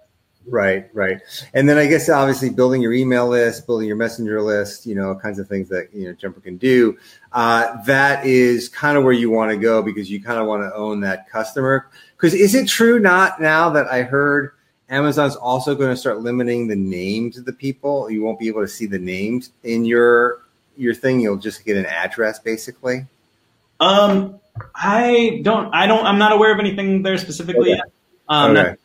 Right, 0.49 0.89
right. 0.93 1.19
And 1.53 1.67
then 1.67 1.77
I 1.77 1.87
guess 1.87 2.07
obviously 2.07 2.49
building 2.49 2.81
your 2.81 2.93
email 2.93 3.27
list, 3.27 3.65
building 3.65 3.85
your 3.87 3.97
messenger 3.97 4.41
list, 4.41 4.85
you 4.85 4.95
know, 4.95 5.13
kinds 5.15 5.39
of 5.39 5.47
things 5.47 5.67
that, 5.69 5.93
you 5.93 6.07
know, 6.07 6.13
Jumper 6.13 6.39
can 6.39 6.55
do. 6.55 6.97
Uh, 7.33 7.83
that 7.83 8.25
is 8.25 8.69
kind 8.69 8.97
of 8.97 9.03
where 9.03 9.13
you 9.13 9.29
want 9.29 9.51
to 9.51 9.57
go 9.57 9.81
because 9.81 10.09
you 10.09 10.23
kind 10.23 10.39
of 10.39 10.47
want 10.47 10.63
to 10.63 10.73
own 10.73 11.01
that 11.01 11.29
customer. 11.29 11.89
Because 12.15 12.33
is 12.33 12.55
it 12.55 12.67
true 12.67 12.97
not 12.97 13.41
now 13.41 13.69
that 13.71 13.87
I 13.87 14.03
heard 14.03 14.53
Amazon's 14.89 15.35
also 15.35 15.75
going 15.75 15.89
to 15.89 15.97
start 15.97 16.21
limiting 16.21 16.67
the 16.67 16.75
names 16.75 17.37
of 17.37 17.45
the 17.45 17.53
people? 17.53 18.09
You 18.09 18.23
won't 18.23 18.39
be 18.39 18.47
able 18.47 18.61
to 18.61 18.67
see 18.67 18.85
the 18.85 18.99
names 18.99 19.51
in 19.63 19.85
your 19.85 20.43
your 20.77 20.93
thing. 20.93 21.19
You'll 21.19 21.37
just 21.37 21.65
get 21.65 21.77
an 21.77 21.85
address 21.85 22.39
basically. 22.39 23.05
Um, 23.79 24.39
I 24.73 25.41
don't, 25.43 25.73
I 25.73 25.85
don't, 25.85 26.05
I'm 26.05 26.17
not 26.17 26.31
aware 26.31 26.51
of 26.51 26.59
anything 26.59 27.03
there 27.03 27.17
specifically 27.17 27.73
okay. 27.73 27.81
yet. 27.83 27.91
Um, 28.27 28.57
okay 28.57 28.75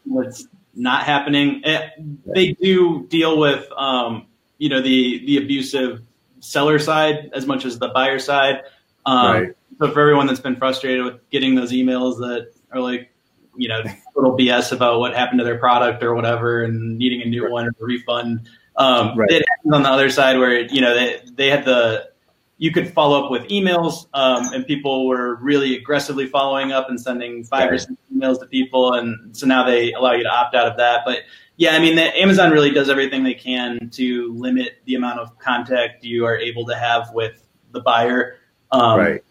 not 0.75 1.05
happening. 1.05 1.63
It, 1.65 1.69
eh, 1.69 1.89
they 2.27 2.53
do 2.53 3.07
deal 3.09 3.39
with, 3.39 3.71
um, 3.73 4.27
you 4.59 4.69
know, 4.69 4.81
the 4.81 5.25
the 5.27 5.39
abusive 5.39 6.03
seller 6.41 6.79
side 6.79 7.31
as 7.35 7.47
much 7.47 7.65
as 7.65 7.79
the 7.79 7.89
buyer 7.89 8.19
side. 8.19 8.63
Um, 9.07 9.33
right. 9.33 9.57
So 9.79 9.91
for 9.91 10.01
everyone 10.01 10.27
that's 10.27 10.41
been 10.41 10.57
frustrated 10.57 11.05
with 11.05 11.31
getting 11.31 11.55
those 11.55 11.73
emails 11.73 12.19
that 12.19 12.53
are 12.71 12.81
like, 12.81 13.12
you 13.57 13.69
know, 13.69 13.83
little 14.15 14.37
BS 14.37 14.73
about 14.73 15.01
what 15.01 15.15
happened 15.15 15.39
to 15.41 15.45
their 15.45 15.59
product 15.59 16.03
or 16.03 16.15
whatever, 16.15 16.63
and 16.63 16.99
needing 16.99 17.23
a 17.23 17.27
new 17.27 17.45
right. 17.45 17.53
one 17.53 17.67
or 17.67 17.71
a 17.81 17.85
refund. 17.85 18.49
Um, 18.77 19.17
right. 19.19 19.31
It 19.31 19.45
happens 19.49 19.75
on 19.75 19.83
the 19.83 19.91
other 19.91 20.11
side 20.11 20.39
where 20.39 20.61
you 20.61 20.81
know 20.81 20.95
they 20.95 21.21
they 21.35 21.49
had 21.49 21.65
the 21.65 22.13
you 22.59 22.71
could 22.71 22.93
follow 22.93 23.25
up 23.25 23.31
with 23.31 23.43
emails, 23.49 24.07
um, 24.15 24.53
and 24.53 24.65
people 24.65 25.09
were 25.09 25.37
really 25.43 25.77
aggressively 25.77 26.27
following 26.27 26.71
up 26.71 26.89
and 26.89 27.01
sending 27.01 27.43
five 27.43 27.63
right. 27.65 27.73
or 27.73 27.79
six 27.79 27.95
emails 28.15 28.39
to 28.39 28.47
people, 28.47 28.95
and 28.95 29.37
so 29.37 29.47
now 29.47 29.65
they 29.65 29.93
allow 29.93 30.13
you 30.13 30.23
to 30.23 30.31
opt 30.31 30.55
out 30.55 30.69
of 30.69 30.77
that. 30.77 31.01
But 31.05 31.23
yeah, 31.57 31.75
I 31.75 31.81
mean, 31.81 31.97
the, 31.97 32.17
Amazon 32.17 32.51
really 32.51 32.71
does 32.71 32.89
everything 32.89 33.25
they 33.25 33.35
can 33.35 33.91
to 33.95 34.33
limit 34.35 34.79
the 34.85 34.95
amount 34.95 35.19
of 35.19 35.37
contact 35.39 36.05
you 36.05 36.25
are 36.25 36.37
able 36.37 36.65
to 36.67 36.77
have 36.77 37.13
with 37.13 37.47
the 37.73 37.81
buyer, 37.81 38.37
um, 38.71 38.99
right? 38.99 39.25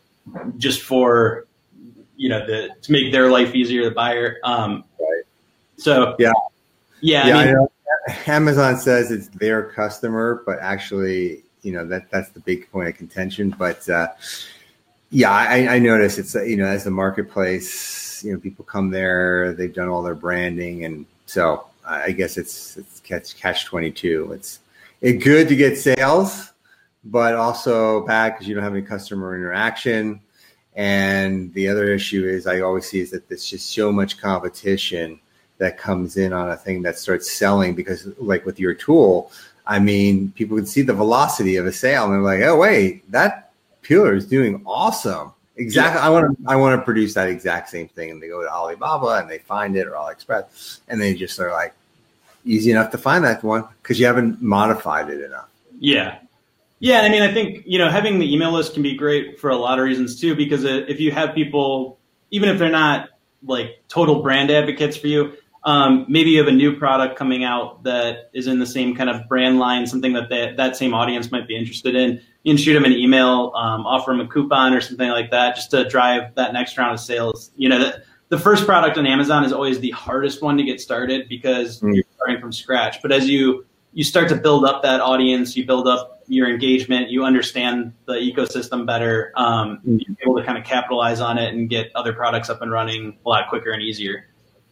Just 0.58 0.82
for 0.82 1.48
you 2.22 2.30
know 2.30 2.46
the 2.46 2.70
to 2.84 2.92
make 2.92 3.12
their 3.12 3.32
life 3.32 3.56
easier, 3.56 3.84
the 3.84 3.92
buyer. 3.92 4.38
Um, 4.44 4.84
right. 5.00 5.24
So 5.78 6.16
yeah, 6.20 6.32
yeah. 7.02 7.28
yeah 7.28 7.38
I 7.38 7.46
mean, 7.46 7.68
I 8.08 8.18
Amazon 8.28 8.78
says 8.78 9.10
it's 9.10 9.28
their 9.30 9.64
customer, 9.64 10.44
but 10.46 10.60
actually 10.60 11.42
you 11.64 11.72
know 11.72 11.84
that 11.88 12.12
that's 12.12 12.30
the 12.30 12.40
big 12.40 12.72
point 12.72 12.90
of 12.90 12.96
contention. 12.96 13.50
But 13.58 13.90
uh, 13.90 14.10
yeah, 15.10 15.32
I, 15.32 15.76
I 15.76 15.80
notice 15.80 16.20
it's 16.20 16.36
you 16.36 16.58
know 16.58 16.68
as 16.68 16.84
the 16.84 16.92
marketplace, 16.92 18.24
you 18.24 18.34
know, 18.34 18.40
people 18.40 18.66
come 18.66 18.92
there, 18.92 19.54
they've 19.54 19.74
done 19.74 19.90
all 19.90 20.04
their 20.04 20.14
branding, 20.14 20.86
and 20.86 21.08
so 21.26 21.66
I 21.84 22.12
guess 22.12 22.38
it's 22.38 22.78
it's 22.78 23.00
catch 23.00 23.36
catch 23.36 23.66
twenty 23.66 23.90
two. 23.90 24.32
It's 24.34 24.60
it's 25.02 25.24
good 25.24 25.48
to 25.48 25.56
get 25.56 25.76
sales, 25.76 26.54
but 27.04 27.34
also 27.34 28.06
bad 28.06 28.34
because 28.34 28.48
you 28.48 28.54
don't 28.54 28.64
have 28.64 28.74
any 28.74 28.84
customer 28.84 29.36
interaction. 29.36 30.22
And 30.76 31.54
the 31.54 31.68
other 31.68 31.94
issue 31.94 32.26
is 32.26 32.48
I 32.48 32.62
always 32.62 32.88
see 32.90 33.02
is 33.02 33.12
that 33.12 33.28
there's 33.28 33.46
just 33.46 33.74
so 33.74 33.92
much 33.92 34.20
competition 34.20 35.20
that 35.58 35.78
comes 35.78 36.18
in 36.18 36.34
on 36.34 36.50
a 36.50 36.58
thing 36.58 36.82
that 36.84 36.98
starts 36.98 37.32
selling 37.32 37.76
because 37.76 38.08
like 38.18 38.46
with 38.46 38.60
your 38.60 38.74
tool, 38.74 39.32
I 39.68 39.80
mean, 39.80 40.32
people 40.32 40.58
can 40.58 40.66
see 40.66 40.82
the 40.82 40.94
velocity 40.94 41.58
of 41.58 41.66
a 41.66 41.72
sale 41.72 42.06
and 42.06 42.14
they're 42.14 42.22
like, 42.22 42.42
oh, 42.42 42.58
wait, 42.58 43.10
that 43.12 43.52
Peeler 43.82 44.16
is 44.16 44.26
doing 44.26 44.62
awesome. 44.66 45.34
Exactly. 45.58 46.00
Yeah. 46.00 46.08
I 46.08 46.10
want 46.10 46.38
to 46.38 46.44
I 46.48 46.56
want 46.56 46.80
to 46.80 46.84
produce 46.84 47.14
that 47.14 47.28
exact 47.28 47.70
same 47.70 47.88
thing, 47.90 48.10
and 48.10 48.22
they 48.22 48.28
go 48.28 48.42
to 48.42 48.50
Alibaba 48.50 49.22
and 49.22 49.30
they 49.30 49.38
find 49.38 49.76
it 49.76 49.88
or 49.88 49.92
AliExpress, 49.92 50.80
and 50.88 51.00
they 51.00 51.14
just 51.14 51.40
are 51.40 51.52
like 51.52 51.74
easy 52.46 52.72
enough 52.72 52.90
to 52.92 52.98
find 52.98 53.24
that 53.26 53.44
one 53.44 53.66
because 53.82 54.00
you 54.00 54.06
haven't 54.06 54.42
modified 54.42 55.10
it 55.10 55.22
enough. 55.22 55.50
Yeah, 55.80 56.20
yeah. 56.82 57.02
I 57.02 57.10
mean, 57.10 57.22
I 57.22 57.34
think 57.34 57.64
you 57.66 57.78
know 57.78 57.90
having 57.90 58.20
the 58.20 58.32
email 58.32 58.52
list 58.52 58.74
can 58.74 58.84
be 58.84 58.96
great 58.96 59.40
for 59.40 59.50
a 59.50 59.56
lot 59.56 59.80
of 59.80 59.86
reasons 59.86 60.20
too, 60.20 60.36
because 60.36 60.66
if 60.66 61.00
you 61.00 61.12
have 61.12 61.34
people, 61.34 62.00
even 62.32 62.50
if 62.50 62.60
they're 62.60 62.70
not 62.70 63.10
like 63.44 63.82
total 63.88 64.22
brand 64.22 64.52
advocates 64.52 64.98
for 64.98 65.08
you, 65.08 65.34
um, 65.64 66.06
maybe 66.10 66.32
you 66.32 66.40
have 66.40 66.48
a 66.48 66.56
new 66.56 66.76
product 66.76 67.18
coming 67.18 67.44
out 67.44 67.84
that 67.84 68.32
is 68.34 68.48
in 68.48 68.60
the 68.60 68.66
same 68.66 68.96
kind 68.96 69.10
of 69.10 69.28
brand 69.28 69.60
line, 69.60 69.86
something 69.86 70.14
that 70.14 70.30
they, 70.30 70.54
that 70.58 70.76
same 70.76 70.94
audience 70.94 71.32
might 71.32 71.48
be 71.48 71.56
interested 71.56 71.96
in. 71.96 72.22
You 72.44 72.54
can 72.54 72.58
shoot 72.58 72.74
them 72.74 72.86
an 72.86 72.94
email, 72.94 73.54
um, 73.56 73.86
offer 73.86 74.12
them 74.12 74.22
a 74.22 74.28
coupon 74.28 74.74
or 74.74 74.82
something 74.82 75.10
like 75.10 75.30
that, 75.32 75.56
just 75.56 75.70
to 75.72 75.88
drive 75.88 76.34
that 76.36 76.54
next 76.54 76.78
round 76.78 76.94
of 76.94 77.00
sales. 77.00 77.52
You 77.56 77.70
know, 77.70 77.80
the, 77.80 78.04
the 78.30 78.40
first 78.40 78.66
product 78.66 78.98
on 78.98 79.06
Amazon 79.06 79.44
is 79.44 79.54
always 79.54 79.80
the 79.80 79.92
hardest 79.92 80.42
one 80.42 80.58
to 80.58 80.64
get 80.64 80.82
started 80.82 81.30
because 81.30 81.80
mm. 81.82 81.94
you're 81.94 82.06
starting 82.16 82.40
from 82.42 82.52
scratch. 82.52 83.02
But 83.02 83.12
as 83.12 83.30
you 83.30 83.66
you 83.94 84.06
start 84.06 84.30
to 84.30 84.36
build 84.36 84.64
up 84.64 84.82
that 84.84 85.02
audience, 85.02 85.58
you 85.58 85.66
build 85.66 85.86
up 85.86 86.21
your 86.32 86.50
engagement, 86.50 87.10
you 87.10 87.26
understand 87.26 87.94
the 88.06 88.14
ecosystem 88.14 88.86
better, 88.86 89.34
um, 89.36 89.82
you're 89.84 90.16
able 90.24 90.38
to 90.38 90.44
kind 90.46 90.58
of 90.58 90.64
capitalize 90.64 91.20
on 91.20 91.38
it 91.38 91.54
and 91.54 91.70
get 91.70 91.92
other 91.94 92.14
products 92.14 92.50
up 92.50 92.62
and 92.62 92.72
running 92.72 93.18
a 93.26 93.30
lot 93.30 93.50
quicker 93.50 93.72
and 93.72 93.84
easier. 93.84 94.26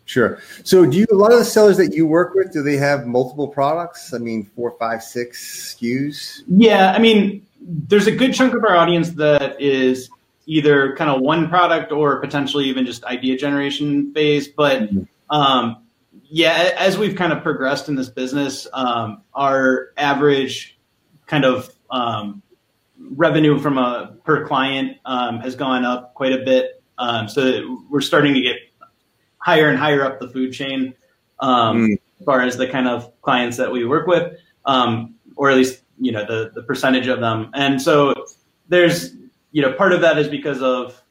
Sure. 0.06 0.40
So, 0.64 0.86
do 0.86 0.98
you 0.98 1.06
a 1.12 1.16
lot 1.16 1.34
of 1.34 1.38
the 1.38 1.46
sellers 1.46 1.78
that 1.78 1.94
you 1.94 2.08
work 2.08 2.34
with 2.34 2.52
do 2.54 2.64
they 2.64 2.78
have 2.78 3.06
multiple 3.06 3.48
products? 3.48 4.14
I 4.14 4.20
mean, 4.20 4.46
four, 4.56 4.72
five, 4.80 5.04
six 5.04 5.76
SKUs. 5.76 6.44
Yeah, 6.48 6.94
I 6.94 7.00
mean, 7.00 7.46
there's 7.62 8.08
a 8.08 8.12
good 8.12 8.34
chunk 8.34 8.54
of 8.54 8.64
our 8.64 8.76
audience 8.76 9.12
that 9.12 9.62
is 9.62 10.10
either 10.48 10.96
kind 10.96 11.12
of 11.12 11.22
one 11.22 11.50
product 11.50 11.92
or 11.92 12.20
potentially 12.22 12.66
even 12.66 12.86
just 12.86 13.04
idea 13.04 13.38
generation 13.38 14.12
phase. 14.14 14.48
But 14.48 14.84
mm-hmm. 14.84 15.04
um, 15.30 15.84
yeah, 16.24 16.72
as 16.78 16.98
we've 16.98 17.16
kind 17.16 17.34
of 17.34 17.44
progressed 17.44 17.90
in 17.90 17.96
this 17.96 18.10
business, 18.10 18.66
um, 18.74 19.22
our 19.36 19.90
average 19.98 20.79
kind 21.30 21.46
of 21.46 21.70
um, 21.92 22.42
revenue 23.00 23.60
from 23.60 23.78
a 23.78 24.18
per 24.26 24.46
client 24.46 24.98
um, 25.06 25.40
has 25.40 25.56
gone 25.56 25.86
up 25.86 26.14
quite 26.16 26.34
a 26.34 26.44
bit. 26.44 26.84
Um, 26.98 27.30
so 27.30 27.82
we're 27.90 28.02
starting 28.02 28.34
to 28.34 28.42
get 28.42 28.58
higher 29.38 29.70
and 29.70 29.78
higher 29.78 30.04
up 30.04 30.20
the 30.20 30.28
food 30.28 30.52
chain 30.52 30.94
um, 31.40 31.88
mm. 31.88 32.00
as 32.20 32.26
far 32.26 32.42
as 32.42 32.58
the 32.58 32.68
kind 32.68 32.88
of 32.88 33.14
clients 33.22 33.56
that 33.58 33.72
we 33.72 33.86
work 33.86 34.08
with, 34.08 34.38
um, 34.66 35.16
or 35.38 35.50
at 35.50 35.56
least 35.56 35.84
you 36.00 36.12
know 36.12 36.26
the 36.26 36.52
the 36.54 36.64
percentage 36.64 37.08
of 37.08 37.22
them. 37.22 37.52
And 37.54 37.82
so 37.82 38.26
there's 38.68 39.14
you 39.52 39.62
know 39.62 39.72
part 39.74 39.94
of 39.94 40.02
that 40.02 40.18
is 40.18 40.28
because 40.28 40.62
of 40.62 41.02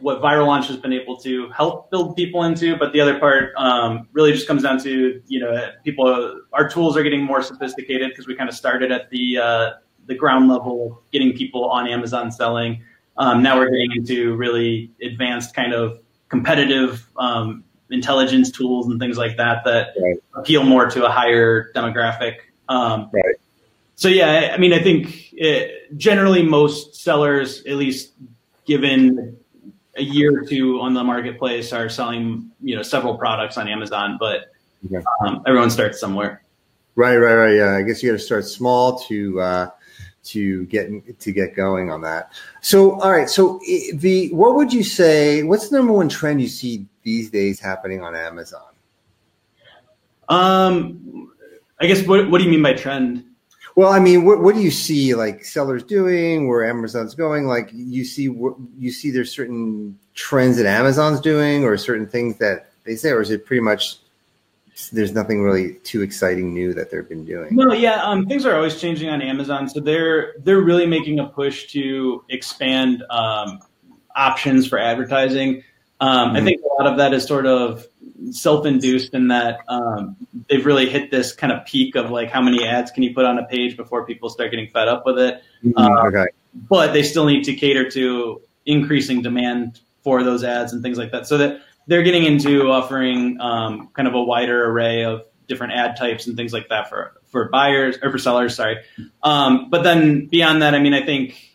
what 0.00 0.20
Viral 0.20 0.46
Launch 0.46 0.68
has 0.68 0.76
been 0.76 0.92
able 0.92 1.16
to 1.18 1.48
help 1.50 1.90
build 1.90 2.16
people 2.16 2.44
into, 2.44 2.76
but 2.76 2.92
the 2.92 3.00
other 3.00 3.18
part 3.18 3.54
um, 3.56 4.08
really 4.12 4.32
just 4.32 4.46
comes 4.46 4.62
down 4.62 4.78
to 4.82 5.22
you 5.26 5.40
know 5.40 5.70
people. 5.84 6.40
Our 6.52 6.68
tools 6.68 6.96
are 6.96 7.02
getting 7.02 7.22
more 7.22 7.42
sophisticated 7.42 8.10
because 8.10 8.26
we 8.26 8.34
kind 8.34 8.48
of 8.48 8.54
started 8.54 8.92
at 8.92 9.10
the 9.10 9.38
uh, 9.38 9.70
the 10.06 10.14
ground 10.14 10.48
level, 10.48 11.02
getting 11.12 11.32
people 11.32 11.68
on 11.70 11.88
Amazon 11.88 12.30
selling. 12.30 12.82
Um, 13.16 13.42
now 13.42 13.56
we're 13.56 13.70
getting 13.70 13.92
into 13.96 14.34
really 14.36 14.90
advanced 15.00 15.54
kind 15.54 15.72
of 15.72 16.00
competitive 16.28 17.08
um, 17.16 17.64
intelligence 17.90 18.50
tools 18.50 18.88
and 18.88 18.98
things 18.98 19.16
like 19.16 19.36
that 19.36 19.64
that 19.64 19.94
right. 20.00 20.16
appeal 20.34 20.64
more 20.64 20.86
to 20.90 21.06
a 21.06 21.10
higher 21.10 21.72
demographic. 21.74 22.36
Um, 22.68 23.10
right. 23.12 23.36
So 23.96 24.08
yeah, 24.08 24.50
I 24.52 24.58
mean, 24.58 24.72
I 24.72 24.82
think 24.82 25.32
it, 25.32 25.96
generally 25.96 26.42
most 26.42 26.96
sellers, 26.96 27.64
at 27.64 27.76
least 27.76 28.12
given 28.66 29.36
a 29.96 30.02
year 30.02 30.40
or 30.40 30.44
two 30.44 30.80
on 30.80 30.94
the 30.94 31.04
marketplace, 31.04 31.72
are 31.72 31.88
selling 31.88 32.50
you 32.62 32.76
know 32.76 32.82
several 32.82 33.16
products 33.16 33.56
on 33.56 33.68
Amazon, 33.68 34.16
but 34.18 34.52
okay. 34.86 35.04
um, 35.26 35.42
everyone 35.46 35.70
starts 35.70 36.00
somewhere. 36.00 36.42
Right, 36.96 37.16
right, 37.16 37.34
right. 37.34 37.56
Yeah, 37.56 37.76
I 37.76 37.82
guess 37.82 38.02
you 38.02 38.10
got 38.10 38.18
to 38.18 38.24
start 38.24 38.44
small 38.46 38.98
to 39.00 39.40
uh, 39.40 39.70
to 40.24 40.64
get 40.66 41.20
to 41.20 41.32
get 41.32 41.54
going 41.54 41.90
on 41.90 42.00
that. 42.02 42.32
So, 42.60 43.00
all 43.00 43.10
right. 43.10 43.28
So, 43.28 43.60
the 43.94 44.30
what 44.32 44.54
would 44.54 44.72
you 44.72 44.84
say? 44.84 45.42
What's 45.42 45.68
the 45.68 45.76
number 45.76 45.92
one 45.92 46.08
trend 46.08 46.40
you 46.40 46.48
see 46.48 46.86
these 47.02 47.30
days 47.30 47.60
happening 47.60 48.02
on 48.02 48.14
Amazon? 48.14 48.62
Um, 50.28 51.32
I 51.80 51.86
guess 51.86 52.06
what 52.06 52.30
what 52.30 52.38
do 52.38 52.44
you 52.44 52.50
mean 52.50 52.62
by 52.62 52.74
trend? 52.74 53.24
Well, 53.76 53.92
I 53.92 53.98
mean, 53.98 54.24
what, 54.24 54.40
what 54.40 54.54
do 54.54 54.60
you 54.60 54.70
see 54.70 55.14
like 55.14 55.44
sellers 55.44 55.82
doing? 55.82 56.48
Where 56.48 56.64
Amazon's 56.64 57.14
going? 57.14 57.46
Like 57.46 57.70
you 57.72 58.04
see, 58.04 58.24
you 58.78 58.92
see 58.92 59.10
there's 59.10 59.32
certain 59.32 59.98
trends 60.14 60.56
that 60.58 60.66
Amazon's 60.66 61.20
doing, 61.20 61.64
or 61.64 61.76
certain 61.76 62.06
things 62.06 62.38
that 62.38 62.70
they 62.84 62.94
say, 62.94 63.10
or 63.10 63.20
is 63.20 63.30
it 63.30 63.46
pretty 63.46 63.62
much 63.62 63.98
there's 64.92 65.12
nothing 65.12 65.42
really 65.42 65.74
too 65.84 66.02
exciting 66.02 66.52
new 66.52 66.74
that 66.74 66.90
they've 66.90 67.08
been 67.08 67.24
doing. 67.24 67.54
No, 67.54 67.72
yeah, 67.72 68.02
um, 68.02 68.26
things 68.26 68.44
are 68.44 68.56
always 68.56 68.80
changing 68.80 69.08
on 69.08 69.22
Amazon, 69.22 69.68
so 69.68 69.80
they're 69.80 70.34
they're 70.40 70.62
really 70.62 70.86
making 70.86 71.20
a 71.20 71.26
push 71.26 71.66
to 71.68 72.24
expand 72.28 73.04
um, 73.10 73.60
options 74.16 74.66
for 74.66 74.78
advertising. 74.78 75.62
Um, 76.04 76.28
mm-hmm. 76.28 76.36
I 76.36 76.40
think 76.42 76.60
a 76.62 76.82
lot 76.82 76.90
of 76.90 76.98
that 76.98 77.14
is 77.14 77.24
sort 77.24 77.46
of 77.46 77.86
self-induced 78.30 79.14
in 79.14 79.28
that 79.28 79.60
um, 79.68 80.16
they've 80.50 80.64
really 80.64 80.88
hit 80.88 81.10
this 81.10 81.32
kind 81.32 81.52
of 81.52 81.64
peak 81.64 81.94
of 81.96 82.10
like 82.10 82.30
how 82.30 82.42
many 82.42 82.66
ads 82.66 82.90
can 82.90 83.02
you 83.02 83.14
put 83.14 83.24
on 83.24 83.38
a 83.38 83.44
page 83.46 83.76
before 83.76 84.04
people 84.04 84.28
start 84.28 84.50
getting 84.50 84.68
fed 84.68 84.88
up 84.88 85.06
with 85.06 85.18
it. 85.18 85.42
Mm-hmm. 85.64 85.78
Um, 85.78 86.06
okay. 86.06 86.26
But 86.54 86.92
they 86.92 87.02
still 87.02 87.24
need 87.24 87.44
to 87.44 87.54
cater 87.54 87.88
to 87.90 88.42
increasing 88.66 89.22
demand 89.22 89.80
for 90.02 90.22
those 90.22 90.44
ads 90.44 90.74
and 90.74 90.82
things 90.82 90.98
like 90.98 91.10
that. 91.12 91.26
So 91.26 91.38
that 91.38 91.60
they're 91.86 92.02
getting 92.02 92.24
into 92.24 92.70
offering 92.70 93.40
um, 93.40 93.88
kind 93.94 94.06
of 94.06 94.14
a 94.14 94.22
wider 94.22 94.70
array 94.70 95.04
of 95.04 95.22
different 95.48 95.72
ad 95.72 95.96
types 95.96 96.26
and 96.26 96.36
things 96.36 96.52
like 96.52 96.68
that 96.68 96.90
for 96.90 97.12
for 97.30 97.48
buyers 97.48 97.96
or 98.02 98.10
for 98.10 98.18
sellers. 98.18 98.54
Sorry, 98.54 98.76
um, 99.22 99.70
but 99.70 99.82
then 99.82 100.26
beyond 100.26 100.60
that, 100.62 100.74
I 100.74 100.80
mean, 100.80 100.94
I 100.94 101.04
think 101.04 101.53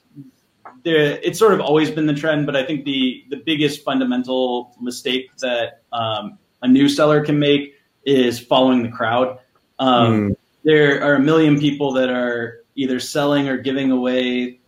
there, 0.83 1.19
it's 1.23 1.39
sort 1.39 1.53
of 1.53 1.61
always 1.61 1.91
been 1.91 2.05
the 2.05 2.13
trend, 2.13 2.45
but 2.45 2.55
I 2.55 2.65
think 2.65 2.85
the 2.85 3.23
the 3.29 3.37
biggest 3.37 3.83
fundamental 3.83 4.75
mistake 4.79 5.29
that 5.37 5.83
um, 5.91 6.37
a 6.61 6.67
new 6.67 6.89
seller 6.89 7.23
can 7.23 7.39
make 7.39 7.75
is 8.05 8.39
following 8.39 8.83
the 8.83 8.89
crowd. 8.89 9.39
Um, 9.79 10.29
mm. 10.29 10.35
There 10.63 11.03
are 11.03 11.15
a 11.15 11.19
million 11.19 11.59
people 11.59 11.93
that 11.93 12.09
are 12.09 12.63
either 12.75 12.99
selling 12.99 13.47
or 13.47 13.57
giving 13.57 13.91
away 13.91 14.59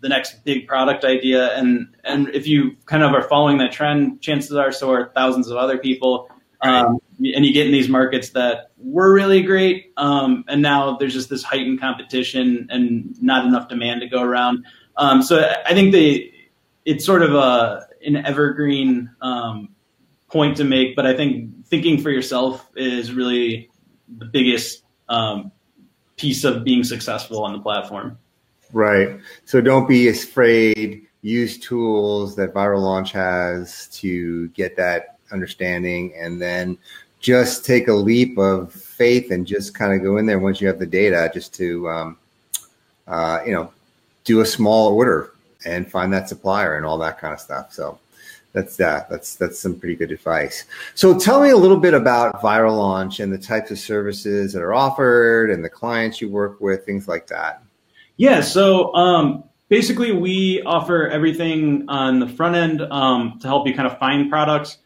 the 0.00 0.08
next 0.08 0.44
big 0.44 0.66
product 0.66 1.04
idea. 1.04 1.56
And 1.56 1.94
and 2.04 2.28
if 2.30 2.46
you 2.46 2.76
kind 2.86 3.02
of 3.02 3.12
are 3.12 3.22
following 3.22 3.58
that 3.58 3.72
trend, 3.72 4.20
chances 4.20 4.52
are 4.56 4.72
so 4.72 4.90
are 4.92 5.12
thousands 5.14 5.48
of 5.48 5.56
other 5.56 5.78
people. 5.78 6.28
Um, 6.62 6.98
and 7.18 7.44
you 7.44 7.54
get 7.54 7.66
in 7.66 7.72
these 7.72 7.88
markets 7.88 8.30
that 8.30 8.72
were 8.76 9.12
really 9.14 9.42
great, 9.42 9.92
um, 9.96 10.44
and 10.46 10.60
now 10.60 10.96
there's 10.98 11.14
just 11.14 11.30
this 11.30 11.42
heightened 11.42 11.80
competition 11.80 12.66
and 12.70 13.16
not 13.22 13.46
enough 13.46 13.68
demand 13.68 14.02
to 14.02 14.08
go 14.08 14.22
around. 14.22 14.66
Um, 15.00 15.22
so 15.22 15.50
I 15.66 15.72
think 15.72 15.92
the 15.92 16.32
it's 16.84 17.04
sort 17.04 17.22
of 17.22 17.34
a 17.34 17.86
an 18.04 18.16
evergreen 18.16 19.10
um, 19.22 19.70
point 20.28 20.58
to 20.58 20.64
make, 20.64 20.94
but 20.94 21.06
I 21.06 21.16
think 21.16 21.66
thinking 21.66 22.00
for 22.00 22.10
yourself 22.10 22.68
is 22.76 23.12
really 23.12 23.70
the 24.18 24.26
biggest 24.26 24.84
um, 25.08 25.50
piece 26.16 26.44
of 26.44 26.64
being 26.64 26.84
successful 26.84 27.42
on 27.42 27.54
the 27.54 27.60
platform. 27.60 28.18
Right. 28.72 29.18
So 29.46 29.60
don't 29.60 29.88
be 29.88 30.08
afraid. 30.08 31.06
Use 31.22 31.58
tools 31.58 32.36
that 32.36 32.52
Viral 32.52 32.82
Launch 32.82 33.12
has 33.12 33.88
to 33.88 34.48
get 34.48 34.76
that 34.76 35.18
understanding 35.32 36.14
and 36.16 36.40
then 36.40 36.76
just 37.20 37.64
take 37.64 37.88
a 37.88 37.92
leap 37.92 38.38
of 38.38 38.72
faith 38.72 39.30
and 39.30 39.46
just 39.46 39.74
kind 39.74 39.94
of 39.94 40.02
go 40.02 40.18
in 40.18 40.26
there 40.26 40.38
once 40.38 40.60
you 40.60 40.66
have 40.66 40.78
the 40.78 40.86
data 40.86 41.30
just 41.32 41.54
to, 41.54 41.88
um, 41.88 42.18
uh, 43.06 43.40
you 43.44 43.52
know, 43.52 43.70
do 44.24 44.40
a 44.40 44.46
small 44.46 44.92
order 44.92 45.34
and 45.64 45.90
find 45.90 46.12
that 46.12 46.28
supplier 46.28 46.76
and 46.76 46.86
all 46.86 46.98
that 46.98 47.18
kind 47.18 47.34
of 47.34 47.40
stuff. 47.40 47.72
So 47.72 47.98
that's 48.52 48.76
that. 48.76 49.08
That's 49.08 49.36
that's 49.36 49.58
some 49.58 49.78
pretty 49.78 49.94
good 49.94 50.10
advice. 50.10 50.64
So 50.94 51.18
tell 51.18 51.40
me 51.40 51.50
a 51.50 51.56
little 51.56 51.76
bit 51.76 51.94
about 51.94 52.40
Viral 52.42 52.76
Launch 52.76 53.20
and 53.20 53.32
the 53.32 53.38
types 53.38 53.70
of 53.70 53.78
services 53.78 54.52
that 54.52 54.62
are 54.62 54.74
offered 54.74 55.50
and 55.50 55.64
the 55.64 55.68
clients 55.68 56.20
you 56.20 56.28
work 56.28 56.60
with, 56.60 56.84
things 56.84 57.06
like 57.06 57.26
that. 57.28 57.62
Yeah, 58.16 58.40
so 58.40 58.94
um, 58.94 59.44
basically, 59.68 60.12
we 60.12 60.62
offer 60.62 61.08
everything 61.08 61.84
on 61.88 62.18
the 62.18 62.28
front 62.28 62.56
end 62.56 62.82
um, 62.82 63.38
to 63.40 63.46
help 63.46 63.66
you 63.66 63.74
kind 63.74 63.90
of 63.90 63.98
find 63.98 64.28
products. 64.28 64.78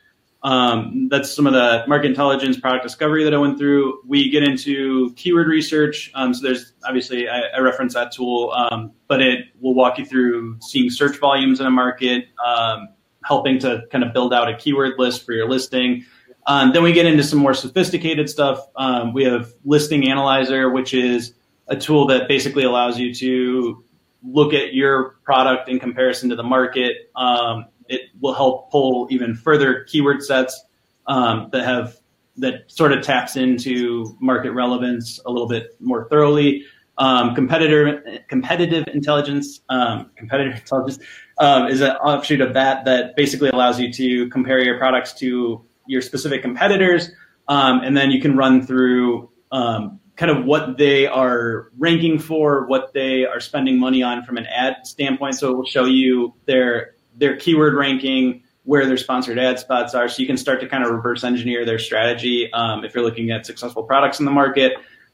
Um, 0.45 1.09
that's 1.11 1.35
some 1.35 1.47
of 1.47 1.55
the 1.55 1.85
market 1.89 2.09
intelligence, 2.09 2.61
product 2.61 2.83
discovery 2.85 3.25
that 3.25 3.33
I 3.33 3.39
went 3.39 3.59
through. 3.59 4.01
We 4.07 4.29
get 4.29 4.43
into 4.43 5.15
keyword 5.15 5.49
research. 5.49 6.11
Um, 6.15 6.35
so 6.35 6.47
there's 6.47 6.75
obviously 6.85 7.29
I, 7.29 7.45
I 7.57 7.61
reference 7.61 7.95
that 7.95 8.13
tool, 8.13 8.53
um, 8.53 8.93
but 9.09 9.23
it 9.23 9.47
will 9.61 9.75
walk 9.75 9.99
you 9.99 10.05
through 10.05 10.59
seeing 10.61 10.91
search 10.91 11.19
volumes 11.19 11.61
in 11.61 11.67
a 11.67 11.71
market, 11.71 12.29
um, 12.47 12.89
helping 13.25 13.59
to 13.61 13.85
kind 13.91 14.05
of 14.05 14.13
build 14.13 14.35
out 14.35 14.51
a 14.51 14.57
keyword 14.57 14.99
list 14.99 15.25
for 15.25 15.33
your 15.33 15.49
listing. 15.49 16.05
Um, 16.47 16.75
then 16.75 16.83
we 16.83 16.93
get 16.93 17.07
into 17.07 17.25
some 17.25 17.39
more 17.39 17.55
sophisticated 17.55 18.29
stuff. 18.29 18.61
Um, 18.77 19.15
we 19.15 19.25
have 19.25 19.51
listing 19.65 20.11
analyzer, 20.11 20.69
which 20.69 20.93
is 20.93 21.33
a 21.69 21.77
tool 21.77 22.07
that 22.09 22.29
basically 22.29 22.65
allows 22.65 22.99
you 22.99 23.15
to 23.15 23.83
look 24.23 24.53
at 24.53 24.75
your 24.75 25.17
product 25.25 25.69
in 25.69 25.79
comparison 25.79 26.29
to 26.31 26.37
the 26.37 26.43
market. 26.43 27.11
Um, 27.17 27.67
it 27.89 28.03
will 28.21 28.35
help 28.35 28.71
pull 28.71 29.07
even 29.11 29.35
further 29.35 29.85
keyword 29.85 30.23
sets 30.23 30.65
um, 31.07 31.49
that 31.53 31.65
have 31.65 31.97
that 32.37 32.65
sort 32.67 32.93
of 32.93 33.03
taps 33.03 33.37
into 33.37 34.17
market 34.21 34.53
relevance 34.53 35.21
a 35.25 35.31
little 35.31 35.49
bit 35.49 35.77
more 35.81 36.09
thoroughly. 36.09 36.65
Um, 36.97 37.35
competitor 37.35 38.21
competitive 38.29 38.85
intelligence, 38.93 39.61
um, 39.69 40.11
intelligence 40.19 40.99
um, 41.39 41.67
is 41.67 41.81
an 41.81 41.91
offshoot 41.91 42.41
of 42.41 42.55
that 42.55 42.85
that 42.85 43.17
basically 43.17 43.49
allows 43.49 43.81
you 43.81 43.93
to 43.93 44.29
compare 44.29 44.61
your 44.61 44.79
products 44.79 45.13
to 45.15 45.65
your 45.87 46.01
specific 46.01 46.41
competitors, 46.41 47.11
um, 47.49 47.81
and 47.81 47.97
then 47.97 48.11
you 48.11 48.21
can 48.21 48.37
run 48.37 48.65
through 48.65 49.31
um, 49.51 50.01
kind 50.17 50.31
of 50.31 50.45
what 50.45 50.79
they 50.79 51.07
are 51.07 51.71
ranking 51.77 52.19
for, 52.19 52.67
what 52.67 52.93
they 52.95 53.27
are 53.27 53.41
spending 53.41 53.79
money 53.79 54.03
on 54.03 54.25
from 54.25 54.37
an 54.37 54.47
ad 54.47 54.77
standpoint. 54.85 55.35
So 55.35 55.51
it 55.51 55.57
will 55.57 55.67
show 55.67 55.85
you 55.85 56.35
their 56.47 56.94
their 57.17 57.37
keyword 57.37 57.75
ranking, 57.75 58.43
where 58.65 58.87
their 58.87 58.97
sponsored 58.97 59.39
ad 59.39 59.59
spots 59.59 59.95
are, 59.95 60.09
so 60.09 60.21
you 60.21 60.27
can 60.27 60.37
start 60.37 60.61
to 60.61 60.69
kind 60.69 60.85
of 60.85 60.91
reverse 60.91 61.25
engineer 61.25 61.65
their 61.65 61.79
strategy 61.79 62.51
um, 62.53 62.85
if 62.85 62.95
you're 62.95 63.05
looking 63.05 63.31
at 63.31 63.45
successful 63.45 63.83
products 63.83 64.19
in 64.19 64.25
the 64.25 64.31
market. 64.31 64.73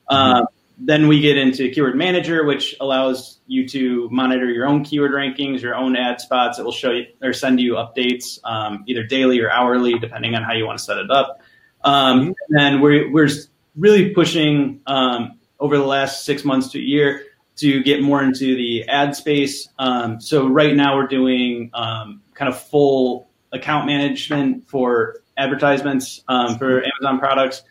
Um, 0.09 0.47
then 0.83 1.09
we 1.09 1.21
get 1.21 1.37
into 1.37 1.71
Keyword 1.71 1.95
Manager, 1.95 2.45
which 2.45 2.75
allows 2.81 3.39
you 3.47 3.69
to 3.69 4.09
monitor 4.11 4.47
your 4.47 4.67
own 4.67 4.83
keyword 4.83 5.13
rankings, 5.13 5.61
your 5.61 5.75
own 5.75 5.95
ad 5.95 6.21
spots. 6.21 6.59
It 6.59 6.65
will 6.65 6.73
show 6.73 6.91
you 6.91 7.07
or 7.23 7.35
send 7.35 7.61
you 7.61 7.75
updates 7.75 8.39
um, 8.45 8.85
either 8.87 9.03
daily 9.03 9.41
or 9.41 9.51
hourly, 9.51 9.99
depending 9.99 10.35
on 10.35 10.43
how 10.43 10.53
you 10.53 10.65
want 10.65 10.79
to 10.79 10.85
set 10.85 10.97
it 10.97 11.11
up. 11.11 11.41
Um, 11.85 12.21
mm-hmm. 12.21 12.33
and 12.49 12.59
then 12.59 12.81
we're, 12.81 13.11
we're 13.11 13.29
really 13.77 14.11
pushing 14.11 14.81
um, 14.87 15.39
over 15.59 15.77
the 15.77 15.85
last 15.85 16.25
six 16.25 16.45
months 16.45 16.69
to 16.69 16.79
a 16.79 16.83
year 16.83 17.25
to 17.61 17.83
get 17.83 18.03
more 18.03 18.23
into 18.23 18.57
the 18.57 18.85
ad 18.89 19.17
space. 19.17 19.69
Um, 19.79 20.21
so 20.21 20.47
right 20.47 20.75
now 20.75 20.97
we're 20.97 21.07
doing 21.07 21.71
um, 21.75 22.23
kind 22.35 22.49
of 22.53 22.61
full 22.61 23.31
account 23.53 23.87
management 23.87 24.69
for 24.69 25.23
advertisements 25.37 26.23
um, 26.29 26.59
for 26.59 26.83
Amazon 26.83 27.19
products. 27.19 27.63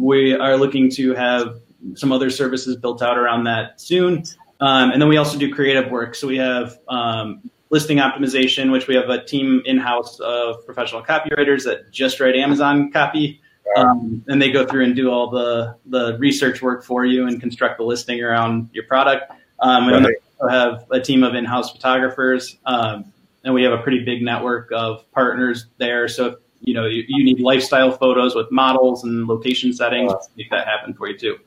we 0.00 0.34
are 0.34 0.56
looking 0.56 0.90
to 0.90 1.14
have 1.14 1.60
some 1.94 2.12
other 2.12 2.30
services 2.30 2.76
built 2.76 3.02
out 3.02 3.18
around 3.18 3.44
that 3.44 3.80
soon. 3.80 4.24
Um, 4.60 4.90
and 4.92 5.00
then 5.00 5.08
we 5.08 5.16
also 5.16 5.38
do 5.38 5.52
creative 5.52 5.90
work. 5.90 6.14
So 6.14 6.26
we 6.26 6.38
have 6.38 6.78
um, 6.88 7.50
listing 7.70 7.98
optimization, 7.98 8.72
which 8.72 8.86
we 8.88 8.94
have 8.94 9.08
a 9.10 9.22
team 9.22 9.62
in 9.64 9.78
house 9.78 10.18
of 10.20 10.64
professional 10.64 11.02
copywriters 11.02 11.64
that 11.64 11.90
just 11.90 12.20
write 12.20 12.36
Amazon 12.36 12.90
copy. 12.90 13.40
Um, 13.76 14.24
and 14.28 14.40
they 14.40 14.50
go 14.50 14.66
through 14.66 14.84
and 14.84 14.94
do 14.94 15.10
all 15.10 15.30
the, 15.30 15.76
the 15.86 16.16
research 16.18 16.62
work 16.62 16.84
for 16.84 17.04
you 17.04 17.26
and 17.26 17.40
construct 17.40 17.78
the 17.78 17.84
listing 17.84 18.22
around 18.22 18.70
your 18.72 18.84
product. 18.84 19.32
Um, 19.60 19.92
and 19.92 20.04
right. 20.04 20.14
we 20.42 20.52
have 20.52 20.84
a 20.90 21.00
team 21.00 21.22
of 21.22 21.34
in 21.34 21.44
house 21.44 21.72
photographers. 21.72 22.56
Um, 22.66 23.12
and 23.44 23.54
we 23.54 23.62
have 23.62 23.72
a 23.72 23.78
pretty 23.82 24.04
big 24.04 24.22
network 24.22 24.70
of 24.72 25.10
partners 25.12 25.66
there. 25.78 26.08
So 26.08 26.26
if 26.26 26.34
you 26.60 26.74
know 26.74 26.86
you, 26.86 27.04
you 27.06 27.24
need 27.24 27.40
lifestyle 27.40 27.92
photos 27.92 28.34
with 28.34 28.50
models 28.50 29.04
and 29.04 29.26
location 29.26 29.72
settings, 29.72 30.12
make 30.36 30.50
that 30.50 30.66
happen 30.66 30.94
for 30.94 31.08
you 31.08 31.18
too. 31.18 31.38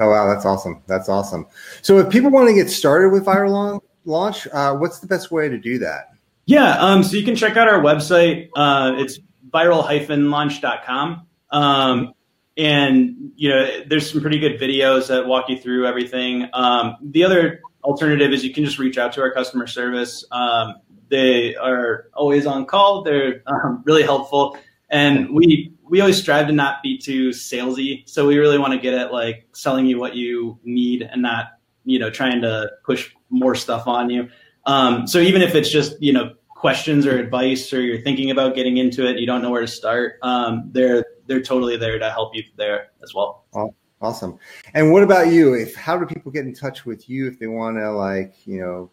Oh 0.00 0.08
wow, 0.08 0.26
that's 0.32 0.44
awesome. 0.44 0.82
That's 0.86 1.08
awesome. 1.08 1.46
So 1.82 1.98
if 1.98 2.10
people 2.10 2.30
want 2.30 2.48
to 2.48 2.54
get 2.54 2.70
started 2.70 3.12
with 3.12 3.24
Viral 3.24 3.80
Launch, 4.04 4.48
uh, 4.52 4.74
what's 4.74 4.98
the 4.98 5.06
best 5.06 5.30
way 5.30 5.48
to 5.48 5.58
do 5.58 5.78
that? 5.78 6.14
Yeah, 6.46 6.76
um, 6.78 7.02
so 7.02 7.16
you 7.16 7.24
can 7.24 7.36
check 7.36 7.56
out 7.56 7.68
our 7.68 7.80
website. 7.80 8.50
Uh, 8.54 8.94
it's 8.98 9.18
viral-launch.com. 9.50 11.26
Um, 11.54 12.12
and 12.56 13.32
you 13.36 13.48
know, 13.48 13.84
there's 13.88 14.10
some 14.10 14.20
pretty 14.20 14.38
good 14.38 14.60
videos 14.60 15.08
that 15.08 15.26
walk 15.26 15.48
you 15.48 15.58
through 15.58 15.86
everything. 15.86 16.48
Um, 16.52 16.96
the 17.00 17.24
other 17.24 17.60
alternative 17.82 18.32
is 18.32 18.44
you 18.44 18.52
can 18.52 18.64
just 18.64 18.78
reach 18.78 18.98
out 18.98 19.12
to 19.14 19.20
our 19.22 19.32
customer 19.32 19.66
service. 19.66 20.24
Um, 20.30 20.74
they 21.08 21.54
are 21.56 22.10
always 22.14 22.46
on 22.46 22.66
call. 22.66 23.02
They're 23.02 23.42
um, 23.46 23.82
really 23.84 24.02
helpful, 24.02 24.56
and 24.90 25.34
we 25.34 25.72
we 25.88 26.00
always 26.00 26.20
strive 26.20 26.46
to 26.46 26.52
not 26.52 26.82
be 26.82 26.98
too 26.98 27.30
salesy. 27.30 28.08
So 28.08 28.26
we 28.26 28.38
really 28.38 28.58
want 28.58 28.72
to 28.72 28.78
get 28.78 28.94
at 28.94 29.12
like 29.12 29.46
selling 29.52 29.86
you 29.86 29.98
what 29.98 30.16
you 30.16 30.58
need 30.64 31.02
and 31.02 31.22
not, 31.22 31.46
you 31.84 31.98
know, 31.98 32.10
trying 32.10 32.40
to 32.42 32.70
push 32.84 33.10
more 33.30 33.54
stuff 33.54 33.86
on 33.86 34.10
you. 34.10 34.28
Um, 34.66 35.06
so 35.06 35.18
even 35.18 35.42
if 35.42 35.54
it's 35.54 35.70
just, 35.70 36.00
you 36.00 36.12
know, 36.12 36.34
questions 36.48 37.06
or 37.06 37.18
advice 37.18 37.72
or 37.72 37.82
you're 37.82 38.00
thinking 38.00 38.30
about 38.30 38.54
getting 38.54 38.78
into 38.78 39.06
it, 39.06 39.18
you 39.18 39.26
don't 39.26 39.42
know 39.42 39.50
where 39.50 39.60
to 39.60 39.68
start, 39.68 40.14
um, 40.22 40.70
they're, 40.72 41.04
they're 41.26 41.42
totally 41.42 41.76
there 41.76 41.98
to 41.98 42.10
help 42.10 42.34
you 42.34 42.42
there 42.56 42.88
as 43.02 43.14
well. 43.14 43.44
Awesome. 44.00 44.38
And 44.74 44.92
what 44.92 45.02
about 45.02 45.28
you? 45.28 45.54
If, 45.54 45.74
how 45.74 45.98
do 45.98 46.04
people 46.04 46.30
get 46.30 46.44
in 46.44 46.54
touch 46.54 46.84
with 46.84 47.08
you 47.08 47.26
if 47.26 47.38
they 47.38 47.46
want 47.46 47.78
to 47.78 47.90
like, 47.90 48.34
you 48.46 48.60
know, 48.60 48.90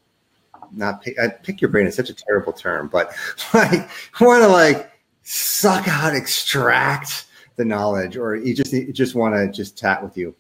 not 0.72 1.02
pick, 1.02 1.20
I 1.20 1.28
pick 1.28 1.60
your 1.60 1.70
brain 1.70 1.86
is 1.86 1.96
such 1.96 2.10
a 2.10 2.14
terrible 2.14 2.54
term, 2.54 2.88
but 2.88 3.14
like 3.54 3.90
want 4.22 4.44
to 4.44 4.48
like 4.48 4.92
suck 5.24 5.88
out, 5.88 6.16
extract 6.16 7.26
the 7.58 7.66
knowledge, 7.66 8.16
or 8.16 8.36
you 8.36 8.56
just 8.56 8.72
you 8.72 8.94
just 8.94 9.16
want 9.16 9.36
to 9.36 9.52
just 9.52 9.78
chat 9.78 10.02
with 10.02 10.18
you? 10.18 10.34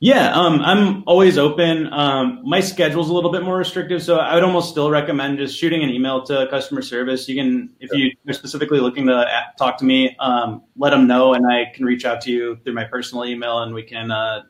Yeah, 0.00 0.32
um, 0.32 0.60
I'm 0.60 1.02
always 1.06 1.38
open. 1.38 1.92
Um, 1.92 2.40
my 2.44 2.60
schedule's 2.60 3.10
a 3.10 3.12
little 3.12 3.32
bit 3.32 3.42
more 3.42 3.56
restrictive, 3.56 4.00
so 4.00 4.18
I 4.18 4.34
would 4.34 4.44
almost 4.44 4.70
still 4.70 4.90
recommend 4.90 5.38
just 5.38 5.58
shooting 5.58 5.82
an 5.82 5.90
email 5.90 6.22
to 6.26 6.46
customer 6.50 6.82
service. 6.82 7.28
You 7.28 7.34
can, 7.34 7.70
if 7.80 7.90
you 7.92 8.12
are 8.28 8.32
specifically 8.32 8.78
looking 8.78 9.06
to 9.08 9.26
talk 9.58 9.76
to 9.78 9.84
me, 9.84 10.14
um, 10.20 10.62
let 10.76 10.90
them 10.90 11.08
know, 11.08 11.34
and 11.34 11.50
I 11.50 11.72
can 11.74 11.84
reach 11.84 12.04
out 12.04 12.20
to 12.22 12.30
you 12.30 12.56
through 12.62 12.74
my 12.74 12.84
personal 12.84 13.24
email, 13.24 13.62
and 13.62 13.74
we 13.74 13.82
can, 13.82 14.12
uh, 14.12 14.42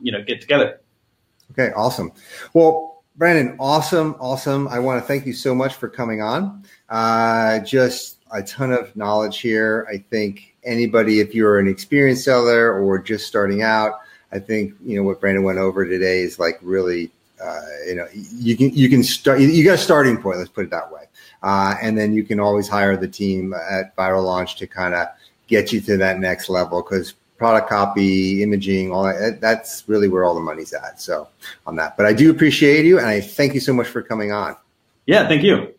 you 0.00 0.10
know, 0.10 0.22
get 0.24 0.40
together. 0.40 0.80
Okay, 1.52 1.72
awesome. 1.76 2.10
Well, 2.52 3.04
Brandon, 3.14 3.54
awesome, 3.60 4.16
awesome. 4.18 4.66
I 4.66 4.80
want 4.80 5.00
to 5.00 5.06
thank 5.06 5.24
you 5.24 5.34
so 5.34 5.54
much 5.54 5.76
for 5.76 5.88
coming 5.88 6.20
on. 6.20 6.64
Uh, 6.88 7.60
just 7.60 8.18
a 8.32 8.42
ton 8.42 8.72
of 8.72 8.96
knowledge 8.96 9.38
here. 9.38 9.86
I 9.88 9.98
think 9.98 10.56
anybody, 10.64 11.20
if 11.20 11.32
you're 11.32 11.60
an 11.60 11.68
experienced 11.68 12.24
seller 12.24 12.76
or 12.76 12.98
just 12.98 13.28
starting 13.28 13.62
out, 13.62 14.00
I 14.34 14.40
think 14.40 14.74
you 14.84 14.96
know 14.96 15.04
what 15.04 15.20
Brandon 15.20 15.44
went 15.44 15.58
over 15.58 15.86
today 15.86 16.22
is 16.22 16.38
like 16.38 16.58
really, 16.60 17.10
uh, 17.42 17.60
you 17.86 17.94
know, 17.94 18.06
you 18.12 18.56
can 18.56 18.70
you 18.70 18.88
can 18.88 19.02
start. 19.04 19.40
You 19.40 19.64
got 19.64 19.74
a 19.74 19.78
starting 19.78 20.20
point. 20.20 20.38
Let's 20.38 20.50
put 20.50 20.64
it 20.64 20.70
that 20.70 20.92
way, 20.92 21.04
uh, 21.42 21.76
and 21.80 21.96
then 21.96 22.12
you 22.12 22.24
can 22.24 22.40
always 22.40 22.68
hire 22.68 22.96
the 22.96 23.08
team 23.08 23.54
at 23.54 23.94
Viral 23.96 24.24
Launch 24.24 24.56
to 24.56 24.66
kind 24.66 24.94
of 24.94 25.06
get 25.46 25.72
you 25.72 25.80
to 25.82 25.96
that 25.98 26.18
next 26.18 26.48
level 26.48 26.82
because 26.82 27.14
product 27.36 27.68
copy, 27.68 28.42
imaging, 28.42 28.90
all 28.90 29.04
that, 29.04 29.40
that's 29.40 29.84
really 29.86 30.08
where 30.08 30.24
all 30.24 30.34
the 30.34 30.40
money's 30.40 30.72
at. 30.72 31.00
So 31.00 31.28
on 31.66 31.76
that, 31.76 31.96
but 31.96 32.06
I 32.06 32.12
do 32.12 32.30
appreciate 32.30 32.84
you 32.84 32.98
and 32.98 33.06
I 33.06 33.20
thank 33.20 33.54
you 33.54 33.60
so 33.60 33.72
much 33.72 33.88
for 33.88 34.02
coming 34.02 34.32
on. 34.32 34.56
Yeah, 35.06 35.28
thank 35.28 35.42
you. 35.42 35.74